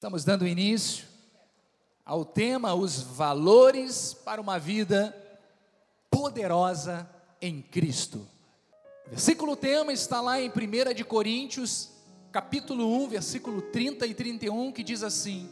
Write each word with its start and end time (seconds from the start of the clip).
Estamos 0.00 0.24
dando 0.24 0.48
início 0.48 1.04
ao 2.06 2.24
tema 2.24 2.72
Os 2.72 3.02
Valores 3.02 4.14
para 4.14 4.40
uma 4.40 4.58
Vida 4.58 5.14
Poderosa 6.10 7.06
em 7.38 7.60
Cristo. 7.60 8.26
O 9.06 9.10
versículo 9.10 9.54
tema 9.54 9.92
está 9.92 10.22
lá 10.22 10.40
em 10.40 10.48
1 10.48 10.94
de 10.94 11.04
Coríntios, 11.04 11.90
capítulo 12.32 12.90
1, 13.04 13.08
versículo 13.08 13.60
30 13.60 14.06
e 14.06 14.14
31, 14.14 14.72
que 14.72 14.82
diz 14.82 15.02
assim: 15.02 15.50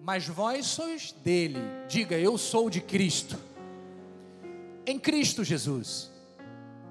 Mas 0.00 0.26
vós 0.26 0.64
sois 0.64 1.12
dele, 1.12 1.58
diga, 1.86 2.16
eu 2.16 2.38
sou 2.38 2.70
de 2.70 2.80
Cristo. 2.80 3.38
Em 4.86 4.98
Cristo 4.98 5.44
Jesus, 5.44 6.10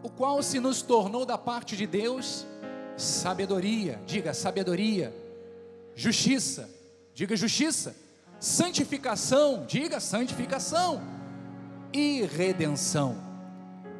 o 0.04 0.12
qual 0.12 0.44
se 0.44 0.60
nos 0.60 0.84
tornou 0.84 1.26
da 1.26 1.40
parte 1.40 1.76
de 1.76 1.88
Deus 1.88 2.46
sabedoria, 2.96 4.00
diga 4.06 4.32
sabedoria 4.32 5.25
justiça, 5.96 6.70
diga 7.14 7.36
justiça, 7.36 7.96
santificação, 8.40 9.66
diga 9.66 10.00
santificação, 10.00 11.02
e 11.94 12.24
redenção, 12.24 13.16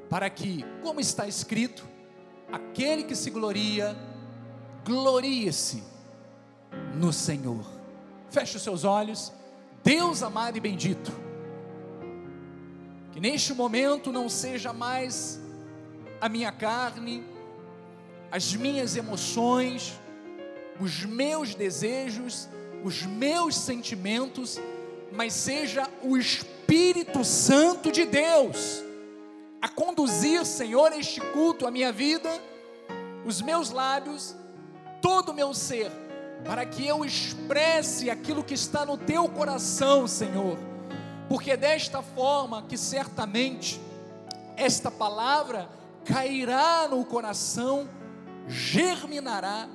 para 0.10 0.30
que, 0.30 0.66
como 0.84 1.00
está 1.00 1.26
escrito, 1.26 1.88
aquele 2.52 3.04
que 3.04 3.16
se 3.16 3.30
gloria, 3.30 3.96
glorie-se 4.84 5.82
no 6.96 7.14
Senhor. 7.14 7.66
Feche 8.30 8.58
os 8.58 8.64
seus 8.64 8.84
olhos, 8.84 9.32
Deus 9.82 10.22
amado 10.22 10.58
e 10.58 10.60
bendito, 10.60 11.12
que 13.14 13.20
neste 13.22 13.54
momento 13.54 14.12
não 14.12 14.28
seja 14.28 14.74
mais 14.74 15.40
a 16.20 16.28
minha 16.28 16.52
carne, 16.52 17.24
as 18.30 18.54
minhas 18.54 18.98
emoções, 18.98 19.98
os 20.80 21.06
meus 21.06 21.56
desejos, 21.56 22.48
os 22.84 23.04
meus 23.04 23.56
sentimentos, 23.56 24.60
mas 25.12 25.34
seja 25.34 25.90
o 26.04 26.18
Espírito 26.18 27.24
Santo 27.24 27.92
de 27.92 28.06
Deus 28.06 28.84
a 29.62 29.68
conduzir, 29.68 30.46
Senhor, 30.46 30.94
este 30.94 31.20
culto, 31.20 31.66
a 31.66 31.72
minha 31.72 31.92
vida, 31.92 32.30
os 33.26 33.42
meus 33.42 33.72
lábios, 33.72 34.36
todo 35.02 35.30
o 35.30 35.34
meu 35.34 35.56
ser, 35.56 35.92
para 36.46 36.66
que 36.66 36.86
eu 36.86 37.04
expresse 37.04 38.10
aquilo 38.10 38.44
que 38.44 38.54
está 38.54 38.86
no 38.86 38.96
teu 38.96 39.28
coração, 39.28 40.08
Senhor, 40.08 40.58
porque 41.28 41.52
é 41.52 41.58
desta 41.58 42.04
forma 42.04 42.62
que 42.64 42.78
certamente 42.78 43.82
esta 44.56 44.92
palavra 44.92 45.68
cairá 46.04 46.88
no 46.88 47.04
coração, 47.04 47.90
germinará 48.48 49.68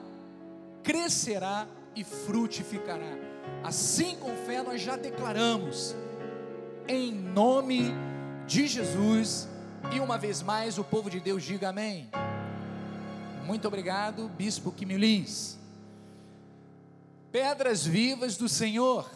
crescerá 0.83 1.67
e 1.95 2.05
frutificará. 2.05 3.17
Assim 3.63 4.17
com 4.17 4.35
fé 4.47 4.63
nós 4.63 4.81
já 4.81 4.97
declaramos, 4.97 5.95
em 6.89 7.13
nome 7.13 7.93
de 8.47 8.67
Jesus, 8.67 9.49
e 9.95 10.01
uma 10.01 10.19
vez 10.19 10.43
mais 10.43 10.79
o 10.79 10.85
povo 10.85 11.11
de 11.11 11.21
Deus 11.21 11.43
diga 11.43 11.69
amém. 11.69 12.11
Muito 13.45 13.67
obrigado, 13.67 14.29
Bispo 14.29 14.73
Quimilins. 14.73 15.59
Pedras 17.33 17.87
vivas 17.87 18.37
do 18.37 18.49
Senhor, 18.49 19.11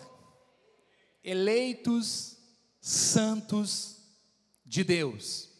eleitos 1.23 2.37
santos 2.81 4.03
de 4.65 4.85
Deus. 4.85 5.51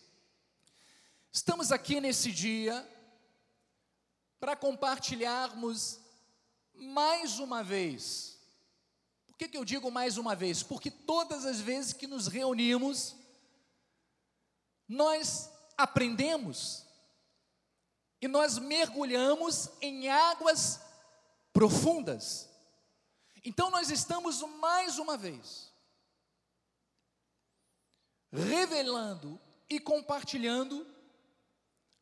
Estamos 1.33 1.73
aqui 1.73 2.01
nesse 2.01 2.31
dia 2.31 2.87
para 4.45 4.55
compartilharmos 4.55 5.99
mais 6.75 7.39
uma 7.39 7.65
vez. 7.65 8.39
Por 9.27 9.39
que, 9.39 9.49
que 9.49 9.57
eu 9.57 9.65
digo 9.65 9.91
mais 9.91 10.19
uma 10.19 10.37
vez? 10.37 10.63
Porque 10.63 10.91
todas 10.91 11.47
as 11.47 11.61
vezes 11.61 11.95
que 11.95 12.07
nos 12.07 12.27
reunimos, 12.27 13.17
nós 14.87 15.51
aprendemos 15.79 16.85
e 18.21 18.29
nós 18.29 18.59
mergulhamos 18.59 19.71
em 19.81 20.11
águas 20.11 20.79
profundas. 21.51 22.47
Então 23.43 23.71
nós 23.71 23.91
estamos 23.91 24.43
mais 24.61 24.99
uma 24.99 25.17
vez 25.17 25.73
revelando 28.31 29.41
e 29.71 29.81
compartilhando 29.81 30.87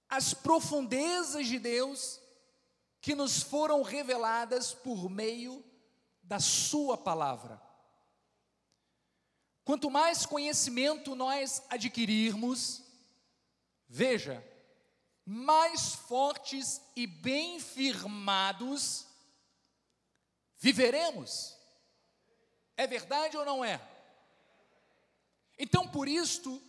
as 0.08 0.34
profundezas 0.34 1.46
de 1.46 1.60
Deus 1.60 2.20
que 3.02 3.16
nos 3.16 3.42
foram 3.42 3.82
reveladas 3.82 4.72
por 4.72 5.10
meio 5.10 5.62
da 6.22 6.38
Sua 6.38 6.96
palavra. 6.96 7.60
Quanto 9.64 9.90
mais 9.90 10.24
conhecimento 10.24 11.16
nós 11.16 11.64
adquirirmos, 11.68 12.80
veja, 13.88 14.42
mais 15.26 15.96
fortes 15.96 16.80
e 16.94 17.04
bem 17.04 17.58
firmados 17.58 19.04
viveremos. 20.56 21.56
É 22.76 22.86
verdade 22.86 23.36
ou 23.36 23.44
não 23.44 23.64
é? 23.64 23.80
Então, 25.58 25.88
por 25.88 26.06
isto, 26.06 26.62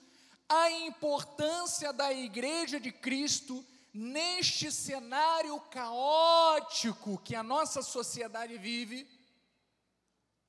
a 0.49 0.71
importância 0.71 1.93
da 1.93 2.11
Igreja 2.11 2.79
de 2.79 2.91
Cristo 2.91 3.63
neste 3.93 4.71
cenário 4.71 5.59
caótico 5.69 7.19
que 7.19 7.35
a 7.35 7.43
nossa 7.43 7.83
sociedade 7.83 8.57
vive, 8.57 9.07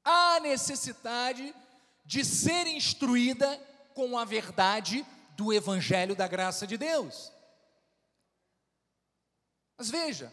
há 0.03 0.41
necessidade 0.41 1.55
de 2.05 2.25
ser 2.25 2.67
instruída 2.67 3.59
com 3.95 4.17
a 4.17 4.25
verdade 4.25 5.07
do 5.37 5.53
Evangelho 5.53 6.17
da 6.17 6.27
graça 6.27 6.67
de 6.67 6.79
Deus. 6.79 7.31
Mas 9.77 9.91
veja, 9.91 10.33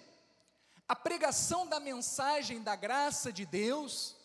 a 0.87 0.95
pregação 0.95 1.67
da 1.67 1.79
mensagem 1.79 2.61
da 2.61 2.75
graça 2.75 3.31
de 3.31 3.45
Deus 3.45 4.15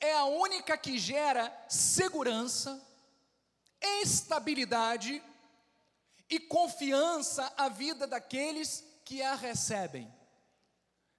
é 0.00 0.12
a 0.14 0.24
única 0.24 0.76
que 0.76 0.98
gera 0.98 1.52
segurança, 1.68 2.82
estabilidade 3.80 5.22
e 6.34 6.40
confiança 6.40 7.52
à 7.56 7.68
vida 7.68 8.06
daqueles 8.08 8.84
que 9.04 9.22
a 9.22 9.34
recebem. 9.34 10.12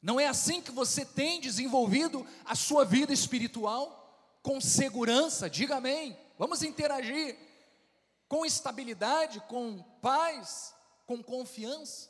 Não 0.01 0.19
é 0.19 0.27
assim 0.27 0.61
que 0.61 0.71
você 0.71 1.05
tem 1.05 1.39
desenvolvido 1.39 2.27
a 2.43 2.53
sua 2.53 2.83
vida 2.83 3.13
espiritual? 3.13 4.39
Com 4.43 4.59
segurança, 4.59 5.49
diga 5.49 5.77
amém. 5.77 6.19
Vamos 6.37 6.63
interagir 6.63 7.37
com 8.27 8.45
estabilidade, 8.45 9.39
com 9.47 9.81
paz, 10.01 10.75
com 11.05 11.23
confiança, 11.23 12.09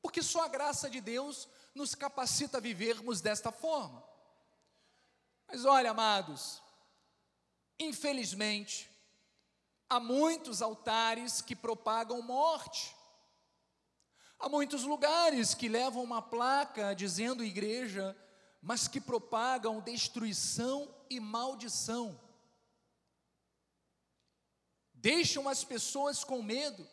porque 0.00 0.22
só 0.22 0.44
a 0.44 0.48
graça 0.48 0.88
de 0.88 1.00
Deus 1.00 1.46
nos 1.74 1.94
capacita 1.94 2.56
a 2.56 2.60
vivermos 2.60 3.20
desta 3.20 3.52
forma. 3.52 4.02
Mas 5.46 5.66
olha, 5.66 5.90
amados, 5.90 6.62
infelizmente, 7.78 8.90
Há 9.88 10.00
muitos 10.00 10.62
altares 10.62 11.40
que 11.40 11.54
propagam 11.54 12.22
morte. 12.22 12.94
Há 14.38 14.48
muitos 14.48 14.84
lugares 14.84 15.54
que 15.54 15.68
levam 15.68 16.02
uma 16.02 16.20
placa 16.20 16.94
dizendo 16.94 17.44
igreja, 17.44 18.16
mas 18.60 18.88
que 18.88 19.00
propagam 19.00 19.80
destruição 19.80 20.92
e 21.08 21.20
maldição. 21.20 22.20
Deixam 24.92 25.48
as 25.48 25.62
pessoas 25.62 26.24
com 26.24 26.42
medo. 26.42 26.88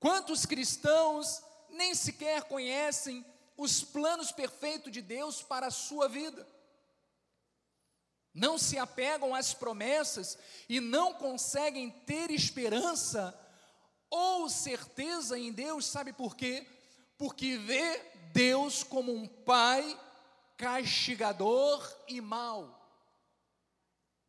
Quantos 0.00 0.44
cristãos 0.44 1.40
nem 1.70 1.94
sequer 1.94 2.42
conhecem 2.44 3.24
os 3.56 3.84
planos 3.84 4.32
perfeitos 4.32 4.90
de 4.90 5.00
Deus 5.00 5.42
para 5.42 5.68
a 5.68 5.70
sua 5.70 6.08
vida? 6.08 6.44
Não 8.34 8.56
se 8.56 8.78
apegam 8.78 9.34
às 9.34 9.52
promessas 9.52 10.38
e 10.68 10.80
não 10.80 11.12
conseguem 11.12 11.90
ter 11.90 12.30
esperança 12.30 13.38
ou 14.08 14.48
certeza 14.48 15.38
em 15.38 15.52
Deus, 15.52 15.86
sabe 15.86 16.12
por 16.12 16.36
quê? 16.36 16.66
Porque 17.18 17.56
vê 17.58 17.98
Deus 18.32 18.82
como 18.82 19.12
um 19.12 19.26
pai 19.26 19.98
castigador 20.56 21.82
e 22.08 22.20
mau. 22.20 22.78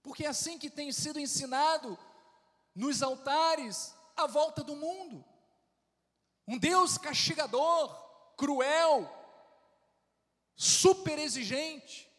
Porque 0.02 0.26
é 0.26 0.30
assim 0.30 0.58
que 0.58 0.70
tem 0.70 0.92
sido 0.92 1.20
ensinado 1.20 1.98
nos 2.76 3.02
altares 3.02 3.94
à 4.16 4.28
volta 4.28 4.64
do 4.64 4.76
mundo. 4.76 5.24
Um 6.46 6.58
Deus 6.58 6.98
castigador, 6.98 7.94
cruel, 8.36 9.10
super 10.56 11.18
exigente 11.18 12.13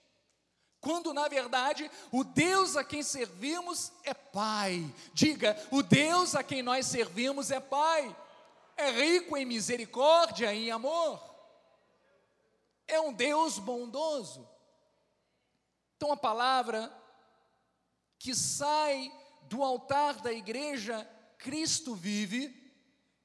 quando 0.84 1.14
na 1.14 1.26
verdade 1.26 1.90
o 2.12 2.22
Deus 2.22 2.76
a 2.76 2.84
quem 2.84 3.02
servimos 3.02 3.90
é 4.04 4.12
Pai. 4.12 4.84
Diga, 5.14 5.56
o 5.70 5.82
Deus 5.82 6.34
a 6.34 6.42
quem 6.44 6.62
nós 6.62 6.86
servimos 6.86 7.50
é 7.50 7.58
Pai, 7.58 8.14
é 8.76 8.90
rico 8.90 9.36
em 9.36 9.46
misericórdia 9.46 10.52
e 10.52 10.68
em 10.68 10.70
amor. 10.70 11.20
é 12.86 13.00
um 13.00 13.12
Deus 13.12 13.58
bondoso. 13.58 14.46
Então 15.96 16.12
a 16.12 16.16
palavra 16.16 16.92
que 18.18 18.34
sai 18.34 19.10
do 19.42 19.62
altar 19.62 20.20
da 20.20 20.32
igreja 20.32 21.08
Cristo 21.38 21.94
vive 21.94 22.62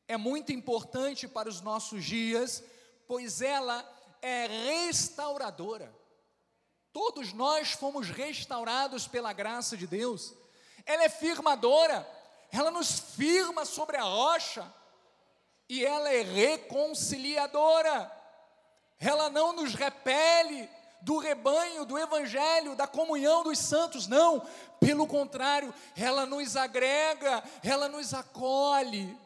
é 0.07 0.15
muito 0.17 0.51
importante 0.51 1.27
para 1.27 1.49
os 1.49 1.61
nossos 1.61 2.03
dias, 2.03 2.63
pois 3.07 3.41
ela 3.41 3.85
é 4.21 4.47
restauradora. 4.47 5.98
Todos 6.91 7.33
nós 7.33 7.71
fomos 7.71 8.09
restaurados 8.09 9.07
pela 9.07 9.31
graça 9.31 9.77
de 9.77 9.85
Deus. 9.85 10.33
Ela 10.85 11.03
é 11.03 11.09
firmadora, 11.09 12.07
ela 12.51 12.71
nos 12.71 12.99
firma 12.99 13.63
sobre 13.65 13.97
a 13.97 14.03
rocha, 14.03 14.73
e 15.67 15.85
ela 15.85 16.11
é 16.11 16.21
reconciliadora. 16.21 18.11
Ela 18.99 19.29
não 19.29 19.53
nos 19.53 19.75
repele 19.75 20.67
do 21.01 21.17
rebanho, 21.17 21.85
do 21.85 21.97
evangelho, 21.97 22.75
da 22.75 22.87
comunhão 22.87 23.43
dos 23.43 23.59
santos, 23.59 24.07
não. 24.07 24.45
Pelo 24.79 25.07
contrário, 25.07 25.73
ela 25.95 26.25
nos 26.25 26.55
agrega, 26.55 27.43
ela 27.63 27.87
nos 27.87 28.13
acolhe. 28.13 29.17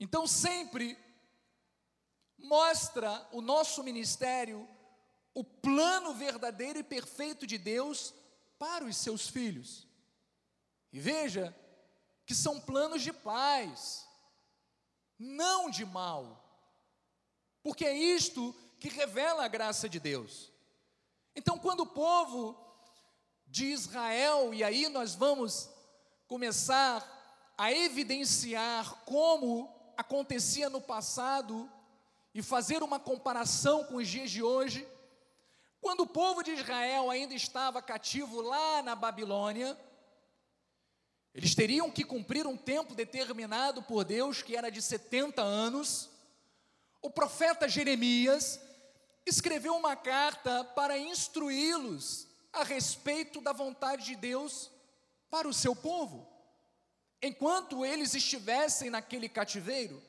Então, 0.00 0.26
sempre 0.26 0.96
mostra 2.38 3.26
o 3.32 3.40
nosso 3.40 3.82
ministério 3.82 4.68
o 5.38 5.44
plano 5.44 6.12
verdadeiro 6.14 6.80
e 6.80 6.82
perfeito 6.82 7.46
de 7.46 7.56
Deus 7.56 8.12
para 8.58 8.84
os 8.84 8.96
seus 8.96 9.28
filhos. 9.28 9.86
E 10.92 10.98
veja 10.98 11.56
que 12.26 12.34
são 12.34 12.60
planos 12.60 13.02
de 13.02 13.12
paz, 13.12 14.04
não 15.16 15.70
de 15.70 15.84
mal, 15.84 16.44
porque 17.62 17.84
é 17.84 17.96
isto 17.96 18.52
que 18.80 18.88
revela 18.88 19.44
a 19.44 19.48
graça 19.48 19.88
de 19.88 20.00
Deus. 20.00 20.52
Então, 21.36 21.56
quando 21.56 21.80
o 21.80 21.86
povo 21.86 22.58
de 23.46 23.66
Israel, 23.66 24.52
e 24.52 24.64
aí 24.64 24.88
nós 24.88 25.14
vamos 25.14 25.70
começar 26.26 27.54
a 27.56 27.70
evidenciar 27.70 29.04
como 29.04 29.72
acontecia 29.96 30.68
no 30.68 30.80
passado 30.80 31.70
e 32.38 32.42
fazer 32.42 32.84
uma 32.84 33.00
comparação 33.00 33.82
com 33.82 33.96
os 33.96 34.06
dias 34.06 34.30
de 34.30 34.44
hoje, 34.44 34.86
quando 35.80 36.02
o 36.02 36.06
povo 36.06 36.40
de 36.40 36.52
Israel 36.52 37.10
ainda 37.10 37.34
estava 37.34 37.82
cativo 37.82 38.40
lá 38.40 38.80
na 38.80 38.94
Babilônia, 38.94 39.76
eles 41.34 41.52
teriam 41.52 41.90
que 41.90 42.04
cumprir 42.04 42.46
um 42.46 42.56
tempo 42.56 42.94
determinado 42.94 43.82
por 43.82 44.04
Deus, 44.04 44.40
que 44.40 44.56
era 44.56 44.70
de 44.70 44.80
70 44.80 45.42
anos. 45.42 46.08
O 47.02 47.10
profeta 47.10 47.68
Jeremias 47.68 48.60
escreveu 49.26 49.74
uma 49.74 49.96
carta 49.96 50.62
para 50.62 50.96
instruí-los 50.96 52.28
a 52.52 52.62
respeito 52.62 53.40
da 53.40 53.52
vontade 53.52 54.04
de 54.04 54.14
Deus 54.14 54.70
para 55.28 55.48
o 55.48 55.52
seu 55.52 55.74
povo 55.74 56.24
enquanto 57.20 57.84
eles 57.84 58.14
estivessem 58.14 58.90
naquele 58.90 59.28
cativeiro. 59.28 60.00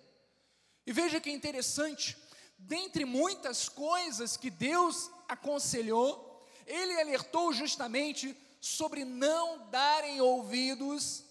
E 0.90 0.92
veja 0.92 1.22
que 1.22 1.30
interessante, 1.30 2.18
dentre 2.58 3.06
muitas 3.06 3.70
coisas 3.70 4.36
que 4.36 4.50
Deus 4.50 5.12
aconselhou, 5.28 6.44
ele 6.66 7.00
alertou 7.00 7.54
justamente 7.54 8.36
sobre 8.60 9.06
não 9.06 9.70
darem 9.70 10.20
ouvidos 10.20 11.24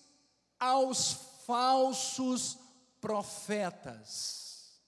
aos 0.61 1.15
falsos 1.45 2.57
profetas, 3.01 4.81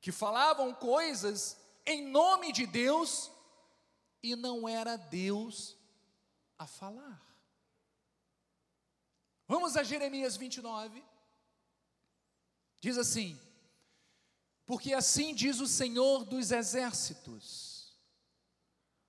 que 0.00 0.10
falavam 0.10 0.72
coisas 0.72 1.54
em 1.84 2.06
nome 2.06 2.52
de 2.52 2.64
Deus 2.64 3.30
e 4.22 4.34
não 4.36 4.66
era 4.66 4.96
Deus 4.96 5.76
a 6.58 6.66
falar. 6.66 7.22
Vamos 9.46 9.76
a 9.76 9.82
Jeremias 9.82 10.34
29. 10.34 11.04
Diz 12.80 12.96
assim: 12.96 13.38
Porque 14.70 14.94
assim 14.94 15.34
diz 15.34 15.58
o 15.58 15.66
Senhor 15.66 16.24
dos 16.24 16.52
exércitos, 16.52 17.92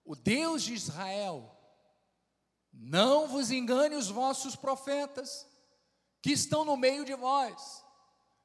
o 0.04 0.16
Deus 0.16 0.64
de 0.64 0.74
Israel, 0.74 1.56
não 2.74 3.28
vos 3.28 3.52
engane 3.52 3.96
os 3.96 4.08
vossos 4.08 4.56
profetas, 4.56 5.48
que 6.20 6.32
estão 6.32 6.66
no 6.66 6.76
meio 6.76 7.06
de 7.06 7.14
vós, 7.14 7.86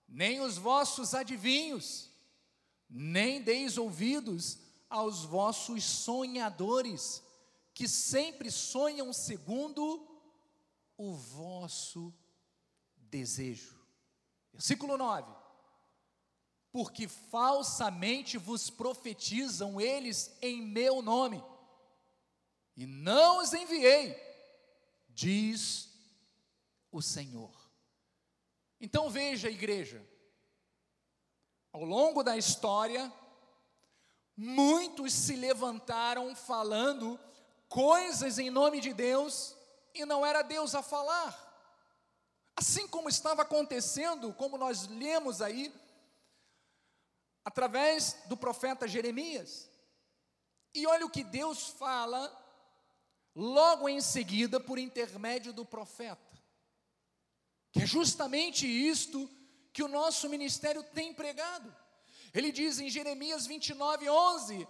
nem 0.06 0.42
os 0.42 0.58
vossos 0.58 1.14
adivinhos, 1.14 2.10
nem 2.86 3.40
deis 3.40 3.78
ouvidos 3.78 4.58
aos 4.90 5.24
vossos 5.24 5.84
sonhadores, 5.84 7.22
que 7.72 7.88
sempre 7.88 8.50
sonham 8.50 9.10
segundo 9.10 10.06
o 10.98 11.14
vosso 11.14 12.12
desejo. 12.98 13.74
Versículo 14.52 14.98
9: 14.98 15.35
Porque 16.76 17.08
falsamente 17.08 18.36
vos 18.36 18.68
profetizam 18.68 19.80
eles 19.80 20.36
em 20.42 20.60
meu 20.60 21.00
nome, 21.00 21.42
e 22.76 22.84
não 22.84 23.38
os 23.38 23.54
enviei, 23.54 24.14
diz 25.08 25.88
o 26.92 27.00
Senhor. 27.00 27.50
Então 28.78 29.08
veja, 29.08 29.48
igreja, 29.48 30.06
ao 31.72 31.82
longo 31.82 32.22
da 32.22 32.36
história, 32.36 33.10
muitos 34.36 35.14
se 35.14 35.34
levantaram 35.34 36.36
falando 36.36 37.18
coisas 37.70 38.38
em 38.38 38.50
nome 38.50 38.82
de 38.82 38.92
Deus 38.92 39.56
e 39.94 40.04
não 40.04 40.26
era 40.26 40.42
Deus 40.42 40.74
a 40.74 40.82
falar. 40.82 41.42
Assim 42.54 42.86
como 42.86 43.08
estava 43.08 43.40
acontecendo, 43.40 44.30
como 44.34 44.58
nós 44.58 44.86
lemos 44.88 45.40
aí, 45.40 45.72
através 47.46 48.16
do 48.26 48.36
profeta 48.36 48.88
Jeremias. 48.88 49.70
E 50.74 50.84
olha 50.84 51.06
o 51.06 51.10
que 51.10 51.22
Deus 51.22 51.68
fala 51.68 52.20
logo 53.32 53.88
em 53.88 54.00
seguida 54.00 54.58
por 54.58 54.76
intermédio 54.76 55.52
do 55.52 55.64
profeta. 55.64 56.36
Que 57.70 57.82
é 57.82 57.86
justamente 57.86 58.66
isto 58.66 59.30
que 59.72 59.84
o 59.84 59.88
nosso 59.88 60.28
ministério 60.28 60.82
tem 60.82 61.14
pregado. 61.14 61.72
Ele 62.34 62.50
diz 62.50 62.80
em 62.80 62.90
Jeremias 62.90 63.46
29, 63.46 64.10
11: 64.10 64.68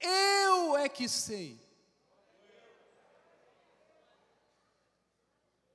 Eu 0.00 0.78
é 0.78 0.88
que 0.88 1.06
sei 1.06 1.60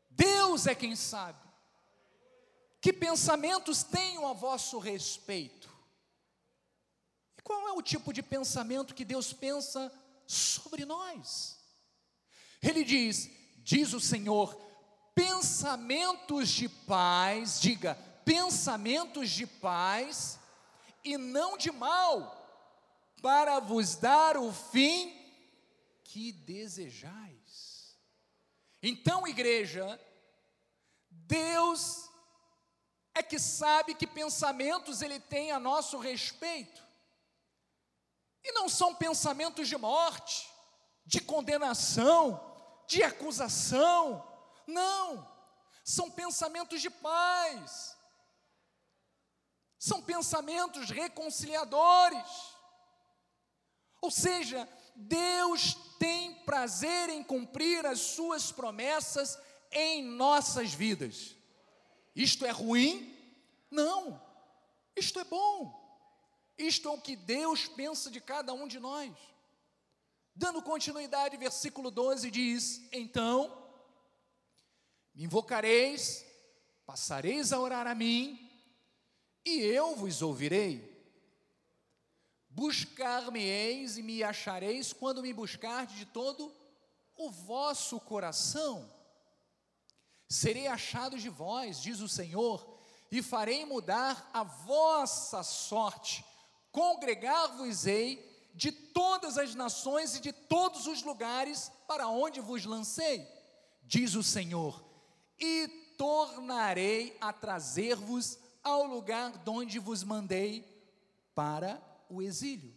Deus 0.10 0.65
é 0.65 0.74
quem 0.74 0.96
sabe. 0.96 1.38
Que 2.82 2.94
pensamentos 2.94 3.84
tenho 3.84 4.25
a 4.25 4.34
vosso 4.34 4.79
respeito? 4.79 5.64
Qual 7.46 7.70
é 7.70 7.74
o 7.74 7.82
tipo 7.82 8.12
de 8.12 8.24
pensamento 8.24 8.96
que 8.96 9.06
Deus 9.06 9.32
pensa 9.32 9.94
sobre 10.25 10.84
nós? 10.84 11.60
Ele 12.60 12.84
diz: 12.84 13.30
diz 13.58 13.94
o 13.94 14.00
Senhor, 14.00 14.60
pensamentos 15.14 16.50
de 16.50 16.68
paz, 16.68 17.62
diga, 17.62 17.94
pensamentos 18.25 19.30
de 19.30 19.46
paz 19.46 20.40
e 21.04 21.20
não 21.20 21.56
de 21.56 21.72
mal, 21.72 23.14
para 23.22 23.60
vos 23.60 23.96
dar 23.96 24.38
o 24.38 24.52
fim 24.52 25.16
que 26.04 26.32
desejais. 26.32 27.96
Então, 28.82 29.28
igreja, 29.28 30.02
Deus 31.12 32.10
é 33.14 33.22
que 33.22 33.38
sabe 33.38 33.94
que 33.94 34.08
pensamentos 34.08 35.04
Ele 35.04 35.20
tem 35.20 35.52
a 35.52 35.60
nosso 35.60 36.00
respeito. 36.00 36.85
E 38.46 38.52
não 38.52 38.70
são 38.70 38.94
pensamentos 38.94 39.68
de 39.68 39.75
morte, 39.75 40.48
de 41.04 41.20
condenação, 41.20 42.40
de 42.88 43.02
acusação. 43.02 44.24
Não. 44.68 45.28
São 45.84 46.12
pensamentos 46.12 46.80
de 46.80 46.92
paz. 46.92 47.98
São 49.80 50.00
pensamentos 50.00 50.92
reconciliadores. 50.92 52.56
Ou 54.00 54.12
seja, 54.12 54.70
Deus 54.96 55.74
tem 55.98 56.36
prazer 56.44 57.10
em 57.10 57.24
cumprir 57.24 57.84
as 57.88 58.00
suas 58.00 58.52
promessas 58.52 59.40
em 59.72 60.04
nossas 60.04 60.72
vidas. 60.72 61.36
Isto 62.16 62.46
é 62.46 62.52
ruim? 62.52 63.12
Não. 63.72 64.22
Isto 64.96 65.20
é 65.20 65.24
bom. 65.24 65.85
Isto 66.58 66.90
é 66.90 66.92
o 66.92 67.02
que 67.02 67.16
Deus 67.16 67.68
pensa 67.68 68.10
de 68.10 68.22
cada 68.22 68.54
um 68.54 68.68
de 68.68 68.80
nós. 68.80 69.12
Dando 70.34 70.62
continuidade, 70.62 71.38
versículo 71.38 71.90
12 71.90 72.30
diz: 72.32 72.82
Então, 72.92 73.66
me 75.14 75.24
invocareis, 75.24 76.26
passareis 76.86 77.54
a 77.54 77.60
orar 77.60 77.88
a 77.88 77.96
mim, 77.96 78.52
e 79.46 79.60
eu 79.60 79.96
vos 79.96 80.22
ouvirei. 80.22 80.94
Buscar-me-eis 82.50 83.98
e 83.98 84.02
me 84.02 84.24
achareis 84.24 84.94
quando 84.94 85.22
me 85.22 85.34
buscardes 85.34 85.98
de 85.98 86.06
todo 86.06 86.54
o 87.16 87.30
vosso 87.30 88.00
coração. 88.00 88.90
Serei 90.28 90.68
achado 90.68 91.18
de 91.18 91.30
vós, 91.30 91.82
diz 91.82 92.00
o 92.00 92.10
Senhor, 92.10 92.80
e 93.12 93.22
farei 93.22 93.66
mudar 93.66 94.30
a 94.34 94.44
vossa 94.44 95.44
sorte. 95.44 96.26
Congregar-vos-ei 96.75 98.22
de 98.53 98.70
todas 98.70 99.38
as 99.38 99.55
nações 99.55 100.17
e 100.17 100.20
de 100.20 100.34
todos 100.34 100.88
os 100.88 101.03
lugares 101.03 101.72
para 101.88 102.10
onde 102.10 102.41
vos 102.41 102.65
lancei, 102.65 103.25
diz 103.82 104.13
o 104.13 104.22
Senhor, 104.22 104.84
e 105.39 105.70
tornarei 105.98 107.15
a 107.22 107.32
trazer-vos 107.32 108.38
ao 108.62 108.84
lugar 108.84 109.38
de 109.38 109.50
onde 109.50 109.79
vos 109.79 110.03
mandei 110.03 110.65
para 111.34 111.82
o 112.10 112.22
exílio. 112.22 112.75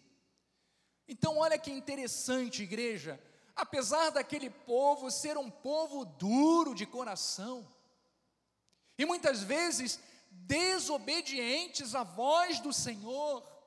Então, 1.09 1.37
olha 1.38 1.59
que 1.59 1.73
interessante, 1.73 2.62
igreja, 2.62 3.21
apesar 3.57 4.11
daquele 4.11 4.49
povo 4.49 5.11
ser 5.11 5.37
um 5.37 5.50
povo 5.50 6.05
duro 6.05 6.73
de 6.73 6.87
coração, 6.87 7.67
e 8.97 9.05
muitas 9.05 9.43
vezes 9.43 9.99
desobedientes 10.31 11.97
à 11.97 12.05
voz 12.05 12.61
do 12.61 12.73
Senhor, 12.73 13.58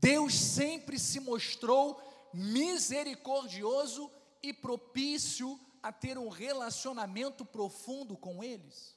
Deus 0.00 0.34
sempre 0.34 0.98
se 0.98 1.20
mostrou 1.20 2.00
misericordioso 2.32 4.10
e 4.42 4.52
propício 4.52 5.58
a 5.82 5.92
ter 5.92 6.18
um 6.18 6.28
relacionamento 6.28 7.44
profundo 7.44 8.16
com 8.16 8.42
eles. 8.42 8.96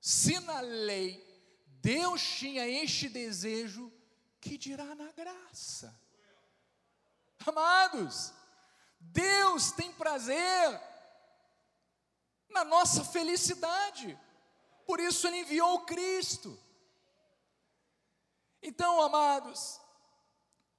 Se 0.00 0.38
na 0.40 0.60
lei 0.60 1.22
Deus 1.66 2.22
tinha 2.22 2.66
este 2.66 3.08
desejo, 3.08 3.92
que 4.40 4.56
dirá 4.56 4.94
na 4.94 5.12
graça? 5.12 5.98
Amados, 7.46 8.32
Deus 8.98 9.72
tem 9.72 9.92
prazer 9.92 10.80
na 12.48 12.64
nossa 12.64 13.04
felicidade, 13.04 14.18
por 14.86 14.98
isso 14.98 15.26
Ele 15.26 15.40
enviou 15.40 15.74
o 15.74 15.84
Cristo. 15.84 16.58
Então, 18.66 19.02
amados, 19.02 19.78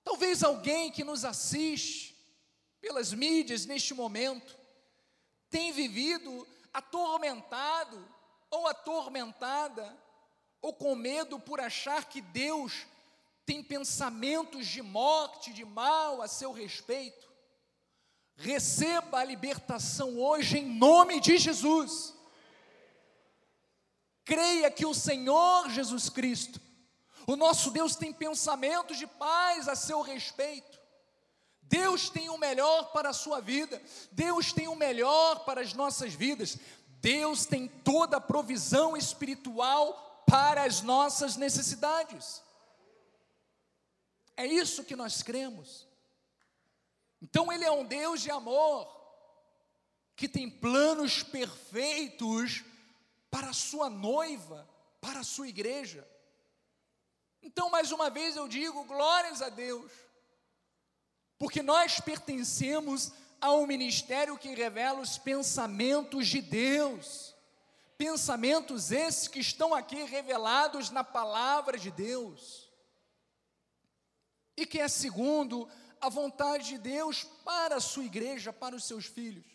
talvez 0.04 0.42
alguém 0.42 0.92
que 0.92 1.04
nos 1.04 1.24
assiste 1.24 2.18
pelas 2.82 3.14
mídias 3.14 3.68
neste 3.68 3.94
momento 3.94 4.58
tem 5.52 5.72
vivido 5.72 6.48
atormentado 6.74 8.04
ou 8.50 8.68
atormentada 8.68 9.96
ou 10.64 10.74
com 10.74 10.96
medo 10.96 11.40
por 11.40 11.62
achar 11.62 12.06
que 12.06 12.22
Deus 12.22 12.88
tem 13.46 13.62
pensamentos 13.62 14.66
de 14.66 14.82
morte, 14.82 15.54
de 15.54 15.64
mal 15.64 16.24
a 16.24 16.28
seu 16.28 16.52
respeito. 16.52 17.32
Receba 18.36 19.20
a 19.20 19.24
libertação 19.24 20.20
hoje 20.20 20.58
em 20.58 20.66
nome 20.66 21.20
de 21.20 21.38
Jesus. 21.38 22.16
Creia 24.24 24.72
que 24.72 24.88
o 24.88 24.94
Senhor 24.96 25.70
Jesus 25.70 26.10
Cristo 26.10 26.65
o 27.28 27.36
nosso 27.36 27.72
Deus 27.72 27.96
tem 27.96 28.14
pensamentos 28.14 28.98
de 28.98 29.08
paz 29.08 29.68
a 29.68 29.76
seu 29.76 30.02
respeito. 30.02 30.80
Deus 31.64 32.10
tem 32.10 32.30
o 32.30 32.38
melhor 32.38 32.92
para 32.92 33.10
a 33.10 33.14
sua 33.14 33.42
vida. 33.42 33.82
Deus 34.12 34.54
tem 34.54 34.68
o 34.68 34.76
melhor 34.76 35.44
para 35.46 35.62
as 35.62 35.74
nossas 35.74 36.14
vidas. 36.14 36.58
Deus 37.02 37.46
tem 37.46 37.68
toda 37.68 38.18
a 38.18 38.22
provisão 38.22 38.96
espiritual 38.96 40.24
para 40.28 40.64
as 40.64 40.82
nossas 40.82 41.36
necessidades. 41.36 42.44
É 44.38 44.46
isso 44.46 44.84
que 44.84 44.96
nós 44.96 45.24
cremos. 45.24 45.88
Então, 47.22 47.52
Ele 47.52 47.64
é 47.66 47.72
um 47.72 47.86
Deus 47.86 48.22
de 48.22 48.30
amor, 48.30 48.88
que 50.16 50.28
tem 50.28 50.50
planos 50.50 51.24
perfeitos 51.24 52.64
para 53.32 53.50
a 53.50 53.54
sua 53.54 53.90
noiva, 53.90 54.70
para 55.02 55.22
a 55.22 55.24
sua 55.24 55.48
igreja. 55.48 56.08
Então, 57.46 57.70
mais 57.70 57.92
uma 57.92 58.10
vez 58.10 58.36
eu 58.36 58.48
digo, 58.48 58.84
glórias 58.86 59.40
a 59.40 59.50
Deus, 59.50 59.92
porque 61.38 61.62
nós 61.62 62.00
pertencemos 62.00 63.12
a 63.40 63.54
um 63.54 63.68
ministério 63.68 64.36
que 64.36 64.56
revela 64.56 65.00
os 65.00 65.20
pensamentos 65.20 66.28
de 66.28 66.42
Deus, 66.42 67.36
pensamentos 68.00 68.92
esses 68.92 69.28
que 69.28 69.40
estão 69.40 69.76
aqui 69.76 70.04
revelados 70.06 70.90
na 70.90 71.04
palavra 71.04 71.78
de 71.78 71.92
Deus, 71.92 72.68
e 74.58 74.66
que 74.66 74.80
é 74.80 74.88
segundo 74.88 75.70
a 76.02 76.10
vontade 76.10 76.70
de 76.70 76.78
Deus 76.80 77.26
para 77.44 77.76
a 77.76 77.82
sua 77.82 78.06
igreja, 78.06 78.52
para 78.52 78.76
os 78.76 78.86
seus 78.86 79.06
filhos, 79.06 79.46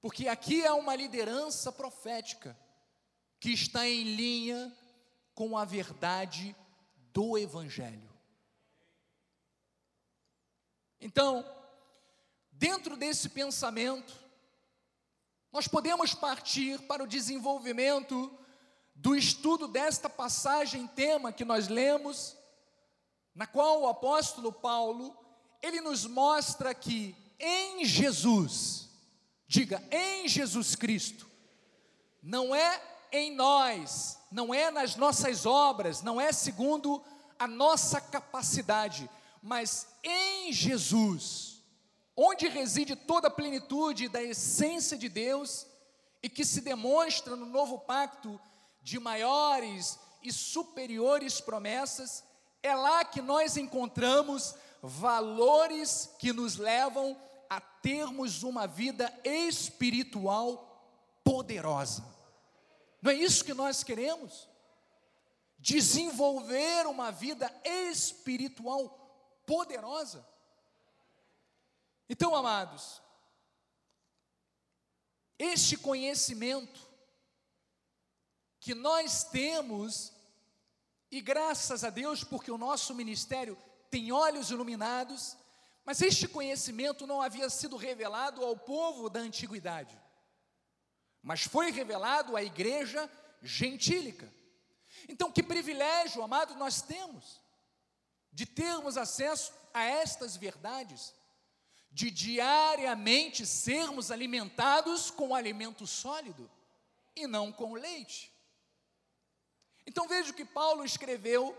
porque 0.00 0.26
aqui 0.26 0.64
há 0.66 0.74
uma 0.74 0.96
liderança 0.96 1.70
profética 1.70 2.58
que 3.38 3.50
está 3.50 3.86
em 3.86 4.04
linha 4.16 4.74
com 5.34 5.58
a 5.58 5.66
verdade 5.66 6.56
do 7.14 7.38
Evangelho. 7.38 8.10
Então, 11.00 11.48
dentro 12.50 12.96
desse 12.96 13.28
pensamento, 13.28 14.12
nós 15.52 15.68
podemos 15.68 16.12
partir 16.12 16.80
para 16.82 17.04
o 17.04 17.06
desenvolvimento 17.06 18.36
do 18.96 19.14
estudo 19.14 19.68
desta 19.68 20.10
passagem 20.10 20.88
tema 20.88 21.32
que 21.32 21.44
nós 21.44 21.68
lemos, 21.68 22.36
na 23.32 23.46
qual 23.46 23.82
o 23.82 23.88
apóstolo 23.88 24.52
Paulo, 24.52 25.16
ele 25.62 25.80
nos 25.80 26.06
mostra 26.06 26.74
que 26.74 27.14
em 27.38 27.84
Jesus, 27.84 28.88
diga, 29.46 29.80
em 29.92 30.26
Jesus 30.26 30.74
Cristo, 30.74 31.30
não 32.20 32.52
é 32.52 32.82
em 33.12 33.32
nós, 33.32 34.18
não 34.34 34.52
é 34.52 34.68
nas 34.68 34.96
nossas 34.96 35.46
obras, 35.46 36.02
não 36.02 36.20
é 36.20 36.32
segundo 36.32 37.00
a 37.38 37.46
nossa 37.46 38.00
capacidade, 38.00 39.08
mas 39.40 39.86
em 40.02 40.52
Jesus, 40.52 41.62
onde 42.16 42.48
reside 42.48 42.96
toda 42.96 43.28
a 43.28 43.30
plenitude 43.30 44.08
da 44.08 44.20
essência 44.20 44.98
de 44.98 45.08
Deus 45.08 45.68
e 46.20 46.28
que 46.28 46.44
se 46.44 46.60
demonstra 46.60 47.36
no 47.36 47.46
novo 47.46 47.78
pacto 47.78 48.40
de 48.82 48.98
maiores 48.98 50.00
e 50.20 50.32
superiores 50.32 51.40
promessas, 51.40 52.24
é 52.60 52.74
lá 52.74 53.04
que 53.04 53.22
nós 53.22 53.56
encontramos 53.56 54.56
valores 54.82 56.10
que 56.18 56.32
nos 56.32 56.56
levam 56.56 57.16
a 57.48 57.60
termos 57.60 58.42
uma 58.42 58.66
vida 58.66 59.16
espiritual 59.22 60.90
poderosa. 61.22 62.13
Não 63.04 63.10
é 63.10 63.16
isso 63.16 63.44
que 63.44 63.52
nós 63.52 63.84
queremos? 63.84 64.48
Desenvolver 65.58 66.86
uma 66.86 67.12
vida 67.12 67.54
espiritual 67.62 68.88
poderosa. 69.46 70.26
Então, 72.08 72.34
amados, 72.34 73.02
este 75.38 75.76
conhecimento 75.76 76.80
que 78.58 78.74
nós 78.74 79.22
temos, 79.24 80.10
e 81.10 81.20
graças 81.20 81.84
a 81.84 81.90
Deus, 81.90 82.24
porque 82.24 82.50
o 82.50 82.56
nosso 82.56 82.94
ministério 82.94 83.54
tem 83.90 84.12
olhos 84.12 84.50
iluminados, 84.50 85.36
mas 85.84 86.00
este 86.00 86.26
conhecimento 86.26 87.06
não 87.06 87.20
havia 87.20 87.50
sido 87.50 87.76
revelado 87.76 88.42
ao 88.42 88.56
povo 88.56 89.10
da 89.10 89.20
antiguidade 89.20 90.02
mas 91.24 91.42
foi 91.42 91.72
revelado 91.72 92.36
à 92.36 92.44
igreja 92.44 93.10
gentílica. 93.42 94.30
Então, 95.08 95.32
que 95.32 95.42
privilégio, 95.42 96.22
amado, 96.22 96.54
nós 96.54 96.82
temos 96.82 97.40
de 98.30 98.44
termos 98.44 98.98
acesso 98.98 99.52
a 99.72 99.82
estas 99.82 100.36
verdades, 100.36 101.14
de 101.90 102.10
diariamente 102.10 103.46
sermos 103.46 104.10
alimentados 104.10 105.10
com 105.10 105.34
alimento 105.34 105.86
sólido 105.86 106.50
e 107.16 107.26
não 107.26 107.50
com 107.50 107.72
leite. 107.72 108.30
Então 109.86 110.06
veja 110.06 110.30
o 110.30 110.34
que 110.34 110.44
Paulo 110.44 110.84
escreveu 110.84 111.56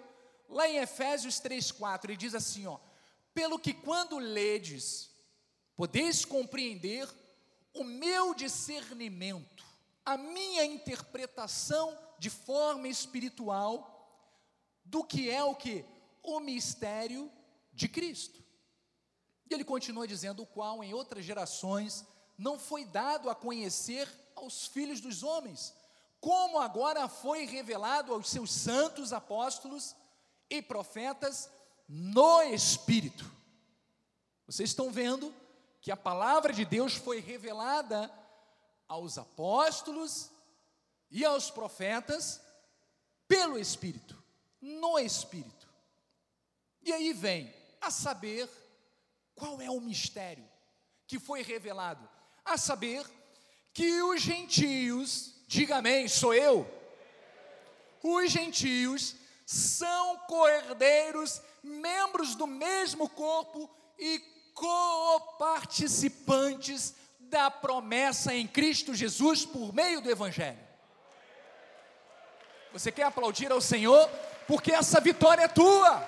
lá 0.48 0.68
em 0.68 0.78
Efésios 0.78 1.40
3:4, 1.40 2.12
ele 2.12 2.18
diz 2.18 2.36
assim, 2.36 2.68
ó: 2.68 2.78
"Pelo 3.34 3.58
que 3.58 3.74
quando 3.74 4.18
ledes, 4.18 5.10
podeis 5.76 6.26
compreender 6.26 7.08
o 7.76 7.84
meu 7.84 8.34
discernimento, 8.34 9.55
a 10.06 10.18
minha 10.18 10.64
interpretação 10.64 11.98
de 12.20 12.30
forma 12.30 12.88
espiritual 12.88 13.92
do 14.84 15.04
que 15.04 15.30
é 15.30 15.44
o 15.44 15.56
que? 15.56 15.84
O 16.22 16.40
mistério 16.40 17.32
de 17.74 17.88
Cristo. 17.88 18.44
E 19.50 19.54
ele 19.54 19.64
continua 19.64 20.08
dizendo: 20.08 20.44
o 20.44 20.48
qual 20.48 20.84
em 20.84 20.94
outras 20.94 21.26
gerações 21.26 22.06
não 22.38 22.60
foi 22.60 22.86
dado 22.86 23.30
a 23.30 23.36
conhecer 23.36 24.08
aos 24.36 24.68
filhos 24.68 25.00
dos 25.00 25.24
homens, 25.24 25.74
como 26.20 26.60
agora 26.60 27.08
foi 27.08 27.46
revelado 27.46 28.14
aos 28.14 28.30
seus 28.30 28.52
santos 28.52 29.14
apóstolos 29.14 29.96
e 30.50 30.62
profetas 30.62 31.50
no 31.88 32.42
Espírito. 32.44 33.30
Vocês 34.46 34.70
estão 34.70 34.92
vendo 34.92 35.34
que 35.82 35.92
a 35.92 35.98
palavra 35.98 36.52
de 36.52 36.66
Deus 36.66 36.96
foi 36.96 37.20
revelada 37.20 38.12
aos 38.88 39.18
apóstolos 39.18 40.30
e 41.10 41.26
aos 41.26 41.50
profetas 41.50 42.40
pelo 43.28 43.58
Espírito, 43.58 44.16
no 44.62 45.00
Espírito. 45.00 45.68
E 46.84 46.94
aí 46.94 47.12
vem 47.14 47.52
a 47.82 47.90
saber 47.90 48.48
qual 49.34 49.60
é 49.62 49.70
o 49.70 49.82
mistério 49.82 50.48
que 51.08 51.18
foi 51.20 51.42
revelado, 51.42 52.08
a 52.44 52.58
saber 52.58 53.06
que 53.74 54.02
os 54.04 54.22
gentios, 54.22 55.34
diga 55.48 55.78
amém, 55.78 56.08
sou 56.08 56.34
eu, 56.34 56.68
os 58.02 58.32
gentios 58.32 59.16
são 59.46 60.18
cordeiros, 60.20 61.42
membros 61.64 62.36
do 62.36 62.48
mesmo 62.48 63.10
corpo 63.10 63.70
e 63.98 64.20
coparticipantes 64.54 66.94
da 67.30 67.50
promessa 67.50 68.34
em 68.34 68.48
Cristo 68.48 68.94
Jesus 68.94 69.46
por 69.46 69.74
meio 69.74 70.02
do 70.02 70.10
Evangelho. 70.10 70.60
Você 72.72 72.92
quer 72.92 73.04
aplaudir 73.04 73.52
ao 73.52 73.62
Senhor? 73.62 74.10
Porque 74.48 74.72
essa 74.72 75.00
vitória 75.00 75.44
é 75.44 75.48
tua. 75.48 76.08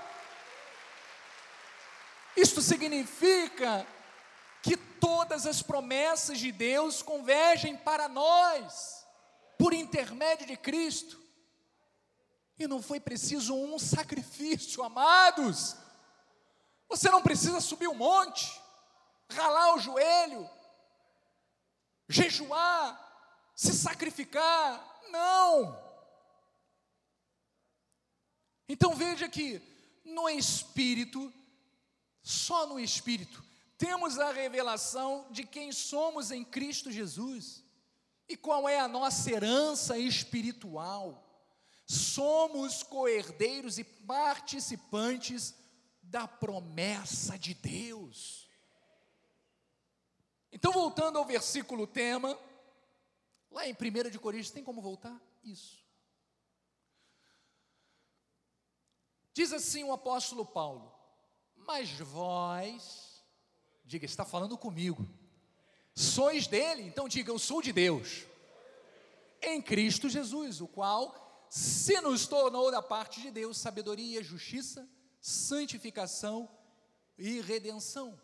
Isto 2.36 2.62
significa 2.62 3.88
que 4.62 4.76
todas 4.76 5.46
as 5.46 5.62
promessas 5.62 6.38
de 6.40 6.52
Deus 6.52 7.02
convergem 7.02 7.76
para 7.76 8.08
nós, 8.08 9.06
por 9.58 9.74
intermédio 9.74 10.46
de 10.46 10.58
Cristo. 10.58 11.20
E 12.60 12.68
não 12.68 12.82
foi 12.82 13.00
preciso 13.00 13.56
um 13.56 13.80
sacrifício, 13.80 14.84
amados. 14.84 15.76
Você 16.90 17.10
não 17.10 17.22
precisa 17.22 17.62
subir 17.62 17.88
o 17.88 17.92
um 17.92 17.96
monte, 17.96 18.62
ralar 19.30 19.76
o 19.76 19.80
joelho, 19.80 20.50
jejuar, 22.08 23.52
se 23.56 23.74
sacrificar. 23.74 25.02
Não. 25.12 25.88
Então 28.70 28.96
veja 28.96 29.30
que 29.30 29.62
no 30.04 30.30
Espírito, 30.30 31.34
só 32.22 32.68
no 32.68 32.80
Espírito, 32.80 33.44
temos 33.78 34.18
a 34.18 34.32
revelação 34.32 35.28
de 35.32 35.44
quem 35.44 35.72
somos 35.72 36.32
em 36.32 36.44
Cristo 36.44 36.92
Jesus 36.92 37.64
e 38.28 38.36
qual 38.36 38.68
é 38.68 38.80
a 38.80 38.88
nossa 38.88 39.32
herança 39.32 39.98
espiritual. 39.98 41.24
Somos 41.86 42.84
coerdeiros 42.84 43.78
e 43.78 43.84
participantes 43.84 45.56
da 46.02 46.28
promessa 46.28 47.38
de 47.38 47.54
Deus. 47.54 48.47
Então, 50.52 50.72
voltando 50.72 51.18
ao 51.18 51.26
versículo 51.26 51.86
tema, 51.86 52.38
lá 53.52 53.68
em 53.68 53.74
1 53.74 54.10
de 54.10 54.20
Coríntios, 54.20 54.52
tem 54.52 54.64
como 54.64 54.82
voltar? 54.82 55.20
Isso. 55.44 55.86
Diz 59.34 59.54
assim 59.54 59.84
o 59.84 59.92
apóstolo 59.92 60.46
Paulo: 60.46 60.92
Mas 61.56 61.92
vós, 61.92 63.24
diga, 63.86 64.06
está 64.06 64.26
falando 64.26 64.58
comigo, 64.58 65.08
sois 65.94 66.48
dele, 66.48 66.84
então 66.84 67.08
diga, 67.08 67.32
eu 67.32 67.38
sou 67.38 67.62
de 67.62 67.72
Deus, 67.72 68.26
em 69.42 69.62
Cristo 69.62 70.10
Jesus, 70.10 70.60
o 70.60 70.68
qual 70.68 71.46
se 71.50 72.02
nos 72.02 72.28
tornou 72.28 72.72
da 72.72 72.82
parte 72.82 73.22
de 73.22 73.32
Deus 73.32 73.58
sabedoria, 73.58 74.24
justiça, 74.24 74.90
santificação 75.22 76.50
e 77.18 77.42
redenção. 77.42 78.20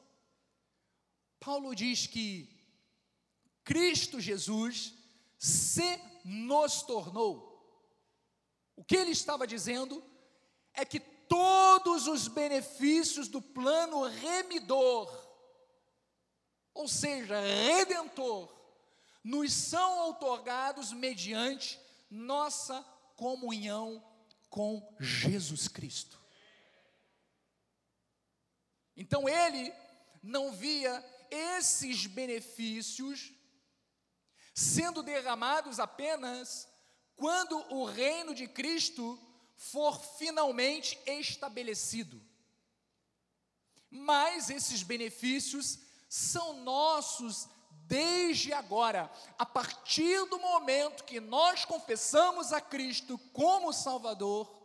Paulo 1.44 1.76
diz 1.76 2.08
que 2.08 2.50
Cristo 3.66 4.20
Jesus 4.20 4.94
se 5.38 6.00
nos 6.24 6.84
tornou. 6.84 7.52
O 8.78 8.84
que 8.84 8.96
ele 8.96 9.12
estava 9.12 9.46
dizendo 9.46 10.02
é 10.74 10.86
que 10.86 11.02
todos 11.02 12.08
os 12.08 12.30
benefícios 12.30 13.28
do 13.28 13.42
plano 13.42 14.04
remidor, 14.04 15.12
ou 16.74 16.88
seja, 16.88 17.40
redentor, 17.40 18.54
nos 19.22 19.52
são 19.52 20.10
otorgados 20.10 20.94
mediante 20.94 21.78
nossa 22.10 22.82
comunhão 23.18 24.02
com 24.50 24.96
Jesus 24.98 25.68
Cristo. 25.68 26.18
Então 28.96 29.28
ele 29.28 29.74
não 30.22 30.54
via 30.54 31.13
esses 31.34 32.06
benefícios 32.06 33.32
sendo 34.54 35.02
derramados 35.02 35.80
apenas 35.80 36.68
quando 37.16 37.58
o 37.74 37.86
reino 37.86 38.34
de 38.36 38.48
Cristo 38.48 39.20
for 39.56 40.00
finalmente 40.18 41.00
estabelecido. 41.06 42.22
Mas 43.90 44.50
esses 44.50 44.84
benefícios 44.84 45.80
são 46.10 46.54
nossos 46.64 47.48
desde 47.86 48.54
agora, 48.54 49.12
a 49.38 49.46
partir 49.46 50.26
do 50.30 50.40
momento 50.40 51.04
que 51.04 51.20
nós 51.20 51.66
confessamos 51.66 52.54
a 52.54 52.62
Cristo 52.62 53.18
como 53.34 53.74
Salvador, 53.74 54.64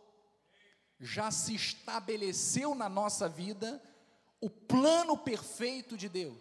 já 0.99 1.29
se 1.29 1.53
estabeleceu 1.53 2.73
na 2.73 2.87
nossa 2.87 3.27
vida 3.27 3.81
o 4.41 4.49
plano 4.49 5.17
perfeito 5.17 5.97
de 5.97 6.07
Deus. 6.07 6.37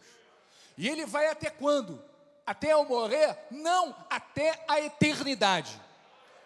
E 0.79 0.89
ele 0.89 1.05
vai 1.05 1.27
até 1.27 1.51
quando? 1.51 2.01
Até 2.47 2.73
eu 2.73 2.85
morrer? 2.85 3.37
Não, 3.51 3.95
até 4.09 4.65
a 4.69 4.81
eternidade. 4.81 5.79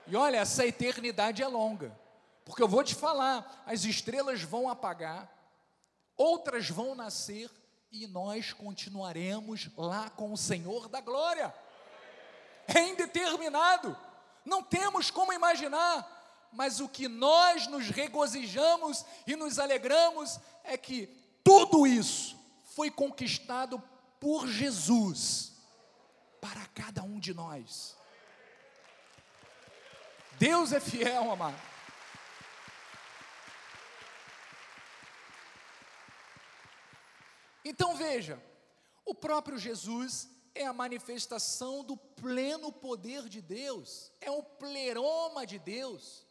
E 0.07 0.17
olha, 0.17 0.39
essa 0.39 0.67
eternidade 0.67 1.43
é 1.43 1.47
longa. 1.47 1.95
Porque 2.43 2.63
eu 2.63 2.67
vou 2.67 2.83
te 2.83 2.95
falar, 2.95 3.63
as 3.67 3.85
estrelas 3.85 4.41
vão 4.43 4.71
apagar, 4.71 5.31
outras 6.17 6.71
vão 6.71 6.95
nascer 6.95 7.51
e 7.91 8.07
nós 8.07 8.55
continuaremos 8.55 9.69
lá 9.77 10.09
com 10.09 10.33
o 10.33 10.37
Senhor 10.37 10.89
da 10.89 11.03
glória. 11.03 11.55
É 12.67 12.89
indeterminado, 12.89 13.95
não 14.47 14.63
temos 14.63 15.11
como 15.11 15.33
imaginar, 15.35 16.49
mas 16.51 16.81
o 16.81 16.89
que 16.89 17.07
nós 17.07 17.67
nos 17.67 17.91
regozijamos 17.91 19.05
e 19.27 19.37
nos 19.37 19.59
alegramos 19.59 20.41
é 20.65 20.79
que 20.79 21.07
tudo 21.45 21.87
isso 21.87 22.35
foi 22.65 22.91
conquistado 22.91 23.83
por 24.23 24.47
Jesus 24.47 25.53
para 26.41 26.65
cada 26.69 27.03
um 27.03 27.19
de 27.19 27.35
nós. 27.35 27.97
Deus 30.39 30.71
é 30.71 30.79
fiel, 30.79 31.29
amado. 31.29 31.61
Então 37.65 37.97
veja, 37.97 38.41
o 39.05 39.13
próprio 39.13 39.59
Jesus 39.59 40.29
é 40.55 40.67
a 40.67 40.73
manifestação 40.73 41.83
do 41.83 41.97
pleno 41.97 42.71
poder 42.71 43.29
de 43.29 43.43
Deus, 43.43 44.13
é 44.21 44.31
o 44.31 44.45
pleroma 44.45 45.45
de 45.45 45.59
Deus. 45.59 46.25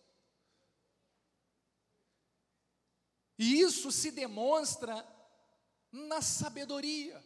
E 3.38 3.60
isso 3.60 3.91
se 3.91 4.12
demonstra 4.12 5.06
na 5.91 6.21
sabedoria, 6.21 7.21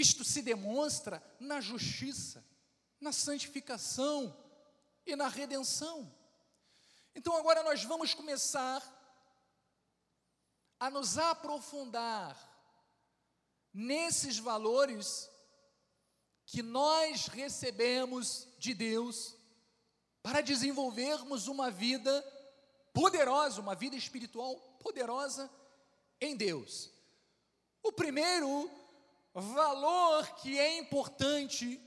isto 0.00 0.24
se 0.24 0.42
demonstra 0.42 1.22
na 1.40 1.60
justiça, 1.60 2.44
na 3.00 3.12
santificação 3.12 4.36
e 5.04 5.16
na 5.16 5.28
redenção. 5.28 6.12
Então 7.14 7.36
agora 7.36 7.62
nós 7.62 7.82
vamos 7.84 8.14
começar 8.14 8.82
a 10.78 10.90
nos 10.90 11.18
aprofundar 11.18 12.36
nesses 13.72 14.38
valores 14.38 15.28
que 16.46 16.62
nós 16.62 17.26
recebemos 17.26 18.46
de 18.58 18.74
Deus 18.74 19.36
para 20.22 20.40
desenvolvermos 20.40 21.48
uma 21.48 21.70
vida 21.70 22.22
poderosa, 22.92 23.60
uma 23.60 23.74
vida 23.74 23.96
espiritual 23.96 24.56
poderosa 24.80 25.50
em 26.20 26.36
Deus. 26.36 26.90
O 27.82 27.92
primeiro 27.92 28.70
valor 29.40 30.26
que 30.36 30.58
é 30.58 30.78
importante 30.78 31.80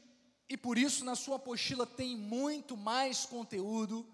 e 0.47 0.57
por 0.57 0.77
isso 0.77 1.05
na 1.05 1.15
sua 1.15 1.37
apostila 1.37 1.85
tem 1.85 2.17
muito 2.17 2.75
mais 2.75 3.25
conteúdo 3.25 4.05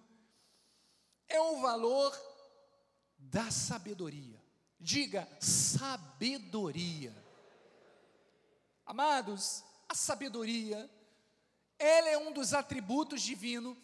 é 1.28 1.40
o 1.42 1.60
valor 1.62 2.18
da 3.18 3.52
sabedoria. 3.52 4.42
Diga 4.80 5.28
sabedoria. 5.40 7.16
Amados, 8.86 9.64
a 9.90 9.96
sabedoria 9.96 10.90
ela 11.80 12.10
é 12.10 12.18
um 12.18 12.32
dos 12.32 12.54
atributos 12.54 13.22
divino, 13.22 13.78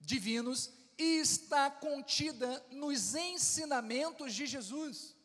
divinos 0.00 0.70
e 0.96 1.20
está 1.20 1.70
contida 1.70 2.64
nos 2.70 3.14
ensinamentos 3.14 4.34
de 4.34 4.46
Jesus. 4.46 5.16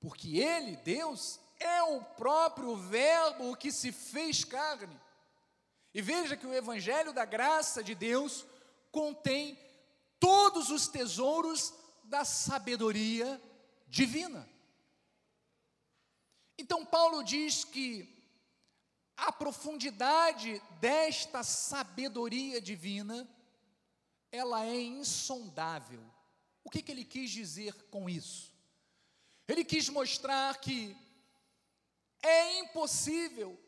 Porque 0.00 0.38
Ele, 0.38 0.76
Deus, 0.76 1.38
é 1.60 1.82
o 1.82 2.02
próprio 2.02 2.74
Verbo 2.74 3.54
que 3.54 3.70
se 3.70 3.92
fez 3.92 4.42
carne. 4.42 4.98
E 5.92 6.00
veja 6.00 6.36
que 6.36 6.46
o 6.46 6.54
Evangelho 6.54 7.12
da 7.12 7.24
graça 7.24 7.84
de 7.84 7.94
Deus 7.94 8.46
contém 8.90 9.58
todos 10.18 10.70
os 10.70 10.88
tesouros 10.88 11.74
da 12.04 12.24
sabedoria 12.24 13.40
divina. 13.86 14.48
Então, 16.58 16.84
Paulo 16.84 17.22
diz 17.22 17.64
que 17.64 18.20
a 19.16 19.30
profundidade 19.30 20.62
desta 20.80 21.42
sabedoria 21.42 22.60
divina, 22.60 23.28
ela 24.32 24.64
é 24.64 24.80
insondável. 24.80 26.02
O 26.64 26.70
que, 26.70 26.82
que 26.82 26.92
ele 26.92 27.04
quis 27.04 27.30
dizer 27.30 27.74
com 27.90 28.08
isso? 28.08 28.52
Ele 29.46 29.64
quis 29.64 29.88
mostrar 29.88 30.58
que 30.58 30.96
é 32.22 32.58
impossível, 32.60 33.58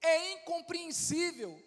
é 0.00 0.32
incompreensível, 0.32 1.62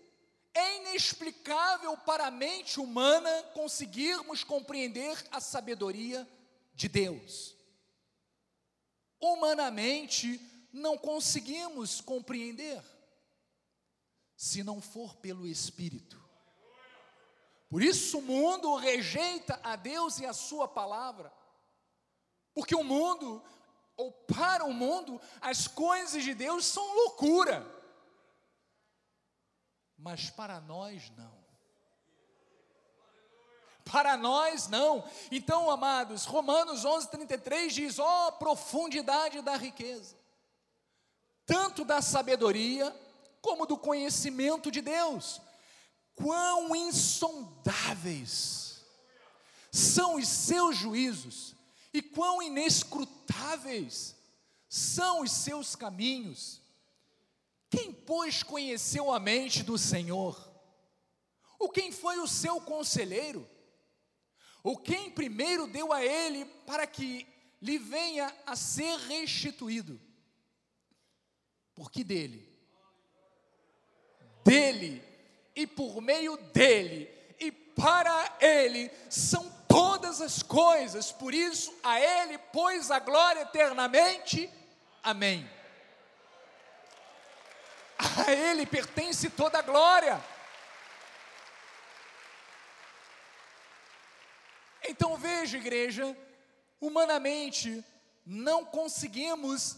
é 0.54 0.78
inexplicável 0.78 1.98
para 1.98 2.28
a 2.28 2.32
mente 2.32 2.80
humana 2.80 3.44
conseguirmos 3.54 4.44
compreender 4.44 5.18
a 5.32 5.40
sabedoria 5.40 6.28
de 6.74 6.88
Deus. 6.88 7.56
Humanamente, 9.20 10.40
não 10.74 10.98
conseguimos 10.98 12.02
compreender, 12.02 12.82
se 14.36 14.64
não 14.64 14.82
for 14.82 15.16
pelo 15.18 15.48
Espírito. 15.48 16.20
Por 17.70 17.82
isso 17.82 18.18
o 18.18 18.22
mundo 18.22 18.76
rejeita 18.76 19.60
a 19.64 19.76
Deus 19.76 20.20
e 20.20 20.26
a 20.26 20.34
Sua 20.34 20.68
palavra, 20.68 21.32
porque 22.54 22.76
o 22.76 22.84
mundo, 22.84 23.42
ou 24.02 24.12
para 24.12 24.66
o 24.66 24.74
mundo, 24.74 25.20
as 25.40 25.68
coisas 25.68 26.24
de 26.24 26.34
Deus 26.34 26.66
são 26.66 26.96
loucura 26.96 27.82
mas 30.02 30.30
para 30.30 30.60
nós 30.60 31.12
não. 31.16 31.40
Para 33.86 34.18
nós 34.18 34.68
não. 34.68 35.04
Então, 35.32 35.70
amados, 35.70 36.26
Romanos 36.26 36.84
11:33 36.86 37.70
diz: 37.70 38.00
"Ó 38.00 38.28
oh, 38.28 38.32
profundidade 38.34 39.42
da 39.42 39.56
riqueza, 39.56 40.18
tanto 41.46 41.86
da 41.86 42.02
sabedoria 42.02 42.96
como 43.42 43.66
do 43.66 43.78
conhecimento 43.78 44.72
de 44.72 44.82
Deus. 44.82 45.40
Quão 46.16 46.76
insondáveis 46.76 47.24
são 49.72 50.16
os 50.16 50.28
seus 50.28 50.76
juízos 50.76 51.56
e 51.94 52.02
quão 52.02 52.42
inescrutáveis 52.42 54.16
são 54.68 55.22
os 55.22 55.32
seus 55.32 55.76
caminhos." 55.76 56.62
Quem, 57.70 57.94
pois, 57.94 58.44
conheceu 58.44 59.14
a 59.14 59.20
mente 59.20 59.64
do 59.64 59.78
Senhor? 59.78 60.52
O 61.58 61.70
quem 61.70 61.92
foi 61.92 62.18
o 62.18 62.28
seu 62.28 62.60
conselheiro? 62.60 63.50
O 64.64 64.78
quem 64.78 65.10
primeiro 65.10 65.68
deu 65.68 65.94
a 65.94 66.04
ele 66.04 66.44
para 66.66 66.86
que 66.86 67.26
lhe 67.62 67.78
venha 67.78 68.36
a 68.46 68.56
ser 68.56 68.98
restituído? 69.00 70.00
Porque 71.74 72.04
dele, 72.04 72.48
dele 74.44 75.02
e 75.56 75.66
por 75.66 76.02
meio 76.02 76.36
dele 76.52 77.10
e 77.40 77.52
para 77.52 78.38
ele 78.42 78.92
são 79.10 79.50
todas 79.72 80.22
as 80.22 80.44
coisas, 80.44 81.12
por 81.12 81.34
isso 81.34 81.74
a 81.84 82.00
ele, 82.00 82.38
pois 82.38 82.92
a 82.92 83.00
glória 83.00 83.42
eternamente. 83.42 84.52
Amém. 85.02 85.50
A 87.98 88.32
Ele 88.32 88.66
pertence 88.66 89.30
toda 89.30 89.60
a 89.60 89.62
glória. 89.62 90.22
Então 94.90 95.16
veja, 95.18 95.58
igreja, 95.58 96.18
humanamente 96.80 97.84
não 98.26 98.66
conseguimos 98.66 99.78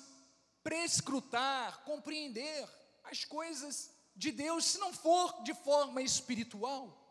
prescrutar, 0.63 1.84
compreender 1.84 2.67
as 3.03 3.25
coisas 3.25 3.91
de 4.15 4.32
Deus 4.32 4.65
se 4.65 4.77
não 4.79 4.93
for 4.93 5.43
de 5.43 5.53
forma 5.53 6.01
espiritual. 6.01 7.02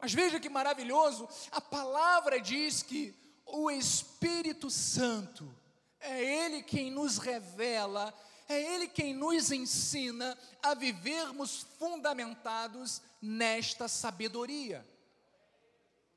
Mas 0.00 0.12
veja 0.12 0.40
que 0.40 0.48
maravilhoso, 0.48 1.28
a 1.50 1.60
palavra 1.60 2.40
diz 2.40 2.82
que 2.82 3.14
o 3.44 3.70
Espírito 3.70 4.70
Santo 4.70 5.52
é 6.00 6.46
Ele 6.46 6.62
quem 6.62 6.90
nos 6.90 7.18
revela 7.18 8.14
é 8.50 8.74
Ele 8.74 8.88
quem 8.88 9.14
nos 9.14 9.52
ensina 9.52 10.36
a 10.60 10.74
vivermos 10.74 11.64
fundamentados 11.78 13.00
nesta 13.22 13.86
sabedoria. 13.86 14.84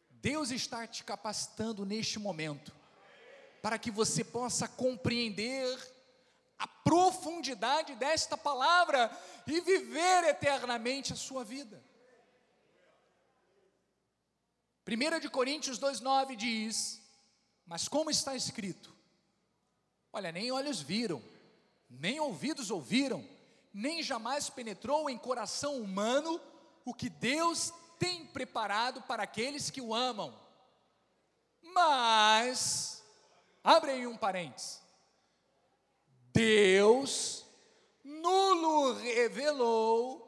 Deus 0.10 0.50
está 0.50 0.88
te 0.88 1.04
capacitando 1.04 1.86
neste 1.86 2.18
momento, 2.18 2.74
para 3.62 3.78
que 3.78 3.92
você 3.92 4.24
possa 4.24 4.68
compreender 4.68 5.78
a 6.58 6.66
profundidade 6.66 7.94
desta 7.96 8.36
palavra 8.36 9.16
e 9.46 9.62
viver 9.62 10.24
eternamente 10.24 11.14
a 11.14 11.16
sua 11.16 11.44
vida. 11.44 11.84
1 14.86 15.20
de 15.20 15.30
Coríntios 15.30 15.80
2,9 15.80 16.36
diz: 16.36 17.02
Mas 17.66 17.88
como 17.88 18.10
está 18.10 18.36
escrito? 18.36 18.94
Olha, 20.12 20.32
nem 20.32 20.52
olhos 20.52 20.82
viram, 20.82 21.24
nem 21.90 22.20
ouvidos 22.20 22.70
ouviram, 22.70 23.28
nem 23.74 24.04
jamais 24.04 24.50
penetrou 24.50 25.10
em 25.10 25.18
coração 25.18 25.78
humano 25.78 26.40
o 26.86 26.94
que 26.94 27.10
Deus 27.10 27.74
tem 27.98 28.26
preparado 28.26 29.02
para 29.04 29.24
aqueles 29.24 29.70
que 29.70 29.82
o 29.82 29.96
amam. 29.96 30.38
Mas, 31.62 33.02
abre 33.64 33.92
aí 33.92 34.06
um 34.06 34.18
parênteses, 34.18 34.82
Deus 36.32 37.46
nulo 38.04 38.94
revelou 38.94 40.24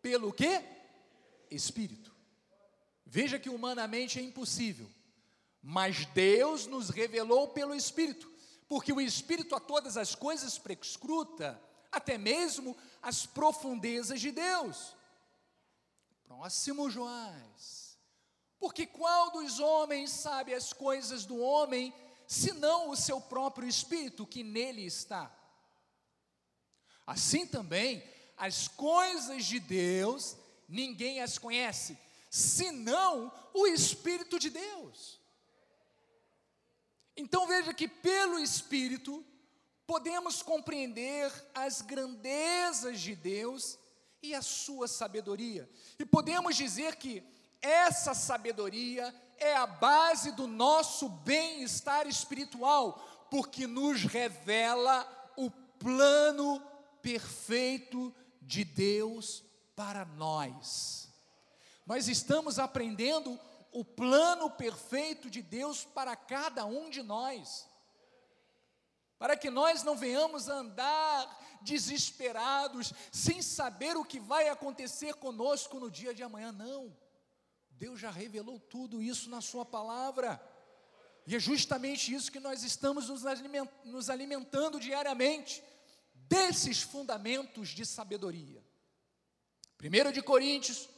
pelo 0.00 0.32
que? 0.32 0.62
Espírito. 1.50 2.01
Veja 3.14 3.38
que 3.38 3.50
humanamente 3.50 4.18
é 4.18 4.22
impossível, 4.22 4.90
mas 5.62 6.06
Deus 6.06 6.66
nos 6.66 6.88
revelou 6.88 7.48
pelo 7.48 7.74
Espírito 7.74 8.32
porque 8.72 8.90
o 8.90 9.02
Espírito 9.02 9.54
a 9.54 9.60
todas 9.60 9.98
as 9.98 10.14
coisas 10.14 10.56
prescruta, 10.56 11.62
até 11.90 12.16
mesmo 12.16 12.74
as 13.02 13.26
profundezas 13.26 14.18
de 14.18 14.30
Deus. 14.30 14.96
Próximo 16.24 16.88
Joás. 16.88 17.98
Porque 18.58 18.86
qual 18.86 19.30
dos 19.30 19.60
homens 19.60 20.10
sabe 20.10 20.54
as 20.54 20.72
coisas 20.72 21.26
do 21.26 21.36
homem, 21.36 21.92
senão 22.26 22.88
o 22.88 22.96
seu 22.96 23.20
próprio 23.20 23.68
espírito 23.68 24.26
que 24.26 24.42
nele 24.42 24.86
está? 24.86 25.30
Assim 27.06 27.46
também, 27.46 28.02
as 28.38 28.68
coisas 28.68 29.44
de 29.44 29.60
Deus, 29.60 30.34
ninguém 30.66 31.20
as 31.20 31.36
conhece, 31.36 31.98
senão 32.32 33.30
o 33.52 33.66
Espírito 33.66 34.38
de 34.38 34.48
Deus. 34.48 35.20
Então 37.14 37.46
veja 37.46 37.74
que 37.74 37.86
pelo 37.86 38.38
Espírito 38.38 39.22
podemos 39.86 40.42
compreender 40.42 41.30
as 41.54 41.82
grandezas 41.82 43.02
de 43.02 43.14
Deus 43.14 43.78
e 44.22 44.34
a 44.34 44.40
sua 44.40 44.88
sabedoria. 44.88 45.68
E 45.98 46.06
podemos 46.06 46.56
dizer 46.56 46.96
que 46.96 47.22
essa 47.60 48.14
sabedoria 48.14 49.14
é 49.36 49.54
a 49.54 49.66
base 49.66 50.32
do 50.32 50.46
nosso 50.46 51.10
bem-estar 51.10 52.06
espiritual, 52.06 53.26
porque 53.30 53.66
nos 53.66 54.04
revela 54.04 55.06
o 55.36 55.50
plano 55.50 56.62
perfeito 57.02 58.14
de 58.40 58.64
Deus 58.64 59.44
para 59.76 60.06
nós. 60.06 61.11
Nós 61.84 62.08
estamos 62.08 62.58
aprendendo 62.58 63.38
o 63.72 63.84
plano 63.84 64.50
perfeito 64.50 65.30
de 65.30 65.42
Deus 65.42 65.84
para 65.84 66.14
cada 66.14 66.64
um 66.64 66.90
de 66.90 67.02
nós, 67.02 67.66
para 69.18 69.36
que 69.36 69.50
nós 69.50 69.82
não 69.82 69.96
venhamos 69.96 70.48
andar 70.48 71.60
desesperados, 71.62 72.92
sem 73.10 73.40
saber 73.40 73.96
o 73.96 74.04
que 74.04 74.18
vai 74.20 74.48
acontecer 74.48 75.14
conosco 75.14 75.78
no 75.78 75.90
dia 75.90 76.12
de 76.12 76.22
amanhã, 76.22 76.52
não. 76.52 76.96
Deus 77.70 77.98
já 78.00 78.10
revelou 78.10 78.60
tudo 78.60 79.02
isso 79.02 79.30
na 79.30 79.40
Sua 79.40 79.64
palavra, 79.64 80.40
e 81.26 81.34
é 81.36 81.38
justamente 81.38 82.12
isso 82.12 82.32
que 82.32 82.40
nós 82.40 82.62
estamos 82.62 83.08
nos 83.84 84.10
alimentando 84.10 84.80
diariamente, 84.80 85.62
desses 86.14 86.82
fundamentos 86.82 87.68
de 87.68 87.86
sabedoria. 87.86 88.62
1 89.80 90.12
de 90.12 90.22
Coríntios 90.22 90.88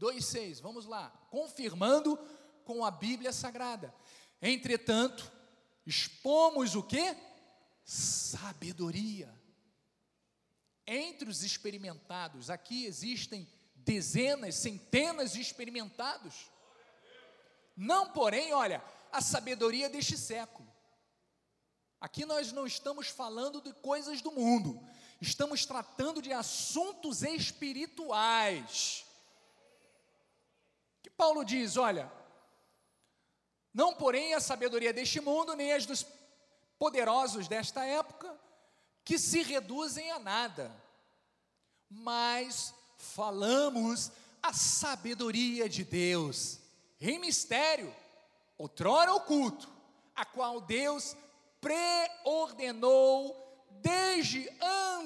2,6, 0.00 0.62
vamos 0.62 0.86
lá, 0.86 1.10
confirmando 1.30 2.18
com 2.64 2.84
a 2.84 2.90
Bíblia 2.90 3.32
Sagrada. 3.32 3.94
Entretanto, 4.40 5.30
expomos 5.86 6.74
o 6.74 6.82
que? 6.82 7.14
Sabedoria. 7.84 9.32
Entre 10.86 11.28
os 11.28 11.42
experimentados, 11.42 12.48
aqui 12.48 12.86
existem 12.86 13.46
dezenas, 13.76 14.54
centenas 14.54 15.32
de 15.32 15.40
experimentados. 15.40 16.50
Não, 17.76 18.10
porém, 18.10 18.52
olha, 18.52 18.82
a 19.12 19.20
sabedoria 19.20 19.88
deste 19.90 20.16
século. 20.16 20.68
Aqui 22.00 22.24
nós 22.24 22.50
não 22.50 22.66
estamos 22.66 23.08
falando 23.08 23.60
de 23.60 23.74
coisas 23.74 24.22
do 24.22 24.32
mundo, 24.32 24.80
estamos 25.20 25.66
tratando 25.66 26.22
de 26.22 26.32
assuntos 26.32 27.22
espirituais. 27.22 29.04
Paulo 31.20 31.44
diz, 31.44 31.76
olha, 31.76 32.10
não 33.74 33.92
porém 33.94 34.32
a 34.32 34.40
sabedoria 34.40 34.90
deste 34.90 35.20
mundo, 35.20 35.54
nem 35.54 35.70
as 35.70 35.84
dos 35.84 36.06
poderosos 36.78 37.46
desta 37.46 37.84
época, 37.84 38.34
que 39.04 39.18
se 39.18 39.42
reduzem 39.42 40.10
a 40.12 40.18
nada, 40.18 40.74
mas 41.90 42.74
falamos 42.96 44.10
a 44.42 44.54
sabedoria 44.54 45.68
de 45.68 45.84
Deus, 45.84 46.58
em 46.98 47.18
mistério, 47.18 47.94
outrora 48.56 49.12
oculto, 49.12 49.68
a 50.16 50.24
qual 50.24 50.58
Deus 50.58 51.14
preordenou 51.60 53.36
desde 53.82 54.48
a 54.58 55.04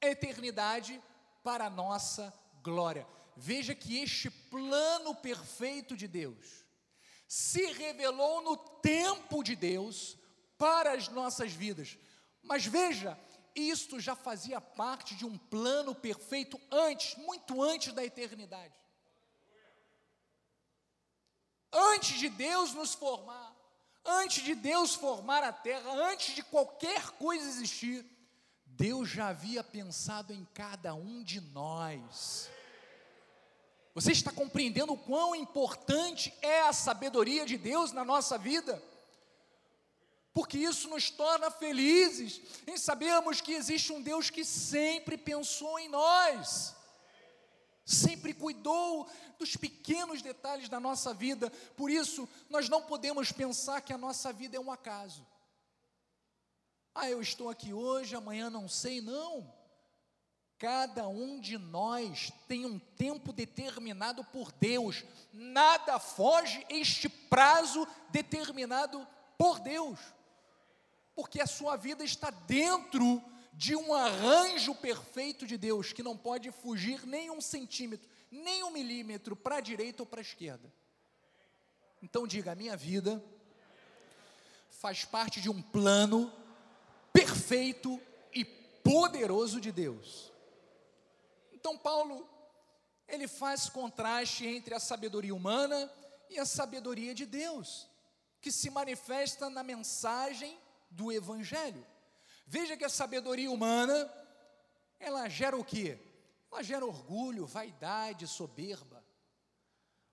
eternidade 0.00 1.00
para 1.44 1.66
a 1.66 1.70
nossa 1.70 2.34
glória. 2.64 3.06
Veja 3.36 3.74
que 3.74 3.98
este 3.98 4.30
plano 4.30 5.14
perfeito 5.14 5.96
de 5.96 6.06
Deus 6.06 6.64
se 7.26 7.66
revelou 7.72 8.42
no 8.42 8.56
tempo 8.56 9.42
de 9.42 9.56
Deus 9.56 10.16
para 10.56 10.92
as 10.92 11.08
nossas 11.08 11.52
vidas. 11.52 11.98
Mas 12.42 12.64
veja, 12.64 13.18
isto 13.54 13.98
já 14.00 14.14
fazia 14.14 14.60
parte 14.60 15.14
de 15.14 15.24
um 15.24 15.36
plano 15.36 15.94
perfeito 15.94 16.60
antes, 16.70 17.16
muito 17.16 17.62
antes 17.62 17.92
da 17.92 18.04
eternidade. 18.04 18.74
Antes 21.72 22.18
de 22.20 22.28
Deus 22.28 22.72
nos 22.72 22.94
formar, 22.94 23.52
antes 24.04 24.44
de 24.44 24.54
Deus 24.54 24.94
formar 24.94 25.42
a 25.42 25.52
terra, 25.52 25.90
antes 26.10 26.34
de 26.34 26.42
qualquer 26.42 27.10
coisa 27.12 27.48
existir, 27.48 28.06
Deus 28.64 29.08
já 29.08 29.28
havia 29.28 29.64
pensado 29.64 30.32
em 30.32 30.44
cada 30.54 30.94
um 30.94 31.22
de 31.22 31.40
nós. 31.40 32.48
Você 33.94 34.12
está 34.12 34.32
compreendendo 34.32 34.92
o 34.92 34.98
quão 34.98 35.34
importante 35.34 36.34
é 36.42 36.62
a 36.62 36.72
sabedoria 36.72 37.46
de 37.46 37.56
Deus 37.56 37.92
na 37.92 38.04
nossa 38.04 38.36
vida? 38.36 38.82
porque 40.34 40.58
isso 40.58 40.88
nos 40.88 41.10
torna 41.10 41.48
felizes 41.48 42.40
em 42.66 42.76
sabermos 42.76 43.40
que 43.40 43.52
existe 43.52 43.92
um 43.92 44.02
Deus 44.02 44.30
que 44.30 44.44
sempre 44.44 45.16
pensou 45.16 45.78
em 45.78 45.88
nós, 45.88 46.74
sempre 47.86 48.34
cuidou 48.34 49.08
dos 49.38 49.54
pequenos 49.56 50.20
detalhes 50.20 50.68
da 50.68 50.80
nossa 50.80 51.14
vida, 51.14 51.50
por 51.76 51.88
isso 51.88 52.28
nós 52.50 52.68
não 52.68 52.82
podemos 52.82 53.30
pensar 53.30 53.80
que 53.80 53.92
a 53.92 53.98
nossa 53.98 54.32
vida 54.32 54.56
é 54.56 54.60
um 54.60 54.72
acaso. 54.72 55.24
Ah, 56.92 57.08
eu 57.08 57.22
estou 57.22 57.48
aqui 57.48 57.72
hoje, 57.72 58.16
amanhã 58.16 58.50
não 58.50 58.68
sei, 58.68 59.00
não. 59.00 59.52
Cada 60.64 61.06
um 61.06 61.38
de 61.38 61.58
nós 61.58 62.32
tem 62.48 62.64
um 62.64 62.78
tempo 62.78 63.32
determinado 63.32 64.24
por 64.24 64.50
Deus, 64.52 65.04
nada 65.32 65.98
foge 65.98 66.64
este 66.70 67.08
prazo 67.08 67.86
determinado 68.10 69.06
por 69.36 69.60
Deus 69.60 69.98
porque 71.14 71.40
a 71.40 71.46
sua 71.46 71.76
vida 71.76 72.04
está 72.04 72.30
dentro 72.30 73.22
de 73.52 73.76
um 73.76 73.94
arranjo 73.94 74.74
perfeito 74.74 75.46
de 75.46 75.56
Deus, 75.56 75.92
que 75.92 76.02
não 76.02 76.16
pode 76.16 76.50
fugir 76.50 77.06
nem 77.06 77.30
um 77.30 77.40
centímetro, 77.40 78.08
nem 78.30 78.64
um 78.64 78.70
milímetro 78.70 79.36
para 79.36 79.56
a 79.56 79.60
direita 79.60 80.02
ou 80.02 80.06
para 80.06 80.20
a 80.20 80.22
esquerda. 80.22 80.72
Então 82.02 82.26
diga: 82.26 82.52
a 82.52 82.56
minha 82.56 82.76
vida 82.76 83.22
faz 84.70 85.04
parte 85.04 85.40
de 85.40 85.48
um 85.48 85.62
plano 85.62 86.32
perfeito 87.12 88.00
e 88.32 88.44
poderoso 88.44 89.60
de 89.60 89.70
Deus. 89.70 90.33
Então 91.64 91.78
Paulo 91.78 92.28
ele 93.08 93.26
faz 93.26 93.70
contraste 93.70 94.46
entre 94.46 94.74
a 94.74 94.78
sabedoria 94.78 95.34
humana 95.34 95.90
e 96.28 96.38
a 96.38 96.44
sabedoria 96.44 97.14
de 97.14 97.24
Deus, 97.24 97.88
que 98.38 98.52
se 98.52 98.68
manifesta 98.68 99.48
na 99.48 99.62
mensagem 99.62 100.58
do 100.90 101.10
Evangelho. 101.10 101.82
Veja 102.46 102.76
que 102.76 102.84
a 102.84 102.90
sabedoria 102.90 103.50
humana, 103.50 104.12
ela 105.00 105.26
gera 105.26 105.56
o 105.56 105.64
quê? 105.64 105.98
Ela 106.52 106.62
gera 106.62 106.84
orgulho, 106.84 107.46
vaidade, 107.46 108.28
soberba. 108.28 109.02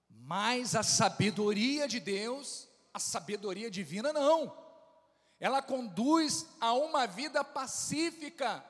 Mas 0.10 0.74
a 0.74 0.84
sabedoria 0.84 1.86
de 1.86 2.00
Deus, 2.00 2.70
a 2.94 3.00
sabedoria 3.00 3.70
divina, 3.70 4.14
não. 4.14 4.58
Ela 5.38 5.62
conduz 5.62 6.46
a 6.62 6.72
uma 6.72 7.06
vida 7.06 7.44
pacífica, 7.44 8.64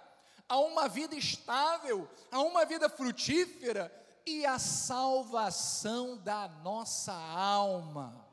a 0.51 0.59
uma 0.59 0.89
vida 0.89 1.15
estável, 1.15 2.09
a 2.29 2.41
uma 2.41 2.65
vida 2.65 2.89
frutífera 2.89 3.89
e 4.25 4.45
a 4.45 4.59
salvação 4.59 6.17
da 6.17 6.49
nossa 6.49 7.13
alma. 7.13 8.27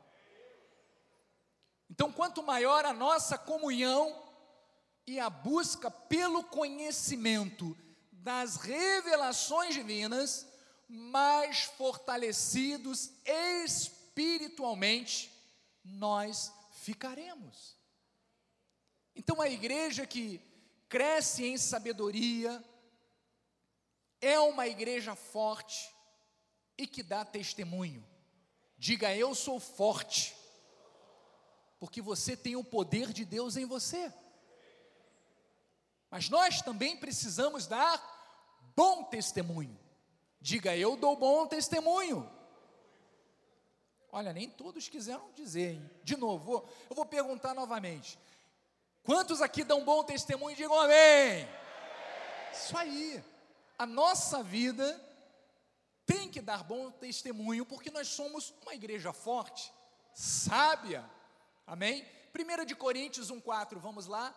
Então, 1.89 2.11
quanto 2.11 2.43
maior 2.43 2.83
a 2.83 2.91
nossa 2.91 3.37
comunhão 3.37 4.21
e 5.07 5.17
a 5.17 5.29
busca 5.29 5.89
pelo 5.89 6.43
conhecimento 6.43 7.73
das 8.11 8.57
revelações 8.57 9.73
divinas, 9.73 10.45
mais 10.89 11.61
fortalecidos 11.77 13.11
espiritualmente 13.63 15.31
nós 15.85 16.51
ficaremos. 16.73 17.77
Então, 19.15 19.39
a 19.39 19.47
igreja 19.47 20.05
que 20.05 20.48
cresce 20.89 21.45
em 21.45 21.57
sabedoria 21.57 22.61
é 24.19 24.39
uma 24.39 24.67
igreja 24.67 25.15
forte 25.15 25.95
e 26.77 26.85
que 26.87 27.03
dá 27.03 27.23
testemunho. 27.23 28.05
Diga, 28.77 29.15
eu 29.15 29.33
sou 29.35 29.59
forte 29.59 30.35
porque 31.79 32.01
você 32.01 32.35
tem 32.35 32.55
o 32.57 32.63
poder 32.63 33.13
de 33.13 33.23
Deus 33.23 33.55
em 33.55 33.65
você. 33.65 34.13
Mas 36.09 36.27
nós 36.27 36.61
também 36.61 36.97
precisamos 36.97 37.67
dar 37.67 38.01
bom 38.75 39.03
testemunho. 39.03 39.79
Diga, 40.41 40.75
eu 40.75 40.97
dou 40.97 41.15
bom 41.15 41.47
testemunho. 41.47 42.29
Olha, 44.11 44.33
nem 44.33 44.49
todos 44.49 44.89
quiseram 44.89 45.31
dizer, 45.33 45.75
hein? 45.75 45.91
De 46.03 46.17
novo, 46.17 46.67
eu 46.89 46.95
vou 46.95 47.05
perguntar 47.05 47.53
novamente. 47.53 48.17
Quantos 49.03 49.41
aqui 49.41 49.63
dão 49.63 49.83
bom 49.83 50.03
testemunho? 50.03 50.55
Digam 50.55 50.79
amém. 50.79 51.47
Isso 52.53 52.77
aí. 52.77 53.23
A 53.77 53.85
nossa 53.85 54.43
vida 54.43 54.99
tem 56.05 56.29
que 56.29 56.41
dar 56.41 56.63
bom 56.63 56.91
testemunho, 56.91 57.65
porque 57.65 57.91
nós 57.91 58.07
somos 58.07 58.53
uma 58.63 58.73
igreja 58.73 59.13
forte, 59.13 59.71
sábia, 60.13 61.09
Amém? 61.69 62.03
1 62.33 62.65
de 62.65 62.73
Coríntios 62.73 63.31
1,4, 63.31 63.77
vamos 63.77 64.07
lá. 64.07 64.35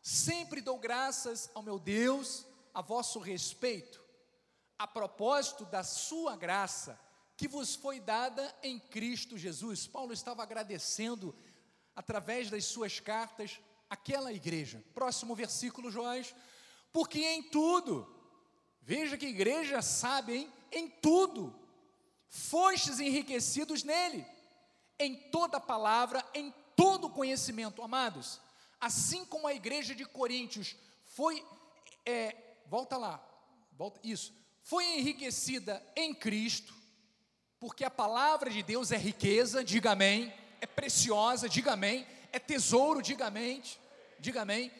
Sempre 0.00 0.62
dou 0.62 0.78
graças 0.78 1.50
ao 1.52 1.62
meu 1.62 1.78
Deus 1.78 2.46
a 2.72 2.80
vosso 2.80 3.18
respeito, 3.18 4.02
a 4.78 4.86
propósito 4.86 5.66
da 5.66 5.84
sua 5.84 6.36
graça, 6.36 6.98
que 7.36 7.46
vos 7.46 7.74
foi 7.74 8.00
dada 8.00 8.56
em 8.62 8.78
Cristo 8.78 9.36
Jesus. 9.36 9.86
Paulo 9.86 10.14
estava 10.14 10.42
agradecendo, 10.42 11.36
através 11.94 12.48
das 12.48 12.64
suas 12.64 12.98
cartas, 12.98 13.60
aquela 13.90 14.32
igreja. 14.32 14.82
Próximo 14.94 15.34
versículo, 15.34 15.90
Joás. 15.90 16.32
Porque 16.92 17.20
em 17.20 17.42
tudo, 17.42 18.08
veja 18.80 19.18
que 19.18 19.26
igreja 19.26 19.82
sabe, 19.82 20.36
hein? 20.36 20.52
Em 20.72 20.88
tudo, 20.88 21.54
fostes 22.28 23.00
enriquecidos 23.00 23.82
nele, 23.82 24.24
em 24.98 25.16
toda 25.30 25.58
palavra, 25.58 26.24
em 26.32 26.54
todo 26.76 27.10
conhecimento, 27.10 27.82
amados, 27.82 28.40
assim 28.80 29.24
como 29.24 29.46
a 29.46 29.52
igreja 29.52 29.94
de 29.94 30.04
Coríntios 30.04 30.76
foi, 31.04 31.44
é, 32.06 32.34
volta 32.66 32.96
lá, 32.96 33.22
volta, 33.76 34.00
isso, 34.02 34.32
foi 34.62 34.84
enriquecida 34.98 35.84
em 35.96 36.14
Cristo, 36.14 36.72
porque 37.58 37.84
a 37.84 37.90
palavra 37.90 38.48
de 38.48 38.62
Deus 38.62 38.92
é 38.92 38.96
riqueza, 38.96 39.64
diga 39.64 39.90
amém, 39.90 40.32
é 40.60 40.66
preciosa, 40.66 41.48
diga 41.48 41.72
amém, 41.72 42.06
é 42.32 42.38
tesouro, 42.38 43.02
diga 43.02 43.26
amém, 43.26 43.62
diga 44.18 44.42
amém, 44.42 44.72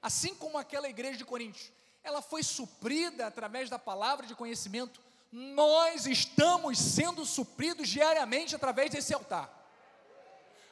assim 0.00 0.34
como 0.34 0.58
aquela 0.58 0.88
igreja 0.88 1.18
de 1.18 1.24
Coríntios, 1.24 1.70
ela 2.02 2.22
foi 2.22 2.42
suprida 2.42 3.26
através 3.26 3.68
da 3.68 3.78
palavra 3.78 4.26
de 4.26 4.34
conhecimento, 4.34 5.00
nós 5.32 6.06
estamos 6.06 6.78
sendo 6.78 7.24
supridos 7.24 7.88
diariamente 7.88 8.54
através 8.54 8.90
desse 8.90 9.12
altar, 9.12 9.52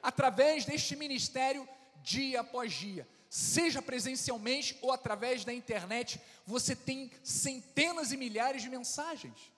através 0.02 0.64
deste 0.64 0.94
ministério 0.94 1.68
dia 2.02 2.40
após 2.40 2.72
dia, 2.72 3.08
seja 3.28 3.82
presencialmente 3.82 4.78
ou 4.80 4.92
através 4.92 5.44
da 5.44 5.52
internet, 5.52 6.20
você 6.46 6.76
tem 6.76 7.10
centenas 7.22 8.12
e 8.12 8.16
milhares 8.16 8.62
de 8.62 8.68
mensagens 8.68 9.52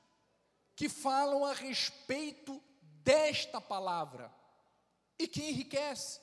que 0.74 0.88
falam 0.88 1.44
a 1.44 1.52
respeito 1.52 2.62
desta 3.02 3.60
palavra 3.60 4.32
e 5.18 5.26
que 5.26 5.42
enriquece 5.42 6.20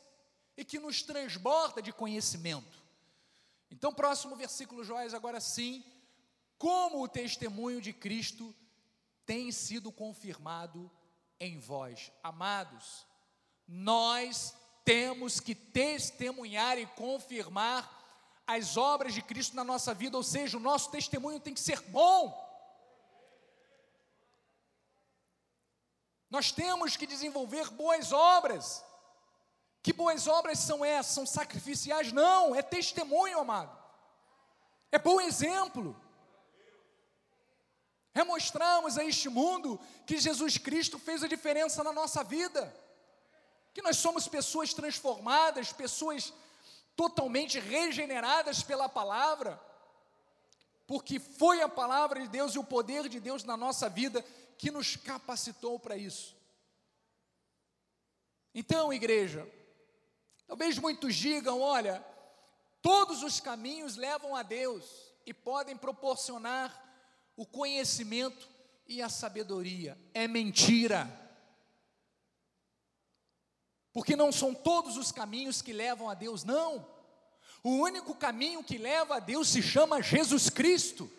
e 0.55 0.63
que 0.63 0.79
nos 0.79 1.01
transborda 1.01 1.81
de 1.81 1.91
conhecimento. 1.91 2.81
Então, 3.71 3.93
próximo 3.93 4.35
versículo, 4.35 4.83
Joás, 4.83 5.13
agora 5.13 5.39
sim, 5.39 5.83
como 6.57 7.01
o 7.01 7.07
testemunho 7.07 7.81
de 7.81 7.91
Cristo 7.91 8.55
tem 9.25 9.51
sido 9.51 9.91
confirmado 9.91 10.91
em 11.39 11.59
vós. 11.59 12.11
Amados, 12.21 13.05
nós 13.67 14.55
temos 14.85 15.39
que 15.39 15.55
testemunhar 15.55 16.77
e 16.77 16.85
confirmar 16.85 18.01
as 18.45 18.77
obras 18.77 19.13
de 19.13 19.21
Cristo 19.21 19.55
na 19.55 19.63
nossa 19.63 19.93
vida, 19.93 20.17
ou 20.17 20.23
seja, 20.23 20.57
o 20.57 20.59
nosso 20.59 20.91
testemunho 20.91 21.39
tem 21.39 21.53
que 21.53 21.59
ser 21.59 21.81
bom. 21.83 22.41
Nós 26.29 26.51
temos 26.51 26.97
que 26.97 27.07
desenvolver 27.07 27.69
boas 27.69 28.11
obras. 28.11 28.83
Que 29.83 29.91
boas 29.91 30.27
obras 30.27 30.59
são 30.59 30.83
essas? 30.83 31.13
São 31.13 31.25
sacrificiais? 31.25 32.13
Não, 32.13 32.55
é 32.55 32.61
testemunho, 32.61 33.37
amado. 33.37 33.77
É 34.89 34.97
bom 34.97 35.19
exemplo. 35.19 35.93
É 38.13 38.23
mostrarmos 38.23 38.97
a 38.97 39.03
este 39.03 39.27
mundo 39.27 39.77
que 40.07 40.17
Jesus 40.17 40.57
Cristo 40.57 40.97
fez 40.97 41.21
a 41.21 41.27
diferença 41.27 41.83
na 41.83 41.91
nossa 41.91 42.23
vida, 42.23 42.73
que 43.73 43.81
nós 43.81 43.97
somos 43.97 44.25
pessoas 44.25 44.73
transformadas, 44.73 45.73
pessoas 45.73 46.31
totalmente 46.95 47.59
regeneradas 47.59 48.63
pela 48.63 48.87
palavra, 48.87 49.59
porque 50.87 51.19
foi 51.19 51.61
a 51.61 51.67
palavra 51.67 52.21
de 52.21 52.27
Deus 52.29 52.55
e 52.55 52.59
o 52.59 52.63
poder 52.63 53.09
de 53.09 53.19
Deus 53.19 53.43
na 53.43 53.57
nossa 53.57 53.89
vida 53.89 54.23
que 54.57 54.71
nos 54.71 54.95
capacitou 54.95 55.77
para 55.77 55.97
isso. 55.97 56.37
Então, 58.53 58.93
igreja, 58.93 59.45
talvez 60.47 60.77
muitos 60.77 61.15
digam: 61.15 61.61
olha, 61.61 62.03
todos 62.81 63.23
os 63.23 63.39
caminhos 63.39 63.95
levam 63.95 64.35
a 64.35 64.43
Deus 64.43 64.83
e 65.25 65.33
podem 65.33 65.75
proporcionar 65.75 66.81
o 67.35 67.45
conhecimento 67.45 68.47
e 68.87 69.01
a 69.01 69.09
sabedoria. 69.09 69.97
É 70.13 70.27
mentira. 70.27 71.07
Porque 73.91 74.15
não 74.15 74.31
são 74.31 74.53
todos 74.53 74.97
os 74.97 75.11
caminhos 75.11 75.61
que 75.61 75.71
levam 75.71 76.09
a 76.09 76.13
Deus, 76.13 76.43
não. 76.43 76.85
O 77.63 77.77
único 77.77 78.15
caminho 78.15 78.63
que 78.63 78.77
leva 78.77 79.15
a 79.15 79.19
Deus 79.19 79.47
se 79.47 79.61
chama 79.61 80.01
Jesus 80.01 80.49
Cristo. 80.49 81.09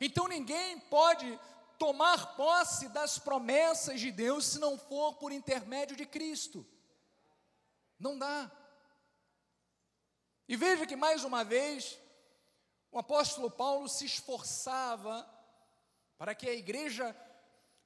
Então 0.00 0.26
ninguém 0.26 0.78
pode 0.80 1.38
tomar 1.78 2.36
posse 2.36 2.88
das 2.88 3.18
promessas 3.18 4.00
de 4.00 4.10
Deus 4.10 4.46
se 4.46 4.58
não 4.58 4.76
for 4.76 5.14
por 5.14 5.30
intermédio 5.30 5.96
de 5.96 6.06
Cristo. 6.06 6.66
Não 7.98 8.18
dá. 8.18 8.50
E 10.48 10.56
veja 10.56 10.86
que 10.86 10.96
mais 10.96 11.24
uma 11.24 11.44
vez, 11.44 11.98
o 12.90 12.98
apóstolo 12.98 13.50
Paulo 13.50 13.88
se 13.88 14.06
esforçava 14.06 15.28
para 16.16 16.34
que 16.34 16.48
a 16.48 16.54
igreja 16.54 17.14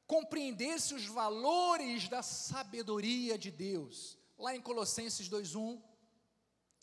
compreendesse 0.06 0.94
os 0.94 1.06
valores 1.06 2.08
da 2.08 2.22
sabedoria 2.22 3.38
de 3.38 3.50
Deus. 3.50 4.18
Lá 4.38 4.54
em 4.54 4.60
Colossenses 4.60 5.28
2:1 5.28 5.82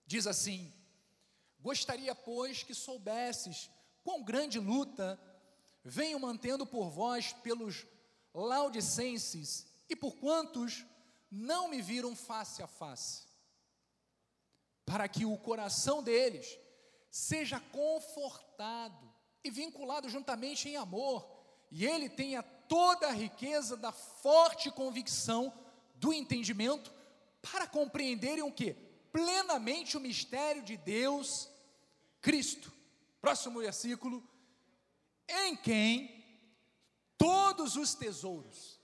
diz 0.06 0.26
assim: 0.28 0.74
Gostaria, 1.60 2.16
pois, 2.16 2.64
que 2.64 2.74
soubesses 2.74 3.70
quão 4.04 4.24
grande 4.24 4.60
luta 4.60 5.20
venho 5.84 6.20
mantendo 6.20 6.66
por 6.66 6.90
vós 6.90 7.34
pelos 7.34 7.86
laudicenses 8.34 9.68
e 9.88 9.96
por 9.96 10.16
quantos 10.18 10.86
não 11.30 11.68
me 11.68 11.82
viram 11.82 12.16
face 12.16 12.62
a 12.62 12.68
face, 12.68 13.28
para 14.86 15.08
que 15.08 15.26
o 15.26 15.38
coração 15.38 16.02
deles 16.02 16.58
seja 17.10 17.60
confortado 17.60 19.12
e 19.44 19.50
vinculado 19.50 20.10
juntamente 20.10 20.68
em 20.70 20.76
amor, 20.76 21.28
e 21.72 21.86
ele 21.86 22.10
tenha 22.10 22.42
toda 22.42 23.08
a 23.08 23.12
riqueza 23.12 23.78
da 23.78 23.92
forte 23.92 24.72
convicção 24.72 25.54
do 25.96 26.14
entendimento 26.14 26.94
para 27.42 27.68
compreenderem 27.68 28.44
o 28.44 28.52
que? 28.52 28.74
Plenamente 29.12 29.98
o 29.98 30.00
mistério 30.00 30.62
de 30.62 30.78
Deus, 30.78 31.50
Cristo. 32.22 32.72
Próximo 33.22 33.60
versículo. 33.60 34.24
Em 35.28 35.56
quem 35.56 36.20
todos 37.18 37.76
os 37.76 37.94
tesouros. 37.94 38.80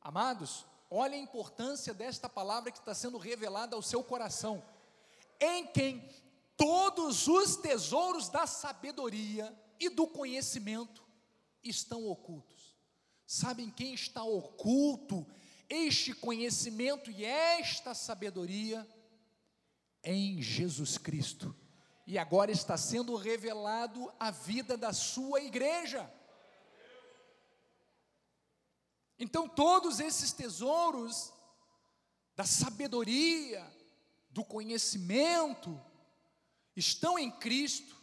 Amados, 0.00 0.64
olha 0.90 1.14
a 1.14 1.20
importância 1.20 1.92
desta 1.92 2.28
palavra 2.28 2.70
que 2.70 2.78
está 2.78 2.94
sendo 2.94 3.18
revelada 3.18 3.76
ao 3.76 3.82
seu 3.82 4.02
coração. 4.02 4.62
Em 5.40 5.66
quem 5.66 6.08
todos 6.56 7.28
os 7.28 7.56
tesouros 7.56 8.28
da 8.28 8.46
sabedoria 8.46 9.56
e 9.78 9.88
do 9.88 10.06
conhecimento 10.06 11.02
estão 11.62 12.06
ocultos. 12.06 12.76
Sabem 13.26 13.70
quem 13.70 13.94
está 13.94 14.24
oculto 14.24 15.26
este 15.68 16.14
conhecimento 16.14 17.10
e 17.10 17.24
esta 17.24 17.94
sabedoria? 17.94 18.86
Em 20.02 20.40
Jesus 20.40 20.96
Cristo. 20.96 21.54
E 22.06 22.16
agora 22.16 22.50
está 22.50 22.76
sendo 22.78 23.14
revelado 23.16 24.10
a 24.18 24.30
vida 24.30 24.76
da 24.78 24.94
sua 24.94 25.42
igreja. 25.42 26.10
Então, 29.18 29.48
todos 29.48 29.98
esses 29.98 30.32
tesouros 30.32 31.32
da 32.36 32.44
sabedoria, 32.44 33.66
do 34.30 34.44
conhecimento, 34.44 35.80
estão 36.76 37.18
em 37.18 37.30
Cristo. 37.30 37.96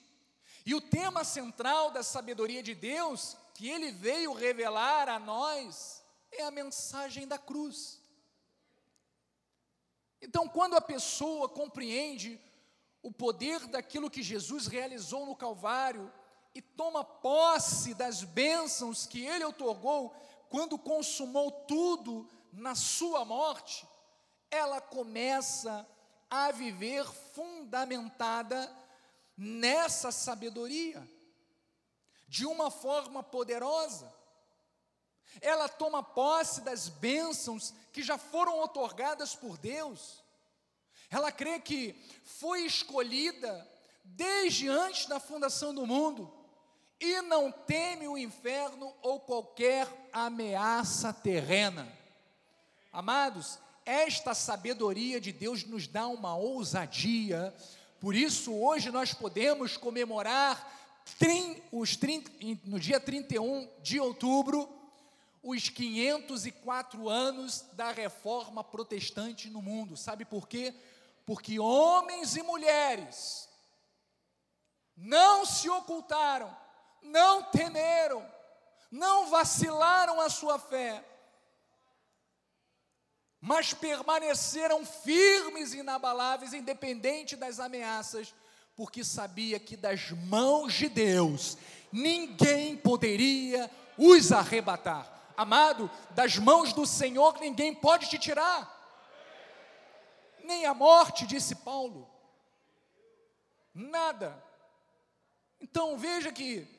E 0.65 0.75
o 0.75 0.81
tema 0.81 1.23
central 1.23 1.91
da 1.91 2.03
sabedoria 2.03 2.61
de 2.61 2.75
Deus, 2.75 3.37
que 3.53 3.69
ele 3.69 3.91
veio 3.91 4.33
revelar 4.33 5.07
a 5.07 5.17
nós, 5.17 6.03
é 6.31 6.43
a 6.43 6.51
mensagem 6.51 7.27
da 7.27 7.37
cruz. 7.37 8.01
Então, 10.21 10.49
quando 10.49 10.75
a 10.75 10.81
pessoa 10.81 11.47
compreende 11.47 12.39
o 13.01 13.11
poder 13.11 13.67
daquilo 13.67 14.09
que 14.09 14.23
Jesus 14.23 14.65
realizou 14.65 15.25
no 15.25 15.35
Calvário 15.35 16.11
e 16.53 16.61
toma 16.61 17.03
posse 17.03 17.93
das 17.93 18.23
bênçãos 18.23 19.05
que 19.05 19.23
ele 19.23 19.45
otorgou 19.45 20.15
quando 20.49 20.77
consumou 20.77 21.51
tudo 21.51 22.29
na 22.51 22.75
sua 22.75 23.25
morte, 23.25 23.87
ela 24.49 24.79
começa 24.79 25.87
a 26.29 26.51
viver 26.51 27.05
fundamentada 27.33 28.73
nessa 29.37 30.11
sabedoria, 30.11 31.07
de 32.27 32.45
uma 32.45 32.71
forma 32.71 33.21
poderosa. 33.21 34.13
Ela 35.41 35.67
toma 35.67 36.01
posse 36.01 36.61
das 36.61 36.87
bênçãos 36.87 37.73
que 37.91 38.01
já 38.01 38.17
foram 38.17 38.59
otorgadas 38.61 39.35
por 39.35 39.57
Deus. 39.57 40.23
Ela 41.09 41.31
crê 41.31 41.59
que 41.59 41.93
foi 42.23 42.65
escolhida 42.65 43.69
desde 44.03 44.69
antes 44.69 45.07
da 45.07 45.19
fundação 45.19 45.73
do 45.73 45.85
mundo 45.85 46.44
e 46.99 47.21
não 47.21 47.51
teme 47.51 48.07
o 48.07 48.17
inferno 48.17 48.93
ou 49.01 49.19
qualquer 49.19 49.87
ameaça 50.11 51.13
terrena. 51.13 51.87
Amados, 52.91 53.59
esta 53.85 54.33
sabedoria 54.33 55.19
de 55.19 55.31
Deus 55.31 55.63
nos 55.63 55.87
dá 55.87 56.07
uma 56.07 56.35
ousadia, 56.35 57.53
por 57.99 58.15
isso 58.15 58.53
hoje 58.53 58.89
nós 58.91 59.13
podemos 59.13 59.77
comemorar 59.77 60.73
os 61.71 61.97
no 62.63 62.79
dia 62.79 62.99
31 62.99 63.69
de 63.81 63.99
outubro 63.99 64.67
os 65.43 65.69
504 65.69 67.07
anos 67.07 67.63
da 67.73 67.91
reforma 67.91 68.63
protestante 68.63 69.47
no 69.47 69.61
mundo. 69.61 69.95
Sabe 69.95 70.25
por 70.25 70.47
quê? 70.47 70.73
Porque 71.23 71.59
homens 71.59 72.35
e 72.35 72.41
mulheres 72.41 73.47
não 74.97 75.45
se 75.45 75.69
ocultaram, 75.69 76.55
não 77.05 77.43
temeram, 77.43 78.25
não 78.91 79.29
vacilaram 79.29 80.19
a 80.21 80.29
sua 80.29 80.59
fé, 80.59 81.03
mas 83.39 83.73
permaneceram 83.73 84.85
firmes 84.85 85.73
e 85.73 85.79
inabaláveis, 85.79 86.53
independente 86.53 87.35
das 87.35 87.59
ameaças, 87.59 88.33
porque 88.75 89.03
sabia 89.03 89.59
que 89.59 89.77
das 89.77 90.11
mãos 90.11 90.73
de 90.73 90.89
Deus 90.89 91.57
ninguém 91.91 92.75
poderia 92.75 93.69
os 93.97 94.31
arrebatar. 94.31 95.11
Amado, 95.37 95.91
das 96.11 96.37
mãos 96.37 96.73
do 96.73 96.85
Senhor 96.85 97.39
ninguém 97.39 97.73
pode 97.73 98.09
te 98.09 98.17
tirar, 98.17 98.71
nem 100.43 100.65
a 100.65 100.73
morte, 100.73 101.25
disse 101.27 101.55
Paulo, 101.55 102.09
nada. 103.73 104.41
Então 105.59 105.97
veja 105.97 106.31
que 106.31 106.74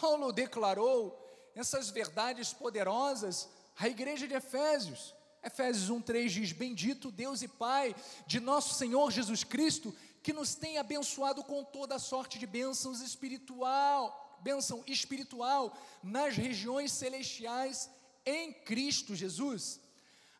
Paulo 0.00 0.32
declarou 0.32 1.18
essas 1.54 1.90
verdades 1.90 2.52
poderosas 2.52 3.48
à 3.76 3.88
igreja 3.88 4.28
de 4.28 4.34
Efésios. 4.34 5.14
Efésios 5.42 5.90
1:3 5.90 6.28
diz: 6.28 6.52
Bendito 6.52 7.10
Deus 7.10 7.42
e 7.42 7.48
Pai 7.48 7.94
de 8.26 8.40
nosso 8.40 8.74
Senhor 8.74 9.10
Jesus 9.10 9.44
Cristo, 9.44 9.94
que 10.22 10.32
nos 10.32 10.54
tem 10.54 10.78
abençoado 10.78 11.42
com 11.42 11.64
toda 11.64 11.98
sorte 11.98 12.38
de 12.38 12.46
bênçãos 12.46 13.00
espiritual, 13.00 14.38
bênção 14.40 14.82
espiritual 14.86 15.76
nas 16.02 16.36
regiões 16.36 16.92
celestiais 16.92 17.90
em 18.24 18.52
Cristo 18.52 19.14
Jesus, 19.14 19.80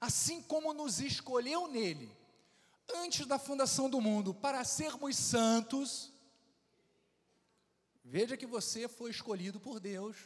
assim 0.00 0.42
como 0.42 0.72
nos 0.72 1.00
escolheu 1.00 1.68
nele 1.68 2.16
antes 2.94 3.26
da 3.26 3.38
fundação 3.38 3.88
do 3.90 4.00
mundo 4.00 4.32
para 4.32 4.64
sermos 4.64 5.16
santos. 5.16 6.12
Veja 8.11 8.38
que 8.38 8.46
você 8.46 8.88
foi 8.88 9.11
escolhido 9.11 9.61
por 9.61 9.78
Deus 9.78 10.16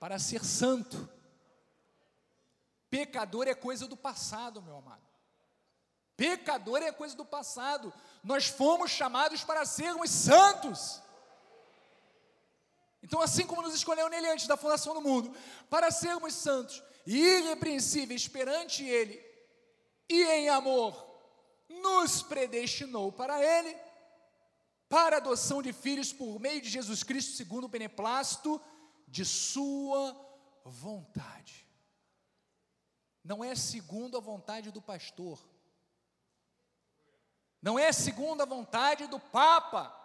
para 0.00 0.18
ser 0.18 0.44
santo. 0.44 1.08
Pecador 2.90 3.46
é 3.46 3.54
coisa 3.54 3.86
do 3.86 3.96
passado, 3.96 4.60
meu 4.60 4.76
amado. 4.76 5.06
Pecador 6.16 6.82
é 6.82 6.90
coisa 6.90 7.14
do 7.14 7.24
passado. 7.24 7.94
Nós 8.24 8.48
fomos 8.48 8.90
chamados 8.90 9.44
para 9.44 9.64
sermos 9.64 10.10
santos. 10.10 11.00
Então, 13.04 13.20
assim 13.20 13.46
como 13.46 13.62
nos 13.62 13.74
escolheu 13.76 14.08
nele 14.08 14.28
antes 14.28 14.48
da 14.48 14.56
fundação 14.56 14.94
do 14.94 15.00
mundo, 15.00 15.32
para 15.70 15.92
sermos 15.92 16.34
santos 16.34 16.82
e 17.06 17.18
irrepreensíveis 17.18 18.26
perante 18.26 18.84
ele 18.84 19.24
e 20.08 20.24
em 20.24 20.48
amor, 20.48 21.06
nos 21.68 22.20
predestinou 22.20 23.12
para 23.12 23.40
ele, 23.40 23.91
para 24.92 25.16
a 25.16 25.20
adoção 25.20 25.62
de 25.62 25.72
filhos 25.72 26.12
por 26.12 26.38
meio 26.38 26.60
de 26.60 26.68
Jesus 26.68 27.02
Cristo, 27.02 27.34
segundo 27.34 27.64
o 27.64 27.68
beneplácito 27.68 28.60
de 29.08 29.24
Sua 29.24 30.14
vontade. 30.66 31.66
Não 33.24 33.42
é 33.42 33.54
segundo 33.54 34.18
a 34.18 34.20
vontade 34.20 34.70
do 34.70 34.82
pastor, 34.82 35.42
não 37.62 37.78
é 37.78 37.90
segundo 37.90 38.42
a 38.42 38.44
vontade 38.44 39.06
do 39.06 39.18
Papa, 39.18 39.98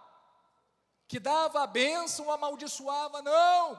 que 1.05 1.19
dava 1.19 1.63
a 1.63 1.67
bênção, 1.67 2.31
amaldiçoava, 2.31 3.21
não, 3.21 3.77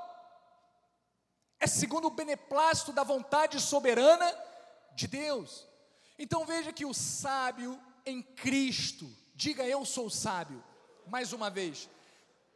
é 1.59 1.67
segundo 1.67 2.09
o 2.09 2.11
beneplácito 2.11 2.93
da 2.93 3.03
vontade 3.03 3.59
soberana 3.59 4.31
de 4.95 5.07
Deus. 5.07 5.67
Então 6.19 6.45
veja 6.45 6.71
que 6.71 6.85
o 6.85 6.93
sábio 6.93 7.81
em 8.05 8.23
Cristo, 8.23 9.11
diga 9.35 9.67
eu 9.67 9.87
sou 9.87 10.11
sábio, 10.11 10.63
mais 11.09 11.33
uma 11.33 11.51
vez, 11.51 11.89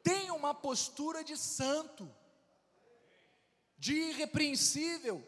tem 0.03 0.30
uma 0.30 0.55
postura 0.55 1.22
de 1.22 1.36
santo, 1.36 2.11
de 3.78 3.94
irrepreensível, 3.94 5.24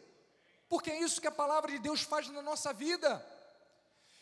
porque 0.67 0.91
é 0.91 0.99
isso 0.99 1.21
que 1.21 1.27
a 1.27 1.31
palavra 1.31 1.71
de 1.71 1.79
Deus 1.79 2.01
faz 2.01 2.27
na 2.29 2.41
nossa 2.41 2.73
vida. 2.73 3.25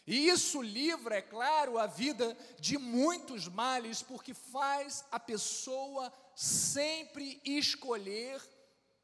E 0.06 0.28
isso 0.28 0.62
livra, 0.62 1.16
é 1.16 1.22
claro, 1.22 1.78
a 1.78 1.88
vida 1.88 2.38
de 2.60 2.78
muitos 2.78 3.48
males, 3.48 4.02
porque 4.02 4.34
faz 4.34 5.06
a 5.12 5.20
pessoa 5.20 6.12
sempre 6.36 7.42
escolher 7.46 8.42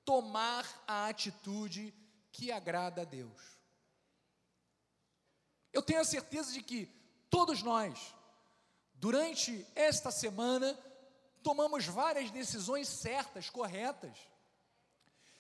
tomar 0.04 0.66
a 0.88 1.08
atitude 1.08 1.94
que 2.32 2.52
agrada 2.52 3.04
a 3.04 3.06
Deus. 3.06 3.60
Eu 5.72 5.82
tenho 5.82 6.02
a 6.02 6.06
certeza 6.06 6.52
de 6.52 6.62
que 6.62 6.88
todos 7.30 7.62
nós, 7.62 8.14
durante 9.00 9.66
esta 9.76 10.12
semana, 10.12 10.78
tomamos 11.42 11.86
várias 11.86 12.30
decisões 12.32 12.88
certas, 12.88 13.50
corretas. 13.50 14.18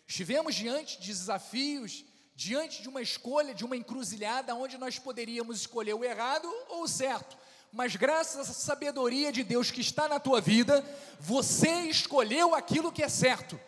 Estivemos 0.07 0.55
diante 0.55 0.99
de 0.99 1.07
desafios, 1.07 2.05
diante 2.34 2.82
de 2.82 2.88
uma 2.88 3.01
escolha, 3.01 3.53
de 3.53 3.66
uma 3.66 3.76
encruzilhada, 3.76 4.55
onde 4.55 4.78
nós 4.78 4.97
poderíamos 4.97 5.60
escolher 5.60 5.93
o 5.93 6.03
errado 6.03 6.47
ou 6.70 6.84
o 6.84 6.88
certo. 6.88 7.38
Mas 7.72 7.95
graças 7.95 8.49
à 8.49 8.53
sabedoria 8.53 9.32
de 9.32 9.43
Deus 9.43 9.70
que 9.70 9.82
está 9.82 10.07
na 10.07 10.20
tua 10.20 10.41
vida, 10.41 10.84
você 11.20 11.82
escolheu 11.82 12.55
aquilo 12.55 12.91
que 12.91 13.03
é 13.03 13.10
certo. 13.10 13.60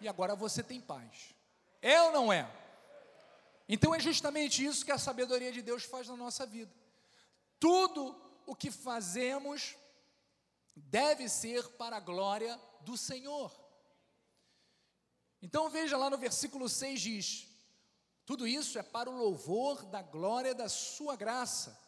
E 0.00 0.08
agora 0.08 0.34
você 0.34 0.62
tem 0.62 0.80
paz. 0.80 1.34
É 1.80 2.00
ou 2.02 2.12
não 2.12 2.32
é? 2.32 2.50
Então 3.68 3.94
é 3.94 4.00
justamente 4.00 4.64
isso 4.64 4.84
que 4.84 4.90
a 4.90 4.98
sabedoria 4.98 5.52
de 5.52 5.62
Deus 5.62 5.84
faz 5.84 6.08
na 6.08 6.16
nossa 6.16 6.44
vida. 6.44 6.72
Tudo 7.60 8.31
o 8.46 8.54
que 8.54 8.70
fazemos 8.70 9.76
deve 10.74 11.28
ser 11.28 11.68
para 11.76 11.96
a 11.96 12.00
glória 12.00 12.60
do 12.80 12.96
Senhor. 12.96 13.52
Então 15.40 15.68
veja 15.68 15.96
lá 15.96 16.08
no 16.08 16.18
versículo 16.18 16.68
6 16.68 17.00
diz: 17.00 17.52
tudo 18.24 18.46
isso 18.46 18.78
é 18.78 18.82
para 18.82 19.10
o 19.10 19.16
louvor 19.16 19.84
da 19.86 20.00
glória 20.00 20.54
da 20.54 20.68
Sua 20.68 21.16
graça, 21.16 21.78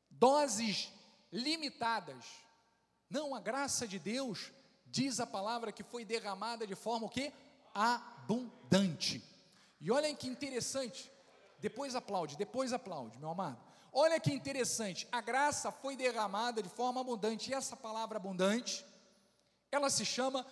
doses 0.09 0.92
limitadas. 1.32 2.24
Não, 3.11 3.34
a 3.34 3.40
graça 3.40 3.86
de 3.86 3.98
Deus, 3.98 4.52
diz 4.86 5.20
a 5.20 5.26
palavra 5.26 5.72
que 5.72 5.82
foi 5.82 6.04
derramada 6.04 6.66
de 6.66 6.74
forma 6.74 7.07
o 7.07 7.11
quê? 7.11 7.32
Abundante. 7.74 9.22
E 9.80 9.90
olhem 9.90 10.14
que 10.14 10.28
interessante. 10.28 11.11
Depois 11.59 11.94
aplaude, 11.94 12.36
depois 12.36 12.72
aplaude, 12.72 13.18
meu 13.18 13.30
amado. 13.30 13.59
Olha 13.92 14.20
que 14.20 14.32
interessante, 14.32 15.09
a 15.11 15.20
graça 15.20 15.72
foi 15.72 15.96
derramada 15.96 16.62
de 16.62 16.68
forma 16.68 17.00
abundante, 17.00 17.50
e 17.50 17.54
essa 17.54 17.74
palavra 17.74 18.18
abundante, 18.18 18.84
ela 19.70 19.88
se 19.88 20.04
chama 20.04 20.46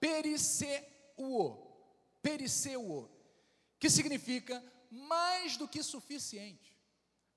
periceuo 0.00 1.70
periceuo, 2.22 3.10
que 3.78 3.90
significa 3.90 4.62
mais 4.90 5.56
do 5.56 5.68
que 5.68 5.82
suficiente. 5.82 6.76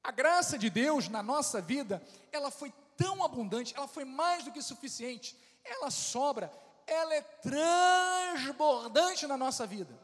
A 0.03 0.11
graça 0.11 0.57
de 0.57 0.69
Deus 0.69 1.07
na 1.07 1.23
nossa 1.23 1.61
vida, 1.61 2.03
ela 2.31 2.51
foi 2.51 2.73
tão 2.97 3.23
abundante, 3.23 3.73
ela 3.75 3.87
foi 3.87 4.03
mais 4.03 4.43
do 4.43 4.51
que 4.51 4.61
suficiente, 4.61 5.37
ela 5.63 5.89
sobra, 5.89 6.51
ela 6.85 7.15
é 7.15 7.21
transbordante 7.21 9.25
na 9.25 9.37
nossa 9.37 9.65
vida. 9.65 9.97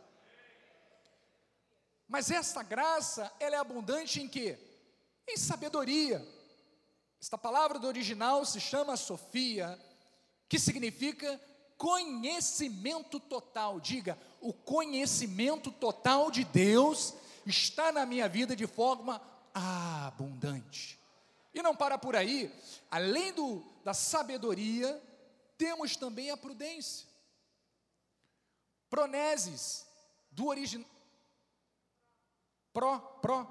Mas 2.09 2.31
essa 2.31 2.63
graça, 2.63 3.31
ela 3.39 3.55
é 3.55 3.59
abundante 3.59 4.19
em 4.19 4.27
quê? 4.27 4.57
Em 5.27 5.37
sabedoria. 5.37 6.27
Esta 7.21 7.37
palavra 7.37 7.77
do 7.77 7.85
original 7.85 8.43
se 8.45 8.59
chama 8.59 8.97
Sofia, 8.97 9.79
que 10.49 10.57
significa 10.57 11.39
conhecimento 11.77 13.19
total. 13.19 13.79
Diga, 13.79 14.17
o 14.41 14.51
conhecimento 14.51 15.71
total 15.71 16.31
de 16.31 16.43
Deus 16.43 17.13
está 17.45 17.91
na 17.91 18.07
minha 18.07 18.27
vida 18.27 18.55
de 18.55 18.65
forma 18.65 19.21
abundante. 19.53 20.99
E 21.53 21.61
não 21.61 21.75
para 21.75 21.97
por 21.97 22.15
aí, 22.15 22.51
além 22.89 23.31
do, 23.33 23.63
da 23.83 23.93
sabedoria, 23.93 24.99
temos 25.59 25.95
também 25.95 26.31
a 26.31 26.37
prudência. 26.37 27.07
Proneses, 28.89 29.85
do 30.31 30.47
original. 30.47 30.98
Pro, 32.79 32.97
pro, 33.21 33.45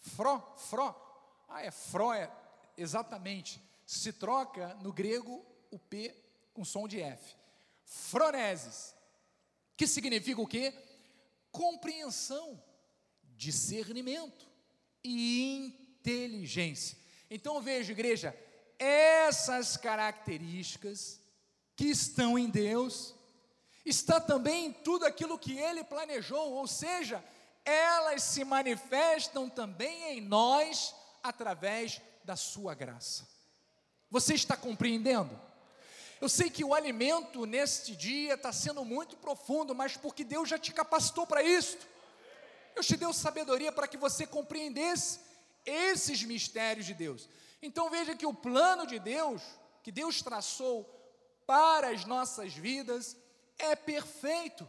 fro, 0.00 0.42
fro. 0.56 0.94
Ah, 1.48 1.62
é 1.62 1.70
fro, 1.70 2.12
é 2.12 2.28
exatamente. 2.76 3.62
Se 3.86 4.12
troca 4.12 4.74
no 4.82 4.92
grego 4.92 5.46
o 5.70 5.78
P 5.78 6.12
com 6.52 6.64
som 6.64 6.88
de 6.88 7.00
F. 7.00 7.36
Froneses, 7.84 8.96
que 9.76 9.86
significa 9.86 10.40
o 10.40 10.46
quê? 10.46 10.74
Compreensão, 11.52 12.60
discernimento 13.36 14.50
e 15.04 15.64
inteligência. 16.00 16.98
Então 17.30 17.62
veja, 17.62 17.92
igreja, 17.92 18.36
essas 18.76 19.76
características 19.76 21.20
que 21.76 21.84
estão 21.84 22.36
em 22.36 22.50
Deus, 22.50 23.14
está 23.84 24.20
também 24.20 24.66
em 24.66 24.72
tudo 24.72 25.06
aquilo 25.06 25.38
que 25.38 25.56
Ele 25.56 25.84
planejou, 25.84 26.54
ou 26.54 26.66
seja, 26.66 27.24
elas 27.66 28.22
se 28.22 28.44
manifestam 28.44 29.50
também 29.50 30.16
em 30.16 30.20
nós 30.20 30.94
através 31.22 32.00
da 32.24 32.36
Sua 32.36 32.74
graça. 32.74 33.28
Você 34.08 34.34
está 34.34 34.56
compreendendo? 34.56 35.38
Eu 36.20 36.28
sei 36.28 36.48
que 36.48 36.64
o 36.64 36.72
alimento 36.72 37.44
neste 37.44 37.94
dia 37.94 38.34
está 38.34 38.52
sendo 38.52 38.84
muito 38.84 39.16
profundo, 39.16 39.74
mas 39.74 39.96
porque 39.96 40.24
Deus 40.24 40.48
já 40.48 40.58
te 40.58 40.72
capacitou 40.72 41.26
para 41.26 41.42
isso. 41.42 41.76
Deus 42.74 42.86
te 42.86 42.96
deu 42.96 43.12
sabedoria 43.12 43.72
para 43.72 43.88
que 43.88 43.96
você 43.96 44.26
compreendesse 44.26 45.20
esses 45.64 46.22
mistérios 46.22 46.86
de 46.86 46.94
Deus. 46.94 47.28
Então 47.60 47.90
veja 47.90 48.14
que 48.14 48.24
o 48.24 48.32
plano 48.32 48.86
de 48.86 48.98
Deus, 48.98 49.42
que 49.82 49.90
Deus 49.90 50.22
traçou 50.22 50.84
para 51.46 51.90
as 51.90 52.04
nossas 52.04 52.54
vidas, 52.54 53.16
é 53.58 53.74
perfeito. 53.74 54.66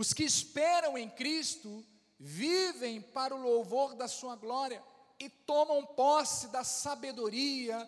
Os 0.00 0.14
que 0.14 0.24
esperam 0.24 0.96
em 0.96 1.10
Cristo 1.10 1.84
vivem 2.18 3.02
para 3.02 3.34
o 3.34 3.42
louvor 3.42 3.94
da 3.94 4.08
Sua 4.08 4.34
glória 4.34 4.82
e 5.18 5.28
tomam 5.28 5.84
posse 5.84 6.48
da 6.48 6.64
sabedoria 6.64 7.86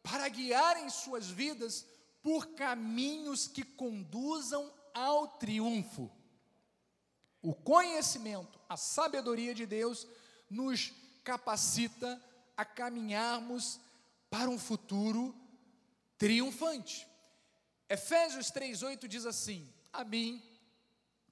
para 0.00 0.28
guiarem 0.28 0.88
suas 0.88 1.28
vidas 1.28 1.84
por 2.22 2.54
caminhos 2.54 3.48
que 3.48 3.64
conduzam 3.64 4.72
ao 4.94 5.26
triunfo. 5.26 6.08
O 7.42 7.52
conhecimento, 7.52 8.60
a 8.68 8.76
sabedoria 8.76 9.52
de 9.52 9.66
Deus 9.66 10.06
nos 10.48 10.92
capacita 11.24 12.22
a 12.56 12.64
caminharmos 12.64 13.80
para 14.30 14.48
um 14.48 14.60
futuro 14.60 15.34
triunfante. 16.16 17.04
Efésios 17.88 18.52
3:8 18.52 19.08
diz 19.08 19.26
assim: 19.26 19.68
A 19.92 20.04
mim, 20.04 20.40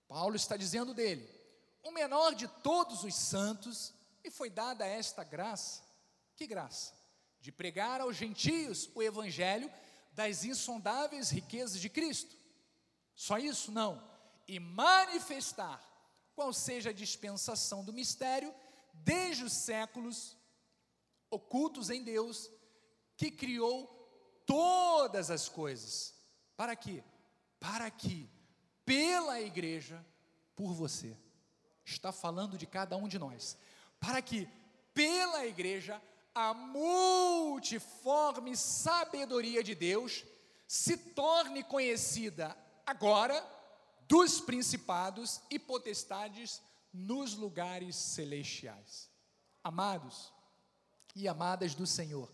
Paulo 0.09 0.37
está 0.37 0.57
dizendo 0.57 0.95
dele, 0.95 1.29
o 1.83 1.91
menor 1.91 2.35
de 2.35 2.49
todos 2.49 3.05
os 3.05 3.15
santos, 3.15 3.93
e 4.23 4.31
foi 4.31 4.51
dada 4.51 4.87
esta 4.87 5.23
graça. 5.25 5.83
Que 6.35 6.47
graça? 6.47 6.95
De 7.41 7.53
pregar 7.53 8.01
aos 8.01 8.17
gentios 8.17 8.91
o 8.95 9.03
evangelho 9.03 9.71
das 10.13 10.45
insondáveis 10.45 11.31
riquezas 11.31 11.81
de 11.81 11.89
Cristo. 11.89 12.35
Só 13.15 13.39
isso? 13.39 13.71
Não. 13.71 14.03
E 14.49 14.59
manifestar 14.59 15.83
qual 16.35 16.53
seja 16.53 16.91
a 16.91 16.93
dispensação 16.93 17.85
do 17.85 17.93
mistério 17.93 18.55
desde 18.93 19.45
os 19.45 19.53
séculos 19.53 20.37
ocultos 21.31 21.91
em 21.91 22.03
Deus, 22.03 22.51
que 23.17 23.31
criou 23.31 23.87
todas 24.47 25.31
as 25.31 25.49
coisas. 25.49 26.15
Para 26.57 26.77
quê? 26.77 27.03
Para 27.59 27.91
que, 27.91 28.31
pela 28.87 29.41
igreja, 29.41 30.03
por 30.55 30.73
você, 30.73 31.15
está 31.85 32.13
falando 32.13 32.57
de 32.57 32.67
cada 32.67 32.97
um 32.97 33.09
de 33.09 33.19
nós, 33.19 33.59
para 34.01 34.23
que, 34.23 34.49
pela 34.95 35.45
igreja, 35.45 36.01
a 36.35 36.55
multiforme 36.55 38.57
sabedoria 38.57 39.63
de 39.63 39.75
Deus 39.75 40.25
se 40.69 40.97
torne 40.97 41.65
conhecida 41.65 42.57
agora 42.87 43.45
dos 44.09 44.41
principados 44.41 45.41
e 45.51 45.59
potestades 45.59 46.63
nos 46.93 47.35
lugares 47.35 47.97
celestiais. 47.97 49.11
Amados 49.65 50.33
e 51.15 51.27
amadas 51.27 51.75
do 51.75 51.87
Senhor, 51.87 52.31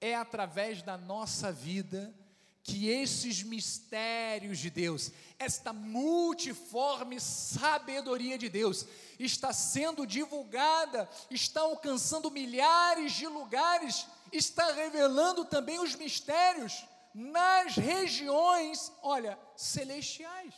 é 0.00 0.14
através 0.14 0.82
da 0.82 0.96
nossa 0.96 1.50
vida 1.50 2.14
que 2.62 2.88
esses 2.88 3.42
mistérios 3.42 4.58
de 4.58 4.70
Deus, 4.70 5.10
esta 5.38 5.72
multiforme 5.72 7.18
sabedoria 7.20 8.36
de 8.36 8.48
Deus, 8.48 8.86
está 9.18 9.52
sendo 9.52 10.06
divulgada, 10.06 11.08
está 11.30 11.62
alcançando 11.62 12.30
milhares 12.30 13.12
de 13.12 13.26
lugares, 13.26 14.06
está 14.32 14.72
revelando 14.72 15.44
também 15.44 15.80
os 15.80 15.94
mistérios 15.94 16.84
nas 17.14 17.74
regiões, 17.76 18.92
olha, 19.02 19.38
celestiais. 19.56 20.54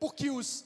Porque 0.00 0.30
os 0.30 0.64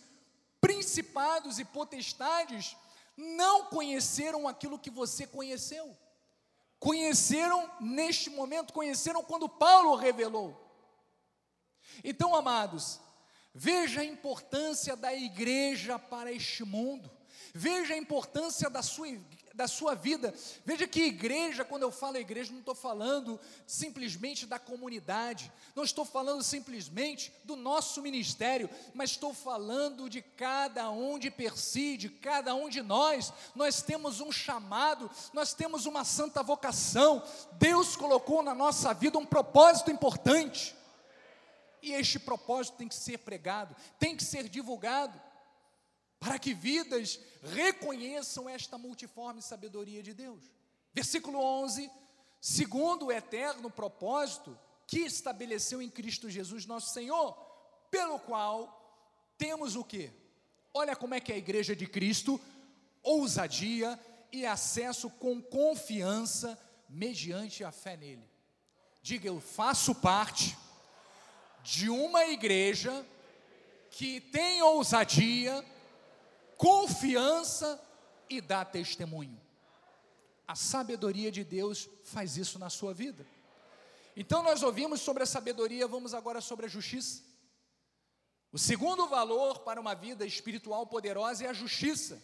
principados 0.60 1.58
e 1.58 1.64
potestades 1.64 2.76
não 3.16 3.66
conheceram 3.66 4.46
aquilo 4.46 4.78
que 4.78 4.90
você 4.90 5.26
conheceu. 5.26 5.96
Conheceram 6.78 7.70
neste 7.80 8.30
momento, 8.30 8.72
conheceram 8.72 9.22
quando 9.22 9.48
Paulo 9.48 9.96
revelou. 9.96 10.56
Então, 12.04 12.34
amados, 12.34 13.00
veja 13.54 14.00
a 14.00 14.04
importância 14.04 14.94
da 14.94 15.12
igreja 15.12 15.98
para 15.98 16.32
este 16.32 16.64
mundo. 16.64 17.10
Veja 17.52 17.94
a 17.94 17.98
importância 17.98 18.70
da 18.70 18.82
sua 18.82 19.08
da 19.58 19.66
sua 19.66 19.96
vida. 19.96 20.32
Veja 20.64 20.86
que 20.86 21.02
igreja, 21.02 21.64
quando 21.64 21.82
eu 21.82 21.90
falo 21.90 22.16
igreja, 22.16 22.52
não 22.52 22.60
estou 22.60 22.76
falando 22.76 23.40
simplesmente 23.66 24.46
da 24.46 24.56
comunidade, 24.56 25.52
não 25.74 25.82
estou 25.82 26.04
falando 26.04 26.44
simplesmente 26.44 27.32
do 27.42 27.56
nosso 27.56 28.00
ministério, 28.00 28.70
mas 28.94 29.10
estou 29.10 29.34
falando 29.34 30.08
de 30.08 30.22
cada 30.22 30.88
um 30.90 31.18
de 31.18 31.28
per 31.28 31.58
si, 31.58 31.96
de 31.96 32.08
cada 32.08 32.54
um 32.54 32.68
de 32.68 32.80
nós. 32.80 33.32
Nós 33.52 33.82
temos 33.82 34.20
um 34.20 34.30
chamado, 34.30 35.10
nós 35.32 35.52
temos 35.52 35.86
uma 35.86 36.04
santa 36.04 36.40
vocação. 36.40 37.20
Deus 37.54 37.96
colocou 37.96 38.44
na 38.44 38.54
nossa 38.54 38.94
vida 38.94 39.18
um 39.18 39.26
propósito 39.26 39.90
importante. 39.90 40.72
E 41.82 41.92
este 41.92 42.20
propósito 42.20 42.76
tem 42.76 42.86
que 42.86 42.94
ser 42.94 43.18
pregado, 43.18 43.74
tem 43.98 44.16
que 44.16 44.22
ser 44.22 44.48
divulgado 44.48 45.20
para 46.18 46.38
que 46.38 46.52
vidas 46.52 47.20
reconheçam 47.42 48.48
esta 48.48 48.76
multiforme 48.76 49.40
sabedoria 49.40 50.02
de 50.02 50.14
Deus. 50.14 50.42
Versículo 50.92 51.38
11: 51.38 51.90
segundo 52.40 53.06
o 53.06 53.12
eterno 53.12 53.70
propósito 53.70 54.58
que 54.86 55.00
estabeleceu 55.00 55.82
em 55.82 55.90
Cristo 55.90 56.30
Jesus 56.30 56.66
nosso 56.66 56.92
Senhor, 56.92 57.32
pelo 57.90 58.18
qual 58.18 58.74
temos 59.36 59.76
o 59.76 59.84
que? 59.84 60.10
Olha 60.72 60.96
como 60.96 61.14
é 61.14 61.20
que 61.20 61.32
é 61.32 61.34
a 61.34 61.38
igreja 61.38 61.74
de 61.74 61.86
Cristo, 61.86 62.40
ousadia 63.02 63.98
e 64.32 64.44
acesso 64.44 65.10
com 65.10 65.40
confiança 65.40 66.58
mediante 66.88 67.64
a 67.64 67.70
fé 67.70 67.96
nele. 67.96 68.28
Diga, 69.02 69.28
eu 69.28 69.40
faço 69.40 69.94
parte 69.94 70.56
de 71.62 71.88
uma 71.88 72.26
igreja 72.26 73.06
que 73.90 74.20
tem 74.20 74.62
ousadia, 74.62 75.64
confiança 76.58 77.80
e 78.28 78.40
dá 78.40 78.64
testemunho. 78.64 79.40
A 80.46 80.56
sabedoria 80.56 81.30
de 81.30 81.44
Deus 81.44 81.88
faz 82.04 82.36
isso 82.36 82.58
na 82.58 82.68
sua 82.68 82.92
vida. 82.92 83.24
Então 84.16 84.42
nós 84.42 84.62
ouvimos 84.62 85.00
sobre 85.00 85.22
a 85.22 85.26
sabedoria, 85.26 85.86
vamos 85.86 86.12
agora 86.12 86.40
sobre 86.40 86.66
a 86.66 86.68
justiça. 86.68 87.22
O 88.50 88.58
segundo 88.58 89.06
valor 89.06 89.60
para 89.60 89.80
uma 89.80 89.94
vida 89.94 90.26
espiritual 90.26 90.86
poderosa 90.86 91.44
é 91.44 91.48
a 91.48 91.52
justiça. 91.52 92.20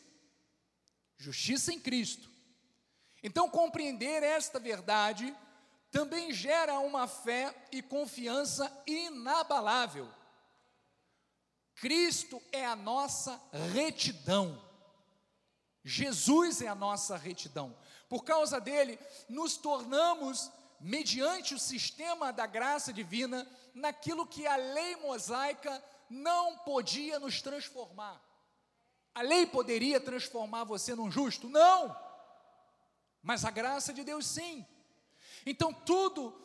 Justiça 1.17 1.73
em 1.73 1.79
Cristo. 1.79 2.29
Então 3.23 3.49
compreender 3.49 4.23
esta 4.23 4.59
verdade 4.59 5.35
também 5.93 6.33
gera 6.33 6.81
uma 6.81 7.07
fé 7.07 7.55
e 7.71 7.81
confiança 7.81 8.71
inabalável 8.85 10.11
Cristo 11.77 12.41
é 12.53 12.65
a 12.65 12.77
nossa 12.77 13.41
retidão. 13.73 14.63
Jesus 15.85 16.63
é 16.63 16.69
a 16.69 16.75
nossa 16.75 17.17
retidão. 17.17 17.77
Por 18.09 18.25
causa 18.25 18.61
dele, 18.61 18.99
nos 19.29 19.57
tornamos, 19.57 20.51
mediante 20.81 21.55
o 21.55 21.59
sistema 21.59 22.33
da 22.33 22.47
graça 22.47 22.93
divina, 22.93 23.47
naquilo 23.75 24.27
que 24.27 24.47
a 24.47 24.57
lei 24.57 24.97
mosaica 24.97 25.83
não 26.09 26.59
podia 26.59 27.19
nos 27.19 27.43
transformar. 27.43 28.21
A 29.15 29.23
lei 29.23 29.47
poderia 29.47 30.01
transformar 30.01 30.65
você 30.65 30.95
num 30.95 31.11
justo? 31.11 31.49
Não! 31.49 31.97
Mas 33.23 33.45
a 33.45 33.51
graça 33.51 33.93
de 33.93 34.05
Deus 34.05 34.27
sim. 34.27 34.67
Então, 35.47 35.73
tudo 35.73 36.39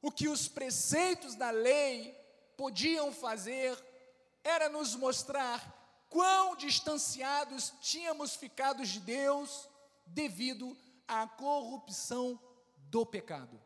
o 0.00 0.10
que 0.10 0.28
os 0.28 0.48
preceitos 0.48 1.34
da 1.34 1.50
lei 1.50 2.12
podiam 2.56 3.12
fazer, 3.12 3.76
era 4.46 4.68
nos 4.68 4.94
mostrar 4.94 6.06
quão 6.08 6.54
distanciados 6.54 7.72
tínhamos 7.80 8.36
ficado 8.36 8.86
de 8.86 9.00
Deus 9.00 9.68
devido 10.06 10.76
à 11.08 11.26
corrupção 11.26 12.40
do 12.76 13.04
pecado. 13.04 13.60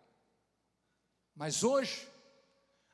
Mas 1.34 1.62
hoje, 1.62 2.08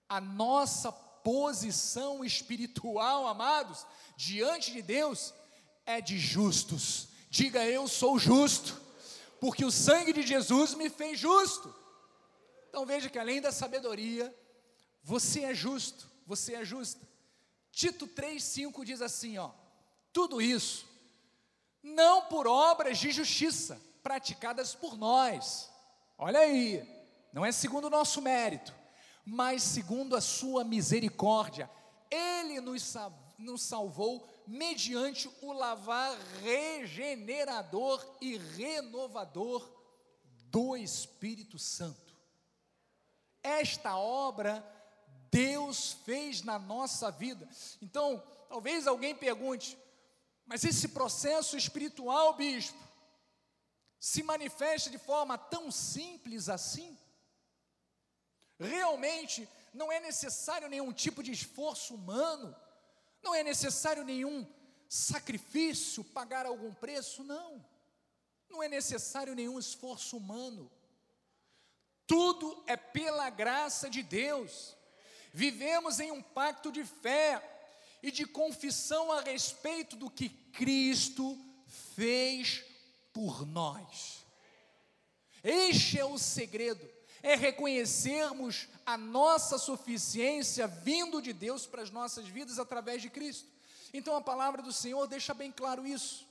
a 0.08 0.20
nossa 0.20 0.90
posição 0.90 2.24
espiritual, 2.24 3.26
amados, 3.26 3.86
diante 4.16 4.72
de 4.72 4.82
Deus, 4.82 5.32
é 5.84 6.00
de 6.00 6.18
justos. 6.18 7.08
Diga 7.30 7.64
eu 7.64 7.86
sou 7.86 8.18
justo 8.18 8.84
porque 9.40 9.64
o 9.64 9.70
sangue 9.70 10.12
de 10.12 10.22
Jesus 10.22 10.74
me 10.74 10.90
fez 10.90 11.18
justo. 11.18 11.74
Então 12.68 12.84
veja 12.84 13.08
que 13.08 13.18
além 13.18 13.40
da 13.40 13.52
sabedoria, 13.52 14.34
você 15.02 15.44
é 15.44 15.54
justo, 15.54 16.10
você 16.26 16.54
é 16.54 16.64
justa. 16.64 17.06
Tito 17.76 18.08
3,5 18.08 18.86
diz 18.86 19.02
assim: 19.02 19.36
ó, 19.36 19.50
tudo 20.10 20.40
isso, 20.40 20.88
não 21.82 22.22
por 22.22 22.46
obras 22.46 22.96
de 22.96 23.12
justiça 23.12 23.78
praticadas 24.02 24.74
por 24.74 24.96
nós, 24.96 25.70
olha 26.16 26.40
aí, 26.40 26.88
não 27.34 27.44
é 27.44 27.52
segundo 27.52 27.88
o 27.88 27.90
nosso 27.90 28.22
mérito, 28.22 28.74
mas 29.26 29.62
segundo 29.62 30.16
a 30.16 30.22
sua 30.22 30.64
misericórdia, 30.64 31.70
Ele 32.10 32.62
nos, 32.62 32.94
nos 33.36 33.60
salvou 33.60 34.26
mediante 34.46 35.30
o 35.42 35.52
lavar 35.52 36.16
regenerador 36.42 38.02
e 38.22 38.38
renovador 38.38 39.70
do 40.50 40.78
Espírito 40.78 41.58
Santo. 41.58 42.16
Esta 43.42 43.98
obra 43.98 44.64
Deus 45.36 45.92
fez 46.06 46.40
na 46.40 46.58
nossa 46.58 47.10
vida. 47.10 47.46
Então, 47.82 48.22
talvez 48.48 48.86
alguém 48.86 49.14
pergunte, 49.14 49.76
mas 50.46 50.64
esse 50.64 50.88
processo 50.88 51.58
espiritual, 51.58 52.32
bispo, 52.32 52.78
se 54.00 54.22
manifesta 54.22 54.88
de 54.88 54.96
forma 54.96 55.36
tão 55.36 55.70
simples 55.70 56.48
assim? 56.48 56.96
Realmente 58.58 59.46
não 59.74 59.92
é 59.92 60.00
necessário 60.00 60.70
nenhum 60.70 60.90
tipo 60.90 61.22
de 61.22 61.32
esforço 61.32 61.94
humano, 61.94 62.56
não 63.22 63.34
é 63.34 63.42
necessário 63.42 64.04
nenhum 64.04 64.46
sacrifício, 64.88 66.02
pagar 66.02 66.46
algum 66.46 66.72
preço, 66.72 67.22
não. 67.22 67.62
Não 68.48 68.62
é 68.62 68.68
necessário 68.68 69.34
nenhum 69.34 69.58
esforço 69.58 70.16
humano. 70.16 70.70
Tudo 72.06 72.64
é 72.66 72.74
pela 72.74 73.28
graça 73.28 73.90
de 73.90 74.02
Deus. 74.02 74.75
Vivemos 75.36 76.00
em 76.00 76.10
um 76.10 76.22
pacto 76.22 76.72
de 76.72 76.82
fé 76.82 77.42
e 78.02 78.10
de 78.10 78.24
confissão 78.24 79.12
a 79.12 79.20
respeito 79.20 79.94
do 79.94 80.08
que 80.08 80.30
Cristo 80.30 81.38
fez 81.94 82.64
por 83.12 83.44
nós. 83.44 84.24
Este 85.44 86.00
é 86.00 86.06
o 86.06 86.16
segredo, 86.16 86.88
é 87.22 87.34
reconhecermos 87.36 88.66
a 88.86 88.96
nossa 88.96 89.58
suficiência 89.58 90.66
vindo 90.66 91.20
de 91.20 91.34
Deus 91.34 91.66
para 91.66 91.82
as 91.82 91.90
nossas 91.90 92.26
vidas 92.26 92.58
através 92.58 93.02
de 93.02 93.10
Cristo. 93.10 93.46
Então 93.92 94.16
a 94.16 94.22
palavra 94.22 94.62
do 94.62 94.72
Senhor 94.72 95.06
deixa 95.06 95.34
bem 95.34 95.52
claro 95.52 95.86
isso. 95.86 96.26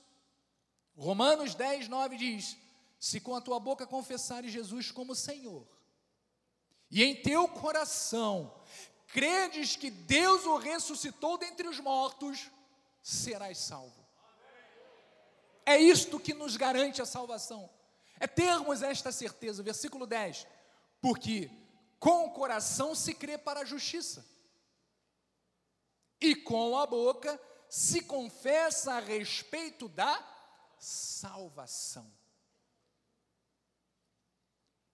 Romanos 0.96 1.54
10, 1.54 1.86
9 1.86 2.16
diz: 2.16 2.56
Se 2.98 3.20
com 3.20 3.36
a 3.36 3.40
tua 3.40 3.60
boca 3.60 3.86
confessares 3.86 4.50
Jesus 4.50 4.90
como 4.90 5.14
Senhor, 5.14 5.64
e 6.90 7.04
em 7.04 7.14
teu 7.14 7.46
coração 7.46 8.52
credes 9.16 9.76
que 9.76 9.90
Deus 9.90 10.44
o 10.44 10.58
ressuscitou 10.58 11.38
dentre 11.38 11.66
os 11.66 11.80
mortos, 11.80 12.50
serás 13.02 13.56
salvo. 13.56 14.06
É 15.64 15.78
isto 15.78 16.20
que 16.20 16.34
nos 16.34 16.58
garante 16.58 17.00
a 17.00 17.06
salvação. 17.06 17.70
É 18.20 18.26
termos 18.26 18.82
esta 18.82 19.10
certeza. 19.10 19.62
Versículo 19.62 20.06
10. 20.06 20.46
Porque 21.00 21.50
com 21.98 22.26
o 22.26 22.32
coração 22.34 22.94
se 22.94 23.14
crê 23.14 23.38
para 23.38 23.60
a 23.60 23.64
justiça, 23.64 24.22
e 26.20 26.36
com 26.36 26.76
a 26.76 26.84
boca 26.84 27.40
se 27.70 28.02
confessa 28.02 28.96
a 28.96 29.00
respeito 29.00 29.88
da 29.88 30.22
salvação. 30.78 32.12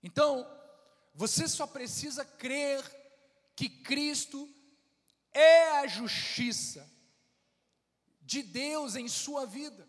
Então, 0.01 0.47
você 1.13 1.49
só 1.49 1.67
precisa 1.67 2.25
crer 2.25 3.02
que 3.63 3.69
Cristo 3.69 4.53
é 5.33 5.79
a 5.79 5.87
justiça 5.87 6.85
de 8.21 8.43
Deus 8.43 8.97
em 8.97 9.07
sua 9.07 9.47
vida 9.47 9.89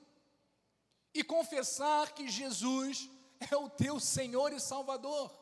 e 1.12 1.24
confessar 1.24 2.14
que 2.14 2.30
Jesus 2.30 3.10
é 3.52 3.56
o 3.56 3.68
teu 3.68 4.00
Senhor 4.00 4.54
e 4.54 4.60
Salvador. 4.60 5.36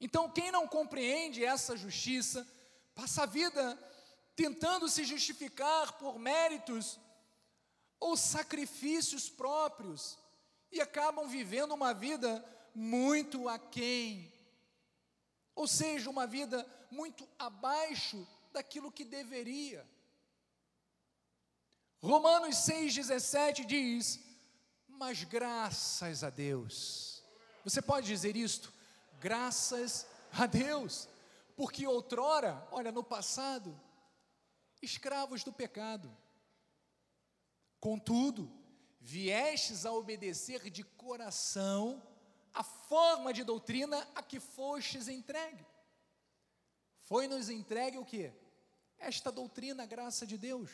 Então, 0.00 0.30
quem 0.30 0.52
não 0.52 0.68
compreende 0.68 1.44
essa 1.44 1.76
justiça, 1.76 2.46
passa 2.94 3.24
a 3.24 3.26
vida 3.26 3.76
tentando 4.36 4.88
se 4.88 5.02
justificar 5.02 5.98
por 5.98 6.16
méritos 6.16 6.96
ou 7.98 8.16
sacrifícios 8.16 9.28
próprios 9.28 10.16
e 10.70 10.80
acabam 10.80 11.26
vivendo 11.26 11.74
uma 11.74 11.92
vida 11.92 12.44
muito 12.72 13.48
aquém 13.48 14.32
ou 15.60 15.66
seja, 15.66 16.08
uma 16.08 16.26
vida 16.26 16.66
muito 16.90 17.28
abaixo 17.38 18.26
daquilo 18.50 18.90
que 18.90 19.04
deveria. 19.04 19.86
Romanos 22.02 22.56
6,17 22.56 23.66
diz: 23.66 24.18
Mas 24.88 25.22
graças 25.22 26.24
a 26.24 26.30
Deus, 26.30 27.22
você 27.62 27.82
pode 27.82 28.06
dizer 28.06 28.36
isto? 28.36 28.72
Graças 29.20 30.06
a 30.32 30.46
Deus, 30.46 31.06
porque 31.54 31.86
outrora, 31.86 32.66
olha, 32.72 32.90
no 32.90 33.04
passado, 33.04 33.78
escravos 34.80 35.44
do 35.44 35.52
pecado, 35.52 36.10
contudo, 37.78 38.50
viestes 38.98 39.84
a 39.84 39.92
obedecer 39.92 40.70
de 40.70 40.82
coração 40.82 42.02
a 42.52 42.62
forma 42.62 43.32
de 43.32 43.44
doutrina 43.44 44.06
a 44.14 44.22
que 44.22 44.40
fostes 44.40 45.08
entregue. 45.08 45.64
Foi-nos 47.02 47.48
entregue 47.48 47.98
o 47.98 48.04
que? 48.04 48.32
Esta 48.98 49.32
doutrina, 49.32 49.82
a 49.82 49.86
graça 49.86 50.26
de 50.26 50.36
Deus. 50.36 50.70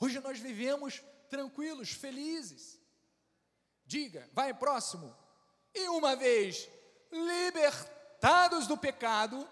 Hoje 0.00 0.18
nós 0.20 0.38
vivemos 0.38 1.02
tranquilos, 1.28 1.90
felizes. 1.90 2.80
Diga, 3.84 4.28
vai 4.32 4.52
próximo. 4.54 5.14
E 5.74 5.88
uma 5.88 6.16
vez 6.16 6.68
libertados 7.10 8.66
do 8.66 8.76
pecado, 8.76 9.48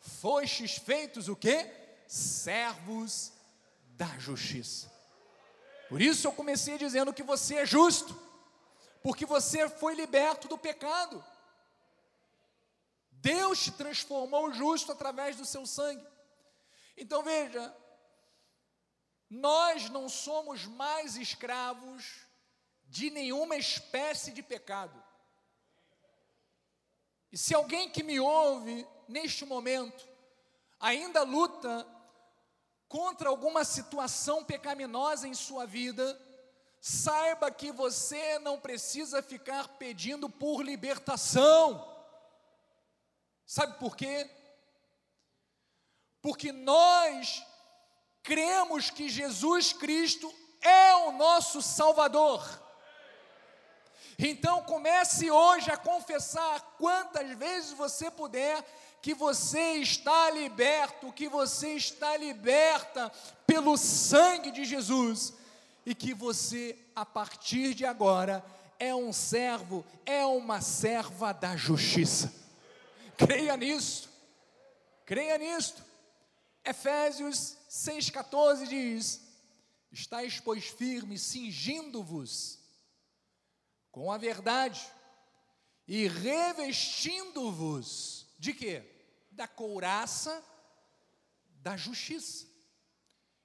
fostes 0.00 0.76
feitos 0.78 1.28
o 1.28 1.36
que? 1.36 1.66
Servos 2.06 3.32
da 3.96 4.18
justiça. 4.18 4.90
Por 5.88 6.00
isso 6.00 6.26
eu 6.26 6.32
comecei 6.32 6.78
dizendo 6.78 7.12
que 7.12 7.22
você 7.22 7.56
é 7.56 7.66
justo 7.66 8.27
porque 9.02 9.24
você 9.24 9.68
foi 9.68 9.94
liberto 9.94 10.48
do 10.48 10.58
pecado. 10.58 11.24
Deus 13.10 13.62
te 13.64 13.72
transformou 13.72 14.52
justo 14.52 14.92
através 14.92 15.36
do 15.36 15.44
seu 15.44 15.66
sangue. 15.66 16.06
Então 16.96 17.22
veja, 17.22 17.74
nós 19.28 19.88
não 19.90 20.08
somos 20.08 20.64
mais 20.66 21.16
escravos 21.16 22.26
de 22.84 23.10
nenhuma 23.10 23.56
espécie 23.56 24.30
de 24.32 24.42
pecado. 24.42 25.02
E 27.30 27.36
se 27.36 27.54
alguém 27.54 27.90
que 27.90 28.02
me 28.02 28.18
ouve 28.18 28.86
neste 29.06 29.44
momento 29.44 30.08
ainda 30.80 31.22
luta 31.22 31.86
contra 32.88 33.28
alguma 33.28 33.64
situação 33.64 34.44
pecaminosa 34.44 35.28
em 35.28 35.34
sua 35.34 35.66
vida, 35.66 36.18
Saiba 36.80 37.50
que 37.50 37.72
você 37.72 38.38
não 38.38 38.58
precisa 38.58 39.22
ficar 39.22 39.68
pedindo 39.78 40.30
por 40.30 40.62
libertação. 40.62 41.96
Sabe 43.44 43.78
por 43.78 43.96
quê? 43.96 44.30
Porque 46.20 46.52
nós 46.52 47.44
cremos 48.22 48.90
que 48.90 49.08
Jesus 49.08 49.72
Cristo 49.72 50.32
é 50.60 50.94
o 50.96 51.12
nosso 51.12 51.62
Salvador. 51.62 52.46
Então 54.18 54.62
comece 54.64 55.30
hoje 55.30 55.70
a 55.70 55.76
confessar 55.76 56.60
quantas 56.76 57.30
vezes 57.36 57.72
você 57.72 58.10
puder 58.10 58.64
que 59.00 59.14
você 59.14 59.74
está 59.74 60.28
liberto, 60.30 61.12
que 61.12 61.28
você 61.28 61.74
está 61.74 62.16
liberta 62.16 63.12
pelo 63.46 63.76
sangue 63.76 64.50
de 64.50 64.64
Jesus 64.64 65.32
e 65.84 65.94
que 65.94 66.14
você, 66.14 66.78
a 66.94 67.06
partir 67.06 67.74
de 67.74 67.84
agora, 67.84 68.42
é 68.78 68.94
um 68.94 69.12
servo, 69.12 69.84
é 70.06 70.24
uma 70.24 70.60
serva 70.60 71.32
da 71.32 71.56
justiça. 71.56 72.32
Creia 73.16 73.56
nisso, 73.56 74.08
creia 75.04 75.36
nisto. 75.38 75.82
Efésios 76.64 77.56
6,14 77.70 78.68
diz: 78.68 79.20
Estais, 79.90 80.38
pois, 80.40 80.66
firmes, 80.66 81.22
cingindo-vos 81.22 82.58
com 83.90 84.12
a 84.12 84.18
verdade 84.18 84.86
e 85.86 86.06
revestindo-vos 86.06 88.26
de 88.38 88.52
quê? 88.54 88.82
Da 89.32 89.48
couraça 89.48 90.44
da 91.62 91.76
justiça. 91.76 92.47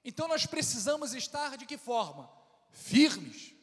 Então 0.04 0.28
nós 0.28 0.46
precisamos 0.46 1.14
estar 1.14 1.56
de 1.56 1.64
que 1.66 1.78
forma? 1.78 2.30
Firmes, 2.70 3.54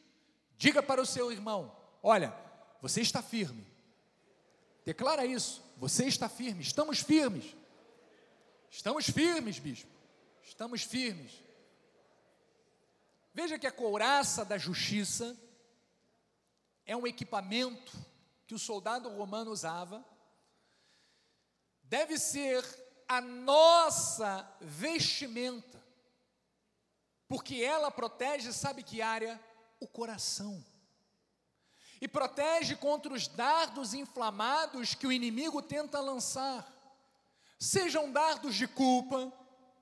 Diga 0.62 0.80
para 0.80 1.02
o 1.02 1.06
seu 1.06 1.32
irmão: 1.32 1.76
olha, 2.00 2.32
você 2.80 3.00
está 3.00 3.20
firme. 3.20 3.66
Declara 4.84 5.26
isso. 5.26 5.60
Você 5.76 6.06
está 6.06 6.28
firme. 6.28 6.62
Estamos 6.62 7.00
firmes. 7.00 7.56
Estamos 8.70 9.06
firmes, 9.06 9.58
bispo. 9.58 9.90
Estamos 10.40 10.84
firmes. 10.84 11.32
Veja 13.34 13.58
que 13.58 13.66
a 13.66 13.72
couraça 13.72 14.44
da 14.44 14.56
justiça 14.56 15.36
é 16.86 16.96
um 16.96 17.08
equipamento 17.08 17.92
que 18.46 18.54
o 18.54 18.58
soldado 18.58 19.08
romano 19.08 19.50
usava, 19.50 20.04
deve 21.82 22.18
ser 22.18 22.64
a 23.08 23.20
nossa 23.20 24.48
vestimenta, 24.60 25.81
porque 27.32 27.64
ela 27.64 27.90
protege, 27.90 28.52
sabe 28.52 28.82
que 28.82 29.00
área? 29.00 29.40
O 29.80 29.88
coração. 29.88 30.62
E 31.98 32.06
protege 32.06 32.76
contra 32.76 33.10
os 33.10 33.26
dardos 33.26 33.94
inflamados 33.94 34.94
que 34.94 35.06
o 35.06 35.12
inimigo 35.12 35.62
tenta 35.62 35.98
lançar, 35.98 36.70
sejam 37.58 38.12
dardos 38.12 38.54
de 38.54 38.68
culpa, 38.68 39.32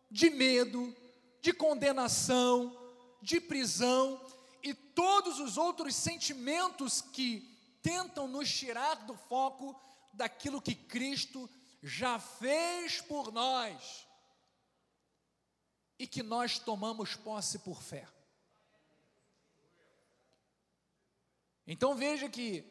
de 0.08 0.30
medo, 0.30 0.96
de 1.42 1.52
condenação, 1.52 2.72
de 3.20 3.40
prisão 3.40 4.24
e 4.62 4.72
todos 4.72 5.40
os 5.40 5.58
outros 5.58 5.96
sentimentos 5.96 7.00
que 7.00 7.40
tentam 7.82 8.28
nos 8.28 8.48
tirar 8.48 8.94
do 9.06 9.16
foco 9.16 9.74
daquilo 10.12 10.62
que 10.62 10.76
Cristo 10.76 11.50
já 11.82 12.16
fez 12.16 13.00
por 13.00 13.32
nós 13.32 14.08
e 16.00 16.06
que 16.06 16.22
nós 16.22 16.58
tomamos 16.58 17.14
posse 17.14 17.58
por 17.58 17.82
fé. 17.82 18.08
Então 21.66 21.94
veja 21.94 22.26
que 22.26 22.64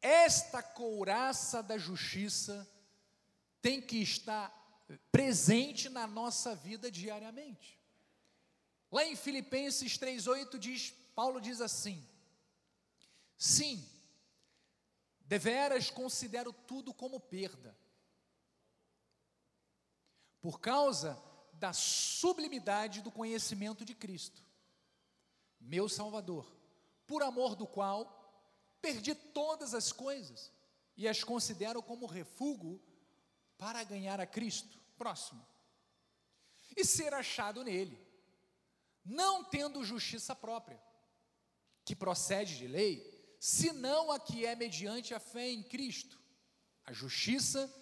esta 0.00 0.62
couraça 0.62 1.60
da 1.60 1.76
justiça 1.76 2.70
tem 3.60 3.82
que 3.82 3.96
estar 3.96 4.48
presente 5.10 5.88
na 5.88 6.06
nossa 6.06 6.54
vida 6.54 6.88
diariamente. 6.88 7.76
Lá 8.88 9.04
em 9.04 9.16
Filipenses 9.16 9.98
3:8 9.98 10.60
diz, 10.60 10.92
Paulo 11.16 11.40
diz 11.40 11.60
assim: 11.60 12.08
Sim, 13.36 13.84
deveras 15.22 15.90
considero 15.90 16.52
tudo 16.52 16.94
como 16.94 17.18
perda, 17.18 17.76
por 20.40 20.60
causa 20.60 21.20
da 21.62 21.72
sublimidade 21.72 23.02
do 23.02 23.12
conhecimento 23.12 23.84
de 23.84 23.94
Cristo, 23.94 24.42
meu 25.60 25.88
Salvador, 25.88 26.44
por 27.06 27.22
amor 27.22 27.54
do 27.54 27.68
qual 27.68 28.00
perdi 28.80 29.14
todas 29.14 29.72
as 29.72 29.92
coisas 29.92 30.50
e 30.96 31.06
as 31.06 31.22
considero 31.22 31.80
como 31.80 32.04
refúgio 32.04 32.82
para 33.56 33.84
ganhar 33.84 34.18
a 34.18 34.26
Cristo. 34.26 34.76
Próximo. 34.98 35.46
E 36.76 36.84
ser 36.84 37.14
achado 37.14 37.62
nele, 37.62 37.96
não 39.04 39.44
tendo 39.44 39.84
justiça 39.84 40.34
própria, 40.34 40.82
que 41.84 41.94
procede 41.94 42.58
de 42.58 42.66
lei, 42.66 43.36
senão 43.38 44.10
a 44.10 44.18
que 44.18 44.44
é 44.44 44.56
mediante 44.56 45.14
a 45.14 45.20
fé 45.20 45.48
em 45.48 45.62
Cristo, 45.62 46.18
a 46.84 46.92
justiça 46.92 47.72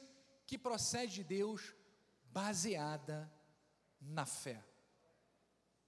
que 0.47 0.59
procede 0.59 1.15
de 1.15 1.25
Deus, 1.25 1.73
baseada 2.25 3.40
na 4.01 4.25
fé. 4.25 4.65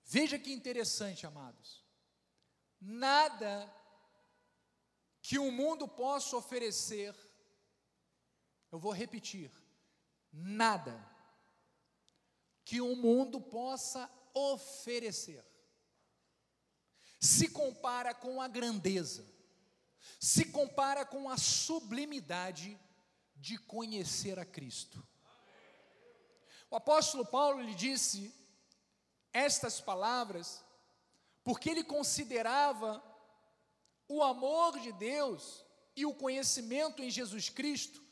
Veja 0.05 0.39
que 0.39 0.53
interessante, 0.53 1.27
amados. 1.27 1.85
Nada 2.81 3.73
que 5.21 5.39
o 5.39 5.51
mundo 5.51 5.87
possa 5.87 6.37
oferecer, 6.37 7.15
eu 8.71 8.79
vou 8.79 8.93
repetir, 8.93 9.51
nada 10.33 11.11
que 12.65 12.81
o 12.81 12.97
mundo 12.97 13.41
possa 13.41 14.11
oferecer 14.35 15.45
se 17.23 17.49
compara 17.49 18.13
com 18.13 18.43
a 18.43 18.49
grandeza, 18.49 19.25
se 20.19 20.47
compara 20.47 21.07
com 21.07 21.31
a 21.31 21.37
sublimidade 21.37 22.77
de 23.37 23.57
conhecer 23.57 24.41
a 24.41 24.45
Cristo. 24.45 25.07
O 26.73 26.77
apóstolo 26.77 27.27
Paulo 27.27 27.61
lhe 27.61 27.75
disse 27.75 28.35
estas 29.31 29.79
palavras 29.79 30.65
porque 31.45 31.69
ele 31.69 31.85
considerava 31.85 33.05
o 34.09 34.23
amor 34.23 34.81
de 34.81 34.91
Deus 34.93 35.67
e 35.95 36.07
o 36.07 36.15
conhecimento 36.15 37.03
em 37.03 37.11
Jesus 37.11 37.51
Cristo 37.51 38.03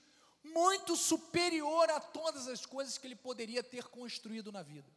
muito 0.44 0.94
superior 0.94 1.88
a 1.88 2.00
todas 2.00 2.48
as 2.48 2.66
coisas 2.66 2.98
que 2.98 3.06
ele 3.06 3.16
poderia 3.16 3.62
ter 3.62 3.88
construído 3.88 4.52
na 4.52 4.62
vida. 4.62 4.92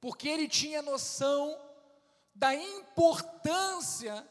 Porque 0.00 0.28
ele 0.28 0.48
tinha 0.48 0.82
noção 0.82 1.56
da 2.34 2.52
importância 2.52 4.28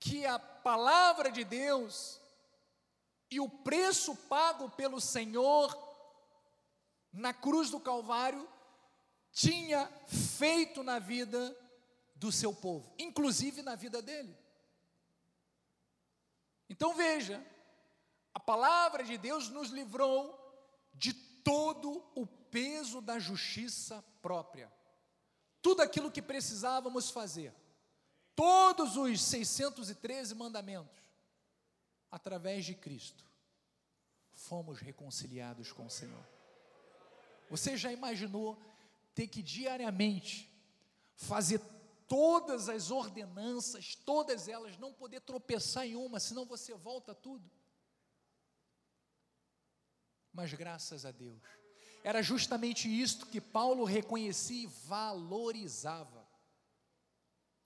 que 0.00 0.26
a 0.26 0.36
palavra 0.36 1.30
de 1.30 1.44
Deus 1.44 2.17
e 3.30 3.40
o 3.40 3.48
preço 3.48 4.14
pago 4.14 4.70
pelo 4.70 5.00
Senhor 5.00 5.76
na 7.12 7.32
cruz 7.32 7.70
do 7.70 7.80
Calvário 7.80 8.48
tinha 9.32 9.86
feito 10.06 10.82
na 10.82 10.98
vida 10.98 11.56
do 12.14 12.32
seu 12.32 12.54
povo, 12.54 12.92
inclusive 12.98 13.62
na 13.62 13.74
vida 13.74 14.02
dele. 14.02 14.36
Então 16.68 16.94
veja, 16.94 17.44
a 18.34 18.40
palavra 18.40 19.04
de 19.04 19.16
Deus 19.16 19.48
nos 19.48 19.70
livrou 19.70 20.36
de 20.94 21.12
todo 21.12 22.04
o 22.14 22.26
peso 22.26 23.00
da 23.00 23.18
justiça 23.18 24.04
própria. 24.20 24.72
Tudo 25.62 25.82
aquilo 25.82 26.10
que 26.10 26.22
precisávamos 26.22 27.10
fazer, 27.10 27.54
todos 28.34 28.96
os 28.96 29.22
613 29.22 30.34
mandamentos, 30.34 31.07
através 32.10 32.64
de 32.64 32.74
Cristo, 32.74 33.24
fomos 34.32 34.78
reconciliados 34.78 35.72
com 35.72 35.86
o 35.86 35.90
Senhor. 35.90 36.24
Você 37.50 37.76
já 37.76 37.92
imaginou 37.92 38.60
ter 39.14 39.26
que 39.26 39.42
diariamente 39.42 40.50
fazer 41.14 41.60
todas 42.06 42.68
as 42.68 42.90
ordenanças, 42.90 43.94
todas 43.94 44.48
elas, 44.48 44.78
não 44.78 44.92
poder 44.92 45.20
tropeçar 45.20 45.86
em 45.86 45.96
uma, 45.96 46.20
senão 46.20 46.46
você 46.46 46.74
volta 46.74 47.14
tudo? 47.14 47.50
Mas 50.32 50.52
graças 50.54 51.04
a 51.04 51.10
Deus, 51.10 51.42
era 52.04 52.22
justamente 52.22 52.88
isto 52.88 53.26
que 53.26 53.40
Paulo 53.40 53.84
reconhecia 53.84 54.64
e 54.64 54.66
valorizava. 54.86 56.26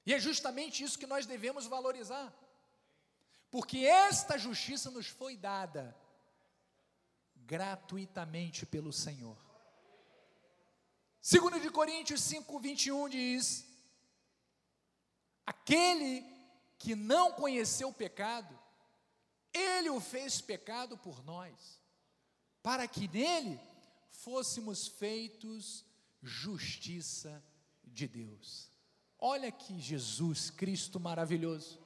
E 0.05 0.13
é 0.13 0.19
justamente 0.19 0.83
isso 0.83 0.99
que 0.99 1.07
nós 1.07 1.27
devemos 1.27 1.67
valorizar. 1.67 2.33
Porque 3.53 3.81
esta 3.85 4.39
justiça 4.39 4.91
nos 4.91 5.09
foi 5.09 5.37
dada 5.37 5.95
gratuitamente 7.37 8.65
pelo 8.65 8.91
Senhor. 8.91 9.37
Segundo 11.21 11.61
de 11.61 11.69
Coríntios 11.69 12.23
5, 12.23 12.59
21 12.59 13.11
diz: 13.11 13.67
Aquele 15.45 16.25
que 16.79 16.95
não 16.95 17.33
conheceu 17.33 17.91
o 17.91 17.93
pecado, 17.93 18.59
ele 19.53 19.91
o 19.91 20.01
fez 20.01 20.41
pecado 20.41 20.97
por 20.97 21.23
nós, 21.23 21.79
para 22.63 22.89
que 22.89 23.07
nele 23.07 23.61
fôssemos 24.09 24.89
feitos 24.89 25.85
justiça 26.23 27.45
de 27.85 28.09
Deus. 28.09 28.73
Olha 29.19 29.53
que 29.53 29.79
Jesus, 29.79 30.49
Cristo 30.49 30.99
maravilhoso. 30.99 31.82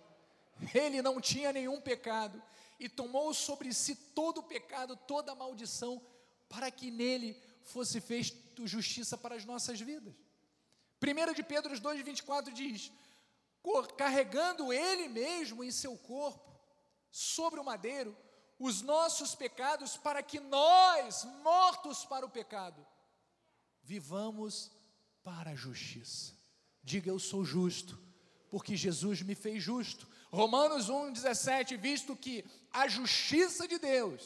Ele 0.74 1.02
não 1.02 1.20
tinha 1.20 1.52
nenhum 1.52 1.80
pecado 1.80 2.42
e 2.78 2.88
tomou 2.88 3.32
sobre 3.34 3.72
si 3.72 3.94
todo 3.94 4.38
o 4.38 4.42
pecado, 4.42 4.96
toda 4.96 5.32
a 5.32 5.34
maldição, 5.34 6.00
para 6.48 6.70
que 6.70 6.90
nele 6.90 7.40
fosse 7.62 8.00
feito 8.00 8.66
justiça 8.66 9.18
para 9.18 9.34
as 9.34 9.44
nossas 9.44 9.80
vidas. 9.80 10.14
1 11.02 11.34
de 11.34 11.42
Pedro 11.42 11.74
2,24 11.74 12.52
diz: 12.52 12.92
carregando 13.96 14.72
ele 14.72 15.08
mesmo 15.08 15.62
em 15.62 15.70
seu 15.70 15.96
corpo, 15.96 16.46
sobre 17.10 17.58
o 17.60 17.64
madeiro, 17.64 18.16
os 18.58 18.80
nossos 18.82 19.34
pecados, 19.34 19.96
para 19.96 20.22
que 20.22 20.40
nós, 20.40 21.24
mortos 21.42 22.04
para 22.04 22.24
o 22.24 22.30
pecado, 22.30 22.86
vivamos 23.82 24.70
para 25.22 25.50
a 25.50 25.54
justiça. 25.54 26.34
Diga 26.82 27.10
eu 27.10 27.18
sou 27.18 27.44
justo, 27.44 27.98
porque 28.56 28.74
Jesus 28.74 29.20
me 29.20 29.34
fez 29.34 29.62
justo. 29.62 30.08
Romanos 30.32 30.88
1,17, 30.88 31.76
visto 31.76 32.16
que 32.16 32.42
a 32.72 32.88
justiça 32.88 33.68
de 33.68 33.78
Deus, 33.78 34.22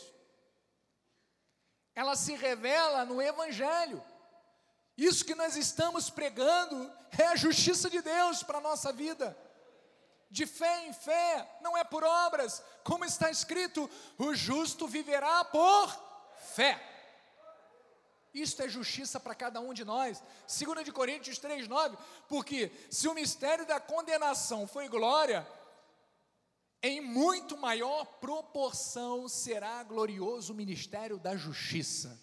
ela 1.97 2.15
se 2.15 2.37
revela 2.37 3.05
no 3.05 3.21
Evangelho, 3.21 4.01
Isso 4.97 5.25
que 5.25 5.35
nós 5.35 5.57
estamos 5.57 6.11
pregando 6.11 6.93
é 7.19 7.27
a 7.27 7.35
justiça 7.35 7.91
de 7.91 8.01
Deus 8.01 8.45
para 8.45 8.59
a 8.59 8.61
nossa 8.61 8.93
vida. 8.93 9.37
De 10.31 10.47
fé 10.47 10.87
em 10.87 10.93
fé, 10.93 11.59
não 11.61 11.77
é 11.77 11.83
por 11.83 12.05
obras, 12.05 12.63
como 12.85 13.05
está 13.05 13.33
escrito: 13.33 13.91
o 14.17 14.33
justo 14.33 14.87
viverá 14.87 15.45
por 15.45 15.89
fé. 16.55 16.81
Isto 18.33 18.63
é 18.63 18.69
justiça 18.69 19.19
para 19.19 19.35
cada 19.35 19.61
um 19.61 19.75
de 19.75 19.85
nós. 19.85 20.23
2 20.47 20.85
de 20.85 20.93
Coríntios 20.93 21.39
3:9, 21.39 21.97
porque 22.29 22.71
se 22.91 23.09
o 23.09 23.15
mistério 23.15 23.67
da 23.67 23.81
condenação 23.81 24.67
foi 24.67 24.89
glória, 24.89 25.47
em 26.83 27.01
muito 27.01 27.57
maior 27.57 28.05
proporção 28.21 29.29
será 29.29 29.83
glorioso 29.83 30.53
o 30.53 30.57
ministério 30.57 31.19
da 31.19 31.37
justiça. 31.37 32.19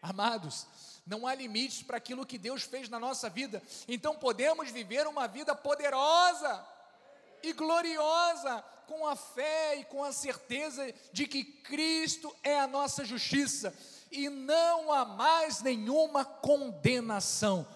Amados, 0.00 0.66
não 1.06 1.26
há 1.26 1.34
limites 1.34 1.82
para 1.82 1.96
aquilo 1.96 2.24
que 2.24 2.38
Deus 2.38 2.62
fez 2.62 2.88
na 2.88 2.98
nossa 2.98 3.28
vida, 3.28 3.62
então 3.88 4.16
podemos 4.16 4.70
viver 4.70 5.06
uma 5.06 5.26
vida 5.26 5.54
poderosa 5.54 6.66
e 7.42 7.52
gloriosa, 7.52 8.64
com 8.86 9.06
a 9.06 9.16
fé 9.16 9.76
e 9.76 9.84
com 9.84 10.04
a 10.04 10.12
certeza 10.12 10.92
de 11.12 11.26
que 11.26 11.44
Cristo 11.44 12.34
é 12.42 12.58
a 12.58 12.66
nossa 12.66 13.04
justiça, 13.04 13.74
e 14.14 14.28
não 14.28 14.92
há 14.92 15.04
mais 15.04 15.60
nenhuma 15.60 16.24
condenação, 16.24 17.66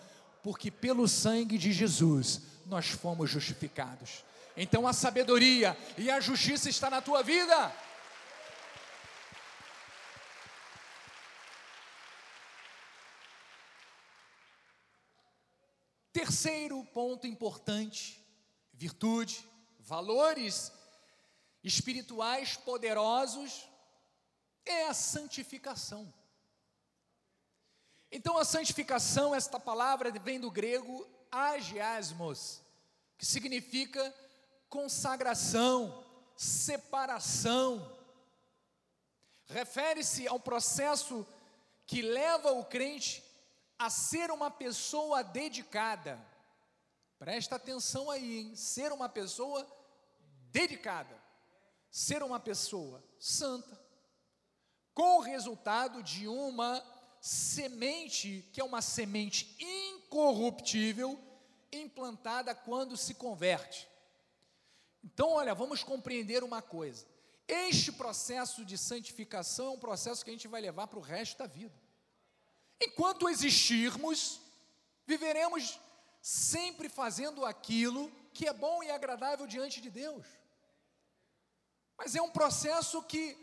porque 0.42 0.70
pelo 0.70 1.08
sangue 1.08 1.58
de 1.58 1.72
Jesus 1.72 2.42
nós 2.64 2.88
fomos 2.88 3.28
justificados. 3.28 4.24
Então 4.56 4.86
a 4.86 4.92
sabedoria 4.92 5.76
e 5.96 6.10
a 6.10 6.20
justiça 6.20 6.70
está 6.70 6.88
na 6.88 7.02
tua 7.02 7.22
vida. 7.22 7.72
Terceiro 16.12 16.84
ponto 16.86 17.26
importante: 17.26 18.24
virtude, 18.72 19.44
valores 19.80 20.72
espirituais 21.62 22.56
poderosos 22.56 23.68
é 24.64 24.86
a 24.86 24.94
santificação. 24.94 26.12
Então, 28.10 28.38
a 28.38 28.44
santificação, 28.44 29.34
esta 29.34 29.60
palavra 29.60 30.10
vem 30.10 30.40
do 30.40 30.50
grego 30.50 31.06
agiasmos, 31.30 32.62
que 33.18 33.26
significa 33.26 34.14
consagração, 34.68 36.04
separação. 36.36 37.96
Refere-se 39.46 40.26
ao 40.26 40.40
processo 40.40 41.26
que 41.86 42.02
leva 42.02 42.52
o 42.52 42.64
crente 42.64 43.22
a 43.78 43.90
ser 43.90 44.30
uma 44.30 44.50
pessoa 44.50 45.22
dedicada. 45.22 46.18
Presta 47.18 47.56
atenção 47.56 48.10
aí, 48.10 48.38
hein? 48.38 48.56
Ser 48.56 48.92
uma 48.92 49.08
pessoa 49.08 49.66
dedicada. 50.50 51.16
Ser 51.90 52.22
uma 52.22 52.40
pessoa 52.40 53.02
santa. 53.18 53.78
Com 54.94 55.18
o 55.18 55.22
resultado 55.22 56.02
de 56.02 56.26
uma 56.26 56.84
semente, 57.20 58.48
que 58.52 58.60
é 58.60 58.64
uma 58.64 58.82
semente 58.82 59.56
incorruptível, 59.58 61.18
implantada 61.72 62.54
quando 62.54 62.96
se 62.96 63.14
converte. 63.14 63.88
Então, 65.02 65.30
olha, 65.30 65.54
vamos 65.54 65.82
compreender 65.82 66.42
uma 66.42 66.62
coisa. 66.62 67.06
Este 67.46 67.92
processo 67.92 68.64
de 68.64 68.76
santificação 68.76 69.66
é 69.66 69.70
um 69.70 69.78
processo 69.78 70.24
que 70.24 70.30
a 70.30 70.32
gente 70.32 70.48
vai 70.48 70.60
levar 70.60 70.86
para 70.86 70.98
o 70.98 71.02
resto 71.02 71.38
da 71.38 71.46
vida. 71.46 71.74
Enquanto 72.80 73.28
existirmos, 73.28 74.40
viveremos 75.06 75.78
sempre 76.20 76.88
fazendo 76.88 77.44
aquilo 77.44 78.10
que 78.32 78.46
é 78.46 78.52
bom 78.52 78.82
e 78.82 78.90
agradável 78.90 79.46
diante 79.46 79.80
de 79.80 79.90
Deus. 79.90 80.26
Mas 81.96 82.14
é 82.14 82.22
um 82.22 82.30
processo 82.30 83.02
que 83.02 83.36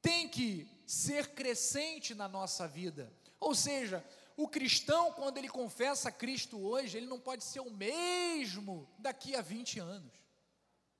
tem 0.00 0.28
que 0.28 0.68
ser 0.86 1.28
crescente 1.34 2.14
na 2.14 2.28
nossa 2.28 2.66
vida. 2.68 3.12
Ou 3.40 3.54
seja, 3.54 4.04
o 4.36 4.48
cristão, 4.48 5.12
quando 5.12 5.38
ele 5.38 5.48
confessa 5.48 6.10
Cristo 6.10 6.58
hoje, 6.58 6.96
ele 6.96 7.06
não 7.06 7.20
pode 7.20 7.44
ser 7.44 7.60
o 7.60 7.70
mesmo 7.70 8.88
daqui 8.98 9.36
a 9.36 9.40
20 9.40 9.78
anos. 9.78 10.12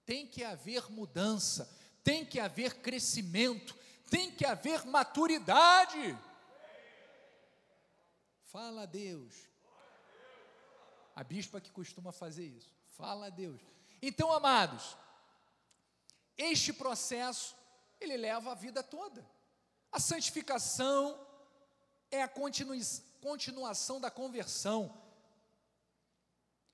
Tem 0.07 0.27
que 0.27 0.45
haver 0.45 0.91
mudança, 0.91 1.69
tem 2.03 2.25
que 2.25 2.39
haver 2.39 2.75
crescimento, 2.77 3.77
tem 4.11 4.31
que 4.31 4.45
haver 4.45 4.85
maturidade. 4.85 6.17
Fala 8.45 8.83
a 8.83 8.87
Deus. 8.87 9.35
A 11.17 11.25
bispa 11.25 11.61
que 11.61 11.71
costuma 11.71 12.13
fazer 12.13 12.47
isso. 12.47 12.71
Fala 12.91 13.27
a 13.27 13.31
Deus. 13.31 13.61
Então, 14.01 14.33
amados, 14.33 14.97
este 16.37 16.73
processo 16.73 17.57
ele 18.01 18.17
leva 18.17 18.53
a 18.53 18.55
vida 18.55 18.83
toda. 18.83 19.27
A 19.95 20.01
santificação 20.01 21.17
é 22.11 22.21
a 22.21 22.29
continuação 23.21 24.01
da 24.01 24.11
conversão. 24.11 24.93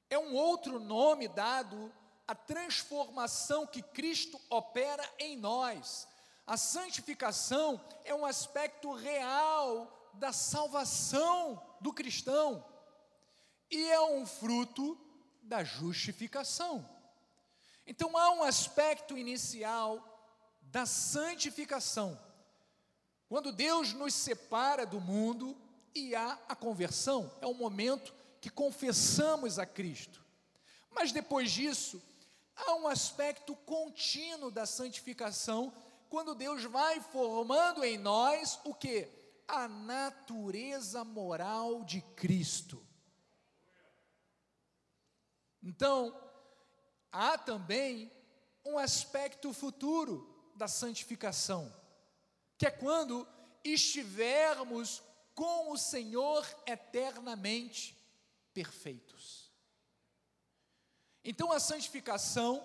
É 0.08 0.18
um 0.18 0.34
outro 0.34 0.80
nome 0.80 1.28
dado 1.28 1.92
à 2.26 2.34
transformação 2.34 3.66
que 3.66 3.82
Cristo 3.82 4.40
opera 4.48 5.06
em 5.18 5.36
nós. 5.36 6.08
A 6.46 6.56
santificação 6.56 7.78
é 8.06 8.14
um 8.14 8.24
aspecto 8.24 8.90
real 8.94 10.10
da 10.14 10.32
salvação 10.32 11.62
do 11.78 11.92
cristão 11.92 12.64
e 13.70 13.86
é 13.90 14.00
um 14.00 14.24
fruto 14.24 14.98
da 15.42 15.62
justificação. 15.62 16.88
Então 17.86 18.16
há 18.16 18.30
um 18.30 18.42
aspecto 18.42 19.18
inicial 19.18 20.02
da 20.62 20.86
santificação. 20.86 22.29
Quando 23.30 23.50
Deus 23.50 23.94
nos 23.94 24.12
separa 24.12 24.84
do 24.84 25.00
mundo 25.00 25.56
e 25.94 26.14
há 26.14 26.36
a 26.48 26.54
conversão, 26.54 27.32
é 27.40 27.46
o 27.46 27.54
momento 27.54 28.12
que 28.42 28.50
confessamos 28.50 29.58
a 29.58 29.64
Cristo. 29.64 30.22
Mas 30.90 31.12
depois 31.12 31.50
disso, 31.50 32.02
há 32.54 32.74
um 32.74 32.86
aspecto 32.86 33.56
contínuo 33.56 34.50
da 34.50 34.66
santificação, 34.66 35.72
quando 36.10 36.34
Deus 36.34 36.64
vai 36.64 37.00
formando 37.00 37.82
em 37.84 37.96
nós 37.96 38.58
o 38.64 38.74
que? 38.74 39.08
a 39.46 39.66
natureza 39.66 41.04
moral 41.04 41.82
de 41.82 42.00
Cristo. 42.00 42.86
Então, 45.62 46.16
há 47.10 47.36
também 47.36 48.10
um 48.64 48.78
aspecto 48.78 49.52
futuro 49.52 50.52
da 50.54 50.68
santificação, 50.68 51.72
que 52.60 52.66
é 52.66 52.70
quando 52.70 53.26
estivermos 53.64 55.02
com 55.34 55.72
o 55.72 55.78
Senhor 55.78 56.46
eternamente 56.66 57.96
perfeitos. 58.52 59.50
Então, 61.24 61.50
a 61.50 61.58
santificação 61.58 62.62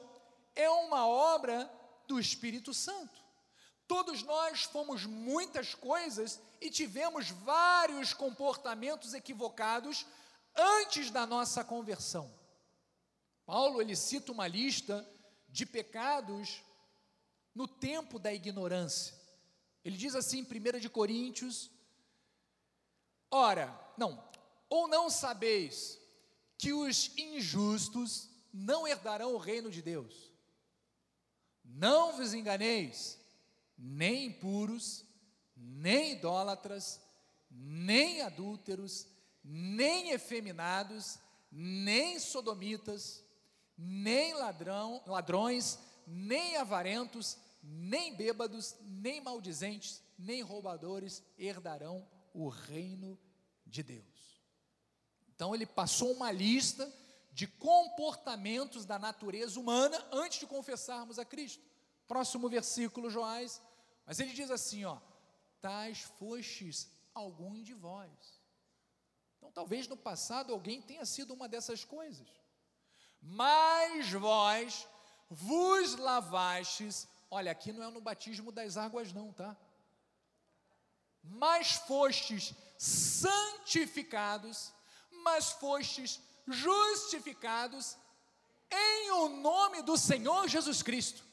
é 0.54 0.70
uma 0.70 1.08
obra 1.08 1.72
do 2.10 2.20
Espírito 2.20 2.74
Santo. 2.74 3.24
Todos 3.88 4.22
nós 4.22 4.64
fomos 4.64 5.06
muitas 5.06 5.74
coisas 5.74 6.42
e 6.60 6.70
tivemos 6.70 7.30
vários 7.30 8.14
comportamentos 8.14 9.14
equivocados 9.14 10.06
antes 10.54 11.10
da 11.10 11.26
nossa 11.26 11.64
conversão. 11.64 12.30
Paulo 13.46 13.80
ele 13.80 13.96
cita 13.96 14.34
uma 14.34 14.46
lista 14.46 15.10
de 15.48 15.66
pecados 15.66 16.62
no 17.54 17.66
tempo 17.66 18.20
da 18.20 18.34
ignorância. 18.34 19.25
Ele 19.86 19.96
diz 19.96 20.16
assim 20.16 20.40
em 20.40 20.76
1 20.76 20.80
de 20.80 20.90
Coríntios: 20.90 21.70
Ora, 23.30 23.80
não, 23.96 24.28
ou 24.68 24.88
não 24.88 25.12
sabeis 25.12 26.00
que 26.58 26.74
os 26.74 27.16
injustos 27.16 28.28
não 28.52 28.88
herdarão 28.88 29.36
o 29.36 29.38
reino 29.38 29.70
de 29.70 29.84
Deus. 29.84 30.34
Não 31.64 32.14
vos 32.18 32.34
enganeis, 32.34 33.20
nem 33.78 34.26
impuros, 34.26 35.06
nem 35.56 36.14
idólatras, 36.14 37.00
nem 37.52 38.22
adúlteros, 38.22 39.08
nem 39.44 40.10
efeminados, 40.12 41.20
nem 41.52 42.20
sodomitas, 42.20 43.24
nem 43.78 44.34
ladrão, 44.34 45.04
ladrões, 45.06 45.78
nem 46.08 46.58
avarentos, 46.58 47.38
nem 47.68 48.16
bêbados, 48.16 48.76
nem 48.82 49.20
maldizentes, 49.20 50.02
nem 50.18 50.42
roubadores 50.42 51.24
herdarão 51.38 52.08
o 52.34 52.48
reino 52.48 53.20
de 53.66 53.82
Deus. 53.82 54.42
Então 55.28 55.54
ele 55.54 55.66
passou 55.66 56.12
uma 56.14 56.32
lista 56.32 56.92
de 57.34 57.48
comportamentos 57.48 58.86
da 58.86 58.98
natureza 58.98 59.60
humana 59.60 59.98
antes 60.12 60.40
de 60.40 60.48
confessarmos 60.48 61.20
a 61.20 61.26
Cristo. 61.26 61.64
Próximo 62.08 62.48
versículo, 62.48 63.10
Joás. 63.10 63.62
Mas 64.06 64.20
ele 64.20 64.32
diz 64.32 64.52
assim, 64.52 64.86
ó: 64.86 65.00
tais 65.60 66.02
fostes 66.02 66.88
algum 67.14 67.62
de 67.62 67.74
vós. 67.74 68.10
Então, 69.38 69.52
talvez 69.52 69.88
no 69.88 69.98
passado 69.98 70.54
alguém 70.54 70.82
tenha 70.82 71.06
sido 71.06 71.34
uma 71.34 71.50
dessas 71.50 71.84
coisas. 71.84 72.28
Mas 73.22 74.12
vós 74.12 74.88
vos 75.30 75.96
lavastes, 75.96 77.08
olha, 77.36 77.52
aqui 77.52 77.74
não 77.74 77.84
é 77.84 77.92
no 77.92 78.00
batismo 78.00 78.50
das 78.50 78.78
águas, 78.78 79.12
não, 79.12 79.34
tá? 79.34 79.58
Mas 81.22 81.74
fostes 81.74 82.54
santificados, 82.78 84.72
mas 85.12 85.52
fostes 85.52 86.22
justificados 86.48 87.98
em 88.72 89.12
o 89.12 89.28
nome 89.28 89.82
do 89.82 89.98
Senhor 89.98 90.48
Jesus 90.48 90.82
Cristo. 90.82 91.26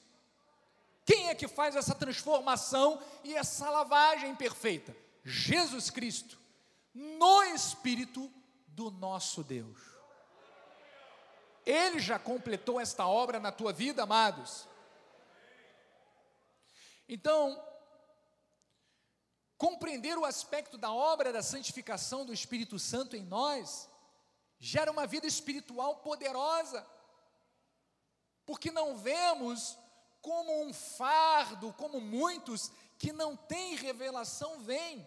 Quem 1.05 1.29
é 1.29 1.37
que 1.37 1.47
faz 1.47 1.77
essa 1.77 1.95
transformação 1.95 3.01
e 3.23 3.37
essa 3.37 3.71
lavagem 3.71 4.35
perfeita? 4.35 4.97
Jesus 5.25 5.89
Cristo, 5.89 6.37
no 6.93 7.45
Espírito 7.45 8.29
do 8.67 8.91
nosso 8.91 9.45
Deus. 9.45 9.79
Ele 11.65 12.01
já 12.01 12.19
completou 12.19 12.81
esta 12.81 13.07
obra 13.07 13.39
na 13.39 13.53
tua 13.53 13.73
vida, 13.73 14.03
amados. 14.03 14.72
Então, 17.15 17.63
compreender 19.59 20.17
o 20.17 20.25
aspecto 20.25 20.79
da 20.79 20.91
obra 20.91 21.31
da 21.31 21.43
santificação 21.43 22.25
do 22.25 22.33
Espírito 22.33 22.79
Santo 22.79 23.15
em 23.15 23.23
nós 23.23 23.87
gera 24.59 24.91
uma 24.91 25.07
vida 25.07 25.27
espiritual 25.27 25.97
poderosa, 25.97 26.87
porque 28.47 28.71
não 28.71 28.97
vemos 28.97 29.77
como 30.23 30.63
um 30.63 30.73
fardo, 30.73 31.75
como 31.75 32.01
muitos 32.01 32.73
que 32.97 33.13
não 33.13 33.37
têm 33.37 33.75
revelação 33.75 34.61
veem, 34.61 35.07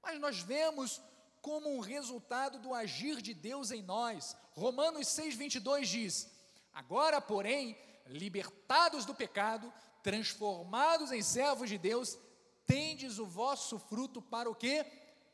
mas 0.00 0.20
nós 0.20 0.38
vemos 0.38 1.02
como 1.42 1.74
um 1.74 1.80
resultado 1.80 2.60
do 2.60 2.72
agir 2.72 3.20
de 3.20 3.34
Deus 3.34 3.72
em 3.72 3.82
nós. 3.82 4.36
Romanos 4.52 5.08
6:22 5.08 5.86
diz: 5.86 6.30
Agora, 6.72 7.20
porém, 7.20 7.76
libertados 8.06 9.04
do 9.04 9.12
pecado, 9.12 9.72
transformados 10.04 11.10
em 11.10 11.22
servos 11.22 11.70
de 11.70 11.78
Deus, 11.78 12.18
tendes 12.66 13.18
o 13.18 13.24
vosso 13.24 13.78
fruto 13.78 14.20
para 14.20 14.50
o 14.50 14.54
quê? 14.54 14.84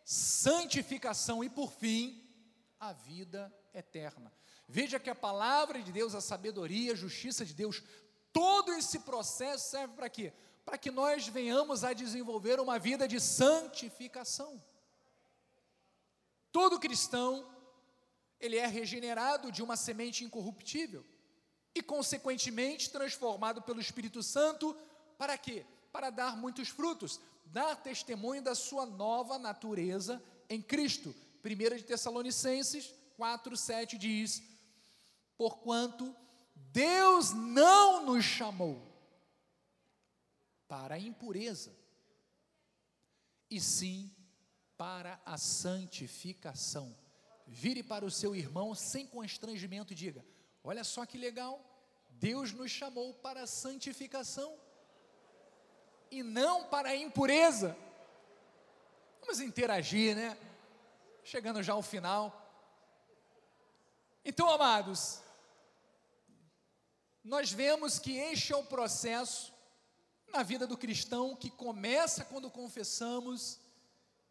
Santificação 0.04 1.42
e 1.42 1.50
por 1.50 1.72
fim, 1.72 2.24
a 2.78 2.92
vida 2.92 3.52
eterna. 3.74 4.32
Veja 4.68 5.00
que 5.00 5.10
a 5.10 5.14
palavra 5.14 5.82
de 5.82 5.90
Deus, 5.90 6.14
a 6.14 6.20
sabedoria, 6.20 6.92
a 6.92 6.96
justiça 6.96 7.44
de 7.44 7.52
Deus, 7.52 7.82
todo 8.32 8.72
esse 8.72 9.00
processo 9.00 9.70
serve 9.70 9.94
para 9.94 10.08
quê? 10.08 10.32
Para 10.64 10.78
que 10.78 10.90
nós 10.90 11.26
venhamos 11.26 11.82
a 11.82 11.92
desenvolver 11.92 12.60
uma 12.60 12.78
vida 12.78 13.08
de 13.08 13.20
santificação. 13.20 14.62
Todo 16.52 16.78
cristão, 16.78 17.52
ele 18.38 18.56
é 18.56 18.66
regenerado 18.66 19.50
de 19.50 19.64
uma 19.64 19.76
semente 19.76 20.24
incorruptível 20.24 21.04
e, 21.74 21.82
consequentemente, 21.82 22.90
transformado 22.90 23.62
pelo 23.62 23.80
Espírito 23.80 24.22
Santo 24.22 24.76
para 25.16 25.36
quê? 25.38 25.64
Para 25.92 26.10
dar 26.10 26.36
muitos 26.36 26.68
frutos, 26.68 27.20
dar 27.46 27.76
testemunho 27.76 28.42
da 28.42 28.54
sua 28.54 28.86
nova 28.86 29.38
natureza 29.38 30.22
em 30.48 30.60
Cristo. 30.60 31.14
1 31.44 31.76
de 31.76 31.84
Tessalonicenses 31.84 32.92
4, 33.16 33.56
7 33.56 33.98
diz: 33.98 34.42
porquanto 35.40 36.14
Deus 36.54 37.32
não 37.32 38.04
nos 38.04 38.22
chamou 38.26 38.86
para 40.68 40.96
a 40.96 40.98
impureza, 40.98 41.74
e 43.50 43.58
sim 43.58 44.14
para 44.76 45.18
a 45.24 45.38
santificação. 45.38 46.94
Vire 47.46 47.82
para 47.82 48.04
o 48.04 48.10
seu 48.10 48.36
irmão 48.36 48.74
sem 48.74 49.06
constrangimento 49.06 49.94
e 49.94 49.96
diga: 49.96 50.22
Olha 50.62 50.84
só 50.84 51.06
que 51.06 51.16
legal, 51.16 51.64
Deus 52.10 52.52
nos 52.52 52.70
chamou 52.70 53.14
para 53.14 53.42
a 53.42 53.46
santificação 53.46 54.58
e 56.10 56.22
não 56.22 56.64
para 56.64 56.90
a 56.90 56.96
impureza. 56.96 57.76
Vamos 59.20 59.40
interagir, 59.40 60.14
né? 60.14 60.36
Chegando 61.24 61.62
já 61.62 61.72
ao 61.72 61.82
final. 61.82 62.36
Então, 64.24 64.50
amados, 64.50 65.22
nós 67.24 67.52
vemos 67.52 67.98
que 67.98 68.16
este 68.16 68.52
é 68.52 68.56
o 68.56 68.64
processo 68.64 69.52
na 70.32 70.42
vida 70.42 70.66
do 70.66 70.76
cristão 70.76 71.34
que 71.34 71.50
começa 71.50 72.24
quando 72.24 72.50
confessamos 72.50 73.58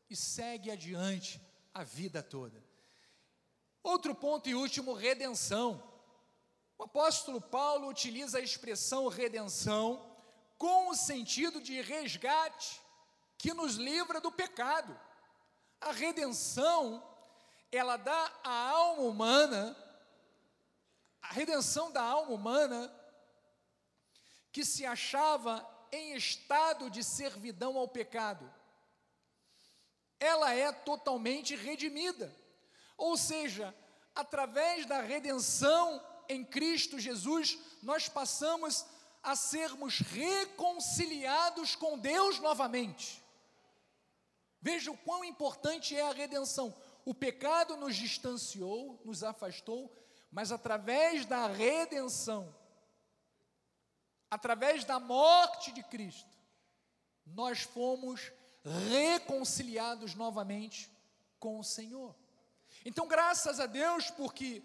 e 0.10 0.16
segue 0.16 0.70
adiante 0.70 1.42
a 1.74 1.84
vida 1.84 2.22
toda. 2.22 2.64
Outro 3.82 4.14
ponto 4.14 4.50
e 4.50 4.56
último, 4.56 4.94
redenção. 4.94 5.89
O 6.80 6.86
apóstolo 6.86 7.40
Paulo 7.40 7.88
utiliza 7.88 8.40
a 8.40 8.42
expressão 8.42 9.08
redenção 9.08 10.04
com 10.58 10.90
o 10.90 10.96
sentido 10.96 11.62
de 11.62 11.80
resgate 11.82 12.82
que 13.38 13.54
nos 13.54 13.76
livra 13.76 14.20
do 14.20 14.32
pecado. 14.32 15.00
A 15.80 15.92
redenção, 15.92 17.08
ela 17.72 17.96
dá 17.96 18.34
à 18.44 18.70
alma 18.70 19.04
humana 19.04 19.90
a 21.30 21.34
redenção 21.34 21.92
da 21.92 22.02
alma 22.02 22.32
humana, 22.32 22.92
que 24.52 24.66
se 24.66 24.84
achava 24.84 25.64
em 25.92 26.16
estado 26.16 26.90
de 26.90 27.04
servidão 27.04 27.78
ao 27.78 27.88
pecado, 27.88 28.52
ela 30.20 30.54
é 30.54 30.72
totalmente 30.72 31.56
redimida. 31.56 32.36
Ou 32.98 33.16
seja, 33.16 33.76
através 34.16 34.88
da 34.88 35.02
redenção 35.02 36.04
em 36.30 36.46
Cristo 36.46 37.00
Jesus, 37.00 37.58
nós 37.82 38.08
passamos 38.08 38.86
a 39.22 39.36
sermos 39.36 40.00
reconciliados 40.00 41.76
com 41.76 41.98
Deus 41.98 42.40
novamente. 42.40 43.22
Veja 44.62 44.92
o 44.92 44.98
quão 44.98 45.26
importante 45.26 45.96
é 45.96 46.04
a 46.04 46.14
redenção. 46.14 46.74
O 47.04 47.14
pecado 47.14 47.76
nos 47.76 47.96
distanciou, 47.96 49.02
nos 49.04 49.24
afastou, 49.24 49.92
mas 50.32 50.52
através 50.52 51.26
da 51.26 51.48
redenção, 51.48 52.56
através 54.30 54.86
da 54.86 55.00
morte 55.00 55.72
de 55.72 55.82
Cristo, 55.82 56.30
nós 57.26 57.62
fomos 57.62 58.32
reconciliados 58.90 60.14
novamente 60.14 60.92
com 61.40 61.58
o 61.58 61.64
Senhor. 61.64 62.16
Então, 62.86 63.08
graças 63.08 63.60
a 63.60 63.66
Deus, 63.66 64.12
porque 64.12 64.62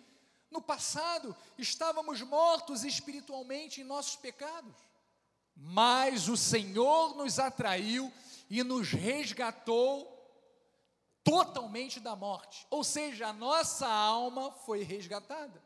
no 0.55 0.62
passado 0.62 1.36
estávamos 1.59 2.22
mortos 2.22 2.84
espiritualmente 2.84 3.80
em 3.80 3.84
nossos 3.84 4.14
pecados, 4.14 4.72
mas 5.57 6.28
o 6.28 6.36
Senhor 6.36 7.16
nos 7.16 7.40
atraiu 7.40 8.11
e 8.48 8.62
nos 8.62 8.90
resgatou 8.90 10.09
totalmente 11.24 11.98
da 11.98 12.14
morte, 12.14 12.66
ou 12.70 12.84
seja, 12.84 13.28
a 13.28 13.32
nossa 13.32 13.88
alma 13.88 14.52
foi 14.52 14.84
resgatada. 14.84 15.61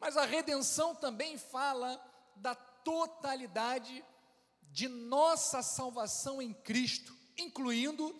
Mas 0.00 0.16
a 0.16 0.24
redenção 0.24 0.96
também 0.96 1.38
fala 1.38 2.00
da 2.34 2.56
totalidade 2.56 4.04
de 4.62 4.88
nossa 4.88 5.62
salvação 5.62 6.42
em 6.42 6.52
Cristo, 6.52 7.14
incluindo 7.36 8.18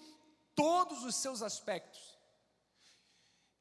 todos 0.55 1.03
os 1.05 1.17
seus 1.17 1.43
aspectos. 1.43 2.17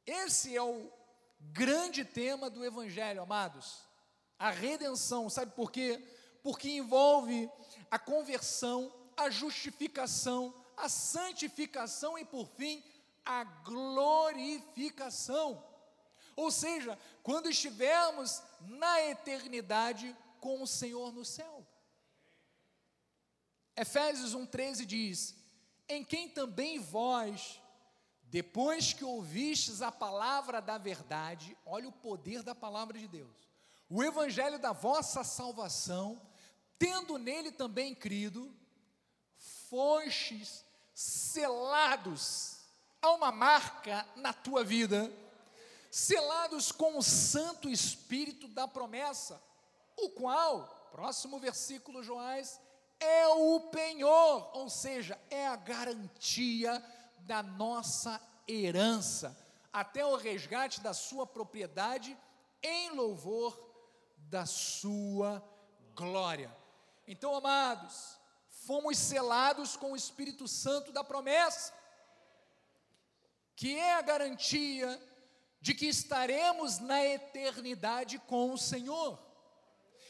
Esse 0.05 0.55
é 0.55 0.61
o 0.61 0.96
grande 1.39 2.05
tema 2.05 2.49
do 2.49 2.63
Evangelho, 2.63 3.21
amados. 3.21 3.85
A 4.37 4.49
redenção, 4.49 5.29
sabe 5.29 5.51
por 5.53 5.71
quê? 5.71 6.01
Porque 6.43 6.69
envolve 6.69 7.49
a 7.89 7.97
conversão, 7.97 8.93
a 9.15 9.29
justificação, 9.29 10.53
a 10.75 10.87
santificação 10.87 12.17
e, 12.17 12.25
por 12.25 12.47
fim, 12.47 12.83
a 13.25 13.43
glorificação. 13.43 15.63
Ou 16.35 16.51
seja, 16.51 16.97
quando 17.23 17.49
estivermos 17.49 18.43
na 18.61 19.01
eternidade 19.05 20.15
com 20.39 20.61
o 20.61 20.67
Senhor 20.67 21.11
no 21.11 21.25
céu. 21.25 21.65
Efésios 23.75 24.35
1,13 24.35 24.85
diz: 24.85 25.35
Em 25.89 26.03
quem 26.03 26.29
também 26.29 26.79
vós, 26.79 27.59
depois 28.29 28.91
que 28.91 29.05
ouvistes 29.05 29.81
a 29.81 29.91
palavra 29.91 30.61
da 30.61 30.77
verdade, 30.77 31.57
olha 31.65 31.87
o 31.87 31.93
poder 31.93 32.43
da 32.43 32.53
palavra 32.53 32.97
de 32.99 33.07
Deus, 33.07 33.35
o 33.89 34.03
evangelho 34.03 34.59
da 34.59 34.73
vossa 34.73 35.23
salvação, 35.23 36.21
tendo 36.77 37.17
nele 37.17 37.51
também 37.51 37.95
crido, 37.95 38.53
fostes 39.69 40.65
selados. 40.93 42.57
Há 43.01 43.11
uma 43.11 43.31
marca 43.31 44.05
na 44.17 44.33
tua 44.33 44.63
vida, 44.63 45.11
selados 45.89 46.71
com 46.71 46.97
o 46.97 47.03
Santo 47.03 47.69
Espírito 47.69 48.47
da 48.49 48.67
promessa, 48.67 49.41
o 49.95 50.09
qual, 50.09 50.89
próximo 50.91 51.39
versículo, 51.39 52.03
Joás, 52.03 52.59
é 52.99 53.27
o 53.27 53.61
penhor, 53.69 54.49
ou 54.53 54.69
seja, 54.69 55.17
é 55.29 55.47
a 55.47 55.55
garantia 55.55 56.83
da 57.27 57.43
nossa 57.43 58.21
herança, 58.47 59.37
até 59.71 60.05
o 60.05 60.15
resgate 60.15 60.79
da 60.79 60.93
sua 60.93 61.27
propriedade, 61.27 62.17
em 62.63 62.91
louvor 62.91 63.59
da 64.17 64.45
sua 64.45 65.43
glória. 65.93 66.55
Então, 67.05 67.35
amados, 67.35 68.17
fomos 68.65 68.97
selados 68.97 69.75
com 69.75 69.91
o 69.91 69.95
Espírito 69.95 70.47
Santo 70.47 70.93
da 70.93 71.03
promessa, 71.03 71.73
que 73.57 73.77
é 73.77 73.95
a 73.95 74.01
garantia 74.01 74.99
de 75.59 75.73
que 75.73 75.87
estaremos 75.87 76.79
na 76.79 77.03
eternidade 77.03 78.19
com 78.19 78.53
o 78.53 78.57
Senhor. 78.57 79.19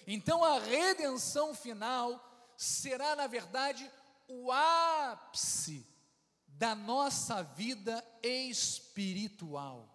Então, 0.06 0.44
a 0.44 0.60
redenção 0.60 1.56
final 1.56 2.24
será, 2.56 3.16
na 3.16 3.26
verdade, 3.26 3.92
o 4.28 4.52
ápice 4.52 5.97
da 6.58 6.74
nossa 6.74 7.44
vida 7.44 8.04
espiritual. 8.24 9.88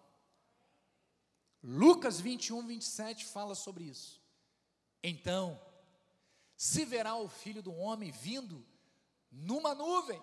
Lucas 1.61 2.21
21, 2.21 2.65
27 2.65 3.25
fala 3.25 3.53
sobre 3.53 3.83
isso. 3.83 4.21
Então, 5.03 5.59
se 6.55 6.85
verá 6.85 7.15
o 7.15 7.27
filho 7.27 7.61
do 7.61 7.73
homem 7.73 8.11
vindo 8.11 8.65
numa 9.29 9.75
nuvem, 9.75 10.21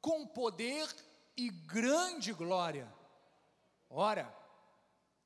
com 0.00 0.26
poder 0.26 0.88
e 1.36 1.50
grande 1.50 2.32
glória. 2.32 2.92
Ora, 3.88 4.34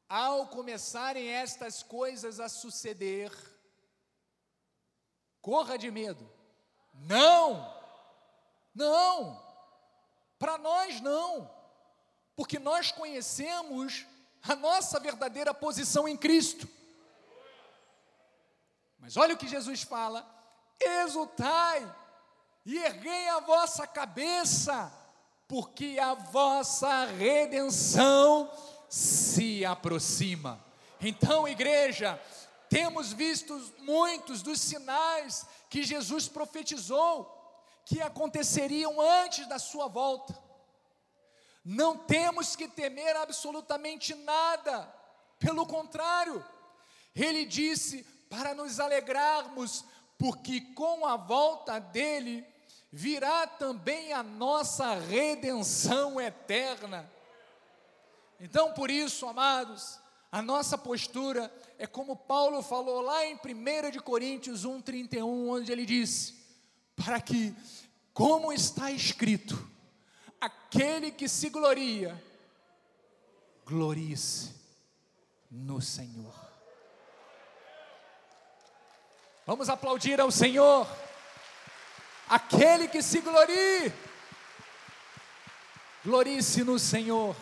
ao 0.08 0.48
começarem 0.48 1.28
estas 1.28 1.82
coisas 1.82 2.38
a 2.38 2.48
suceder, 2.48 3.32
corra 5.40 5.78
de 5.78 5.90
medo. 5.90 6.30
Não, 6.92 7.74
não, 8.74 9.43
para 10.44 10.58
nós 10.58 11.00
não, 11.00 11.50
porque 12.36 12.58
nós 12.58 12.92
conhecemos 12.92 14.04
a 14.42 14.54
nossa 14.54 15.00
verdadeira 15.00 15.54
posição 15.54 16.06
em 16.06 16.18
Cristo. 16.18 16.68
Mas 18.98 19.16
olha 19.16 19.34
o 19.34 19.38
que 19.38 19.48
Jesus 19.48 19.82
fala: 19.84 20.22
exultai 20.78 21.90
e 22.66 22.76
erguei 22.76 23.26
a 23.30 23.40
vossa 23.40 23.86
cabeça, 23.86 24.92
porque 25.48 25.98
a 25.98 26.12
vossa 26.12 27.06
redenção 27.06 28.52
se 28.86 29.64
aproxima. 29.64 30.62
Então, 31.00 31.48
igreja, 31.48 32.20
temos 32.68 33.14
visto 33.14 33.58
muitos 33.78 34.42
dos 34.42 34.60
sinais 34.60 35.46
que 35.70 35.82
Jesus 35.82 36.28
profetizou 36.28 37.33
que 37.84 38.00
aconteceriam 38.00 39.00
antes 39.00 39.46
da 39.46 39.58
sua 39.58 39.88
volta. 39.88 40.36
Não 41.64 41.96
temos 41.96 42.54
que 42.54 42.68
temer 42.68 43.16
absolutamente 43.16 44.14
nada, 44.14 44.92
pelo 45.38 45.66
contrário, 45.66 46.44
ele 47.14 47.44
disse 47.44 48.02
para 48.28 48.54
nos 48.54 48.80
alegrarmos, 48.80 49.84
porque 50.18 50.60
com 50.60 51.06
a 51.06 51.16
volta 51.16 51.78
dele 51.78 52.46
virá 52.90 53.46
também 53.46 54.12
a 54.12 54.22
nossa 54.22 54.94
redenção 54.94 56.20
eterna. 56.20 57.10
Então, 58.40 58.72
por 58.72 58.90
isso, 58.90 59.26
amados, 59.26 59.98
a 60.30 60.42
nossa 60.42 60.76
postura 60.76 61.52
é 61.78 61.86
como 61.86 62.16
Paulo 62.16 62.62
falou 62.62 63.00
lá 63.00 63.24
em 63.26 63.36
1 63.36 63.90
de 63.90 64.00
Coríntios 64.00 64.64
1:31, 64.64 65.48
onde 65.48 65.70
ele 65.70 65.86
disse: 65.86 66.43
"Para 66.96 67.20
que, 67.20 67.54
como 68.12 68.52
está 68.52 68.90
escrito, 68.90 69.56
aquele 70.40 71.10
que 71.10 71.28
se 71.28 71.50
gloria, 71.50 72.22
glorie-se 73.64 74.54
no 75.50 75.80
Senhor." 75.80 76.34
Vamos 79.46 79.68
aplaudir 79.68 80.20
ao 80.20 80.30
Senhor. 80.30 80.86
Aquele 82.26 82.88
que 82.88 83.02
se 83.02 83.20
glorie, 83.20 83.92
glorie-se 86.02 86.64
no 86.64 86.78
Senhor. 86.78 87.36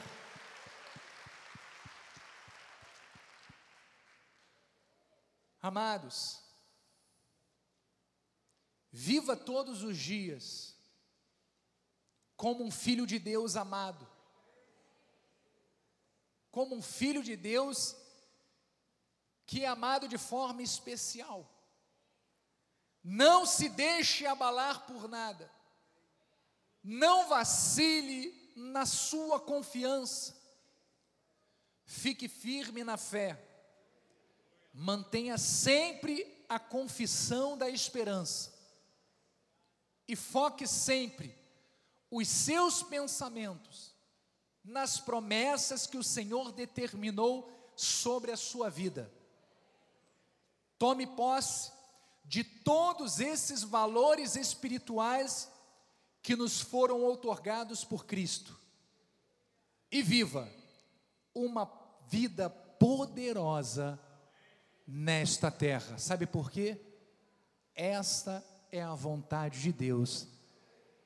Amados, 5.60 6.41
viva 8.92 9.34
todos 9.34 9.82
os 9.82 9.96
dias 9.96 10.76
como 12.36 12.62
um 12.62 12.70
filho 12.70 13.06
de 13.06 13.18
Deus 13.18 13.56
amado, 13.56 14.06
como 16.50 16.76
um 16.76 16.82
filho 16.82 17.22
de 17.22 17.34
Deus 17.34 17.96
que 19.46 19.64
é 19.64 19.68
amado 19.68 20.06
de 20.06 20.18
forma 20.18 20.62
especial. 20.62 21.48
Não 23.02 23.46
se 23.46 23.68
deixe 23.68 24.26
abalar 24.26 24.86
por 24.86 25.08
nada, 25.08 25.50
não 26.84 27.28
vacile 27.28 28.52
na 28.54 28.84
sua 28.84 29.40
confiança, 29.40 30.36
fique 31.86 32.28
firme 32.28 32.84
na 32.84 32.98
fé. 32.98 33.48
Mantenha 34.74 35.36
sempre 35.36 36.44
a 36.48 36.58
confissão 36.58 37.56
da 37.56 37.68
esperança 37.68 38.51
e 40.12 40.16
foque 40.16 40.66
sempre 40.66 41.34
os 42.10 42.28
seus 42.28 42.82
pensamentos 42.82 43.94
nas 44.62 45.00
promessas 45.00 45.86
que 45.86 45.96
o 45.96 46.04
Senhor 46.04 46.52
determinou 46.52 47.50
sobre 47.74 48.30
a 48.30 48.36
sua 48.36 48.68
vida. 48.68 49.10
Tome 50.78 51.06
posse 51.06 51.72
de 52.26 52.44
todos 52.44 53.20
esses 53.20 53.62
valores 53.62 54.36
espirituais 54.36 55.50
que 56.20 56.36
nos 56.36 56.60
foram 56.60 57.00
outorgados 57.00 57.82
por 57.82 58.04
Cristo 58.04 58.54
e 59.90 60.02
viva 60.02 60.46
uma 61.34 61.64
vida 62.06 62.50
poderosa 62.50 63.98
nesta 64.86 65.50
terra. 65.50 65.96
Sabe 65.96 66.26
por 66.26 66.50
quê? 66.50 66.78
Esta 67.74 68.44
é 68.72 68.82
a 68.82 68.94
vontade 68.94 69.60
de 69.60 69.70
Deus 69.70 70.26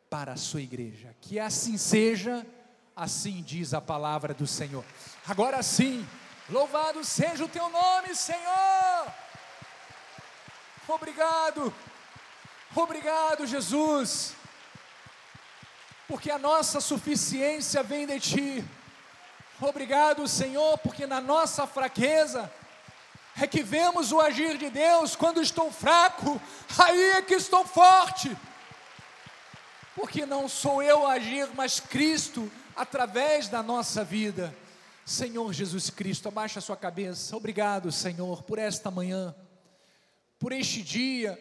para 0.09 0.35
a 0.35 0.37
sua 0.37 0.63
igreja. 0.63 1.17
Que 1.21 1.41
assim 1.41 1.77
seja, 1.77 2.47
assim 2.95 3.43
diz 3.43 3.75
a 3.75 3.81
palavra 3.81 4.33
do 4.33 4.47
Senhor. 4.47 4.85
Agora 5.27 5.61
sim, 5.65 6.07
louvado 6.49 7.05
seja 7.05 7.45
o 7.45 7.49
teu 7.49 7.69
nome, 7.69 8.15
Senhor. 8.15 9.13
Obrigado, 10.87 11.75
obrigado, 12.73 13.45
Jesus, 13.45 14.35
porque 16.07 16.31
a 16.31 16.39
nossa 16.39 16.81
suficiência 16.81 17.83
vem 17.83 18.07
de 18.07 18.21
Ti. 18.21 18.65
Obrigado, 19.61 20.29
Senhor, 20.29 20.79
porque 20.79 21.05
na 21.05 21.21
nossa 21.21 21.67
fraqueza, 21.67 22.49
é 23.41 23.47
que 23.47 23.63
vemos 23.63 24.13
o 24.13 24.21
agir 24.21 24.57
de 24.57 24.71
Deus 24.71 25.15
quando 25.15 25.43
estou 25.43 25.71
fraco, 25.71 26.41
aí 26.79 27.11
é 27.11 27.23
que 27.23 27.35
estou 27.35 27.65
forte. 27.67 28.37
Porque 29.95 30.25
não 30.25 30.49
sou 30.49 30.83
eu 30.83 31.07
a 31.07 31.13
agir, 31.13 31.49
mas 31.55 31.79
Cristo 31.79 32.51
através 32.75 33.49
da 33.49 33.63
nossa 33.63 34.03
vida. 34.03 34.57
Senhor 35.05 35.53
Jesus 35.53 35.91
Cristo, 35.91 36.29
abaixa 36.29 36.59
a 36.59 36.63
sua 36.63 36.77
cabeça. 36.77 37.37
Obrigado, 37.37 37.93
Senhor, 37.93 38.43
por 38.43 38.59
esta 38.59 38.91
manhã, 38.91 39.35
por 40.39 40.53
este 40.53 40.83
dia 40.83 41.39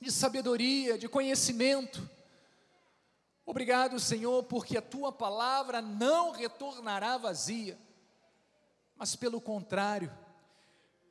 de 0.00 0.10
sabedoria, 0.10 0.96
de 0.96 1.08
conhecimento. 1.08 2.08
Obrigado, 3.44 4.00
Senhor, 4.00 4.42
porque 4.44 4.78
a 4.78 4.82
tua 4.82 5.12
palavra 5.12 5.82
não 5.82 6.30
retornará 6.30 7.18
vazia, 7.18 7.78
mas 8.96 9.14
pelo 9.14 9.40
contrário, 9.40 10.10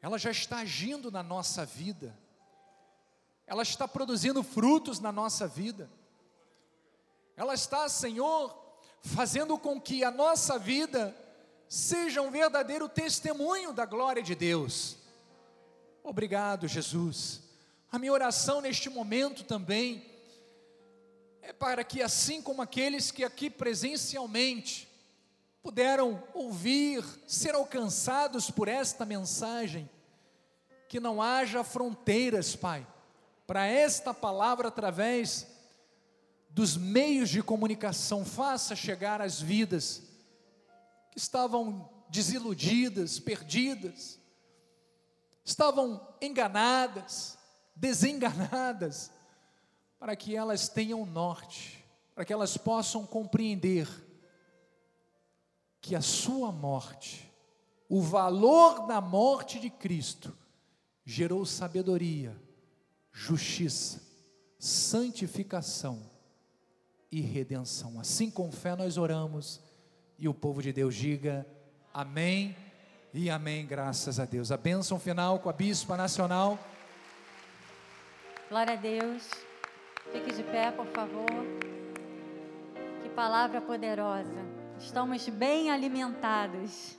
ela 0.03 0.19
já 0.19 0.31
está 0.31 0.57
agindo 0.57 1.09
na 1.09 1.23
nossa 1.23 1.65
vida, 1.65 2.13
ela 3.47 3.63
está 3.63 3.87
produzindo 3.87 4.43
frutos 4.43 4.99
na 4.99 5.13
nossa 5.13 5.47
vida, 5.47 5.89
ela 7.37 7.53
está, 7.53 7.87
Senhor, 7.87 8.53
fazendo 9.01 9.57
com 9.57 9.79
que 9.79 10.03
a 10.03 10.11
nossa 10.11 10.59
vida 10.59 11.15
seja 11.69 12.21
um 12.21 12.29
verdadeiro 12.29 12.89
testemunho 12.89 13.71
da 13.71 13.85
glória 13.85 14.21
de 14.21 14.35
Deus. 14.35 14.97
Obrigado, 16.03 16.67
Jesus. 16.67 17.41
A 17.89 17.97
minha 17.97 18.11
oração 18.11 18.59
neste 18.59 18.89
momento 18.89 19.45
também 19.45 20.05
é 21.41 21.53
para 21.53 21.81
que, 21.81 22.01
assim 22.01 22.41
como 22.41 22.61
aqueles 22.61 23.09
que 23.09 23.23
aqui 23.23 23.49
presencialmente 23.49 24.93
puderam 25.63 26.21
ouvir, 26.33 27.01
ser 27.25 27.55
alcançados 27.55 28.51
por 28.51 28.67
esta 28.67 29.05
mensagem, 29.05 29.89
que 30.93 30.99
não 30.99 31.23
haja 31.23 31.63
fronteiras, 31.63 32.55
Pai, 32.55 32.85
para 33.47 33.65
esta 33.65 34.13
palavra 34.13 34.67
através 34.67 35.47
dos 36.51 36.77
meios 36.77 37.31
de 37.31 37.41
comunicação, 37.41 38.23
faça 38.23 38.75
chegar 38.75 39.19
às 39.19 39.41
vidas 39.41 40.03
que 41.09 41.17
estavam 41.17 41.89
desiludidas, 42.09 43.19
perdidas, 43.19 44.19
estavam 45.43 45.99
enganadas, 46.21 47.39
desenganadas, 47.75 49.09
para 49.97 50.15
que 50.15 50.35
elas 50.35 50.69
tenham 50.69 51.07
norte, 51.07 51.83
para 52.13 52.23
que 52.23 52.31
elas 52.31 52.55
possam 52.55 53.03
compreender 53.03 53.89
que 55.81 55.95
a 55.95 56.01
sua 56.01 56.51
morte, 56.51 57.33
o 57.89 57.99
valor 57.99 58.85
da 58.85 59.01
morte 59.01 59.59
de 59.59 59.71
Cristo, 59.71 60.37
gerou 61.05 61.45
sabedoria, 61.45 62.35
justiça, 63.11 64.01
santificação 64.57 66.01
e 67.11 67.21
redenção. 67.21 67.99
Assim 67.99 68.31
com 68.31 68.51
fé 68.51 68.75
nós 68.75 68.97
oramos 68.97 69.61
e 70.17 70.27
o 70.27 70.33
povo 70.33 70.61
de 70.61 70.71
Deus 70.71 70.95
diga 70.95 71.45
amém 71.93 72.55
e 73.13 73.29
amém, 73.29 73.65
graças 73.65 74.19
a 74.19 74.25
Deus. 74.25 74.51
A 74.51 74.57
bênção 74.57 74.99
final 74.99 75.39
com 75.39 75.49
a 75.49 75.53
Bispa 75.53 75.95
Nacional. 75.95 76.57
Glória 78.49 78.73
a 78.73 78.77
Deus. 78.77 79.29
Fique 80.11 80.33
de 80.33 80.43
pé, 80.43 80.71
por 80.71 80.87
favor. 80.87 81.25
Que 83.03 83.09
palavra 83.09 83.61
poderosa. 83.61 84.33
Estamos 84.79 85.27
bem 85.29 85.69
alimentados. 85.69 86.97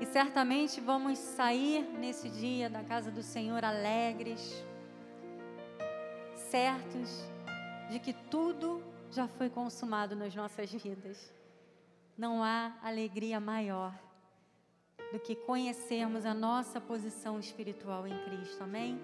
E 0.00 0.06
certamente 0.06 0.80
vamos 0.80 1.18
sair 1.18 1.82
nesse 1.82 2.30
dia 2.30 2.70
da 2.70 2.82
casa 2.82 3.10
do 3.10 3.22
Senhor 3.22 3.62
alegres, 3.62 4.64
certos 6.34 7.22
de 7.90 7.98
que 7.98 8.14
tudo 8.14 8.82
já 9.10 9.28
foi 9.28 9.50
consumado 9.50 10.16
nas 10.16 10.34
nossas 10.34 10.72
vidas. 10.72 11.30
Não 12.16 12.42
há 12.42 12.72
alegria 12.82 13.38
maior 13.38 13.92
do 15.12 15.18
que 15.20 15.34
conhecermos 15.34 16.24
a 16.24 16.32
nossa 16.32 16.80
posição 16.80 17.38
espiritual 17.38 18.06
em 18.06 18.24
Cristo. 18.24 18.64
Amém? 18.64 18.98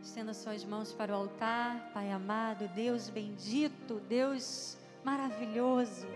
Estenda 0.00 0.32
suas 0.32 0.64
mãos 0.64 0.92
para 0.92 1.12
o 1.12 1.16
altar, 1.16 1.90
Pai 1.92 2.12
amado, 2.12 2.68
Deus 2.68 3.08
bendito, 3.08 3.98
Deus 4.08 4.78
maravilhoso, 5.02 6.06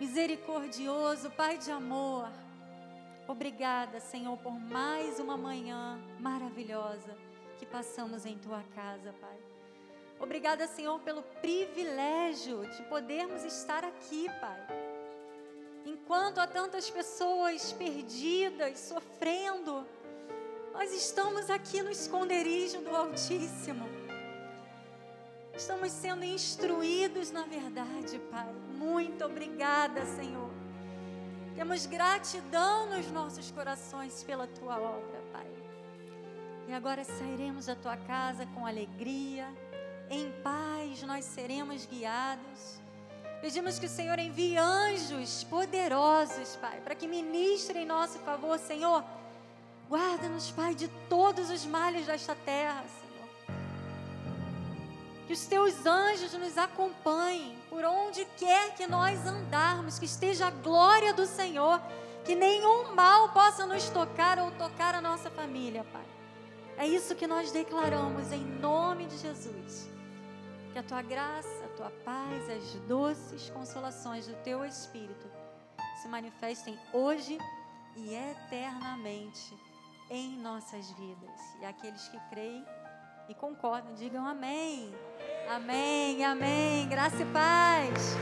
misericordioso, 0.00 1.30
Pai 1.30 1.58
de 1.58 1.70
amor. 1.70 2.28
Obrigada, 3.32 3.98
Senhor, 3.98 4.36
por 4.36 4.52
mais 4.52 5.18
uma 5.18 5.38
manhã 5.38 5.98
maravilhosa 6.20 7.16
que 7.58 7.64
passamos 7.64 8.26
em 8.26 8.36
tua 8.36 8.62
casa, 8.74 9.10
Pai. 9.22 9.38
Obrigada, 10.20 10.66
Senhor, 10.66 11.00
pelo 11.00 11.22
privilégio 11.40 12.60
de 12.76 12.82
podermos 12.90 13.42
estar 13.42 13.84
aqui, 13.84 14.26
Pai 14.38 14.66
Enquanto 15.86 16.40
há 16.40 16.46
tantas 16.46 16.90
pessoas 16.90 17.72
perdidas, 17.72 18.78
sofrendo, 18.80 19.86
nós 20.74 20.92
estamos 20.92 21.48
aqui 21.48 21.80
no 21.80 21.90
esconderijo 21.90 22.82
do 22.82 22.94
Altíssimo. 22.94 23.88
Estamos 25.56 25.90
sendo 25.90 26.22
instruídos 26.22 27.30
na 27.30 27.44
verdade, 27.44 28.18
Pai. 28.30 28.52
Muito 28.74 29.24
obrigada, 29.24 30.04
Senhor. 30.04 30.51
Temos 31.54 31.86
gratidão 31.86 32.86
nos 32.86 33.10
nossos 33.10 33.50
corações 33.50 34.22
pela 34.24 34.46
tua 34.46 34.78
obra, 34.78 35.22
Pai. 35.32 35.46
E 36.68 36.72
agora 36.72 37.04
sairemos 37.04 37.66
da 37.66 37.74
tua 37.74 37.96
casa 37.96 38.46
com 38.46 38.66
alegria, 38.66 39.46
em 40.08 40.30
paz 40.42 41.02
nós 41.02 41.24
seremos 41.24 41.86
guiados 41.86 42.82
Pedimos 43.42 43.76
que 43.76 43.86
o 43.86 43.88
Senhor 43.88 44.20
envie 44.20 44.56
anjos 44.56 45.42
poderosos, 45.42 46.54
Pai, 46.60 46.80
para 46.80 46.94
que 46.94 47.08
ministrem 47.08 47.82
em 47.82 47.86
nosso 47.86 48.20
favor, 48.20 48.56
Senhor. 48.56 49.02
Guarda-nos, 49.88 50.52
Pai, 50.52 50.76
de 50.76 50.86
todos 51.08 51.50
os 51.50 51.66
males 51.66 52.06
desta 52.06 52.36
terra, 52.36 52.84
Senhor. 53.00 53.56
Que 55.26 55.32
os 55.32 55.44
teus 55.46 55.84
anjos 55.84 56.32
nos 56.34 56.56
acompanhem 56.56 57.58
por 57.72 57.86
onde 57.86 58.26
quer 58.36 58.74
que 58.74 58.86
nós 58.86 59.26
andarmos, 59.26 59.98
que 59.98 60.04
esteja 60.04 60.48
a 60.48 60.50
glória 60.50 61.14
do 61.14 61.24
Senhor, 61.24 61.80
que 62.22 62.34
nenhum 62.34 62.94
mal 62.94 63.30
possa 63.30 63.64
nos 63.64 63.88
tocar 63.88 64.38
ou 64.38 64.50
tocar 64.50 64.94
a 64.94 65.00
nossa 65.00 65.30
família, 65.30 65.82
Pai. 65.90 66.04
É 66.76 66.86
isso 66.86 67.14
que 67.14 67.26
nós 67.26 67.50
declaramos 67.50 68.30
em 68.30 68.44
nome 68.44 69.06
de 69.06 69.16
Jesus. 69.16 69.88
Que 70.70 70.80
a 70.80 70.82
tua 70.82 71.00
graça 71.00 71.48
tua 71.78 71.90
paz, 72.04 72.50
as 72.50 72.74
doces 72.86 73.48
consolações 73.48 74.26
do 74.26 74.34
teu 74.42 74.66
Espírito 74.66 75.26
se 76.02 76.08
manifestem 76.08 76.78
hoje 76.92 77.38
e 77.96 78.14
eternamente 78.14 79.56
em 80.10 80.36
nossas 80.36 80.90
vidas. 80.90 81.40
E 81.62 81.64
aqueles 81.64 82.06
que 82.08 82.20
creem 82.28 82.62
e 83.32 83.34
concordam, 83.34 83.94
digam 83.94 84.26
amém. 84.26 84.94
Amém, 85.48 86.22
amém. 86.22 86.86
Graça 86.86 87.22
e 87.22 87.24
paz. 87.26 88.16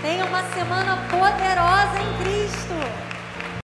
Tenha 0.00 0.24
uma 0.24 0.42
semana 0.52 0.96
poderosa 1.10 1.98
em 2.00 2.22
Cristo. 2.22 3.13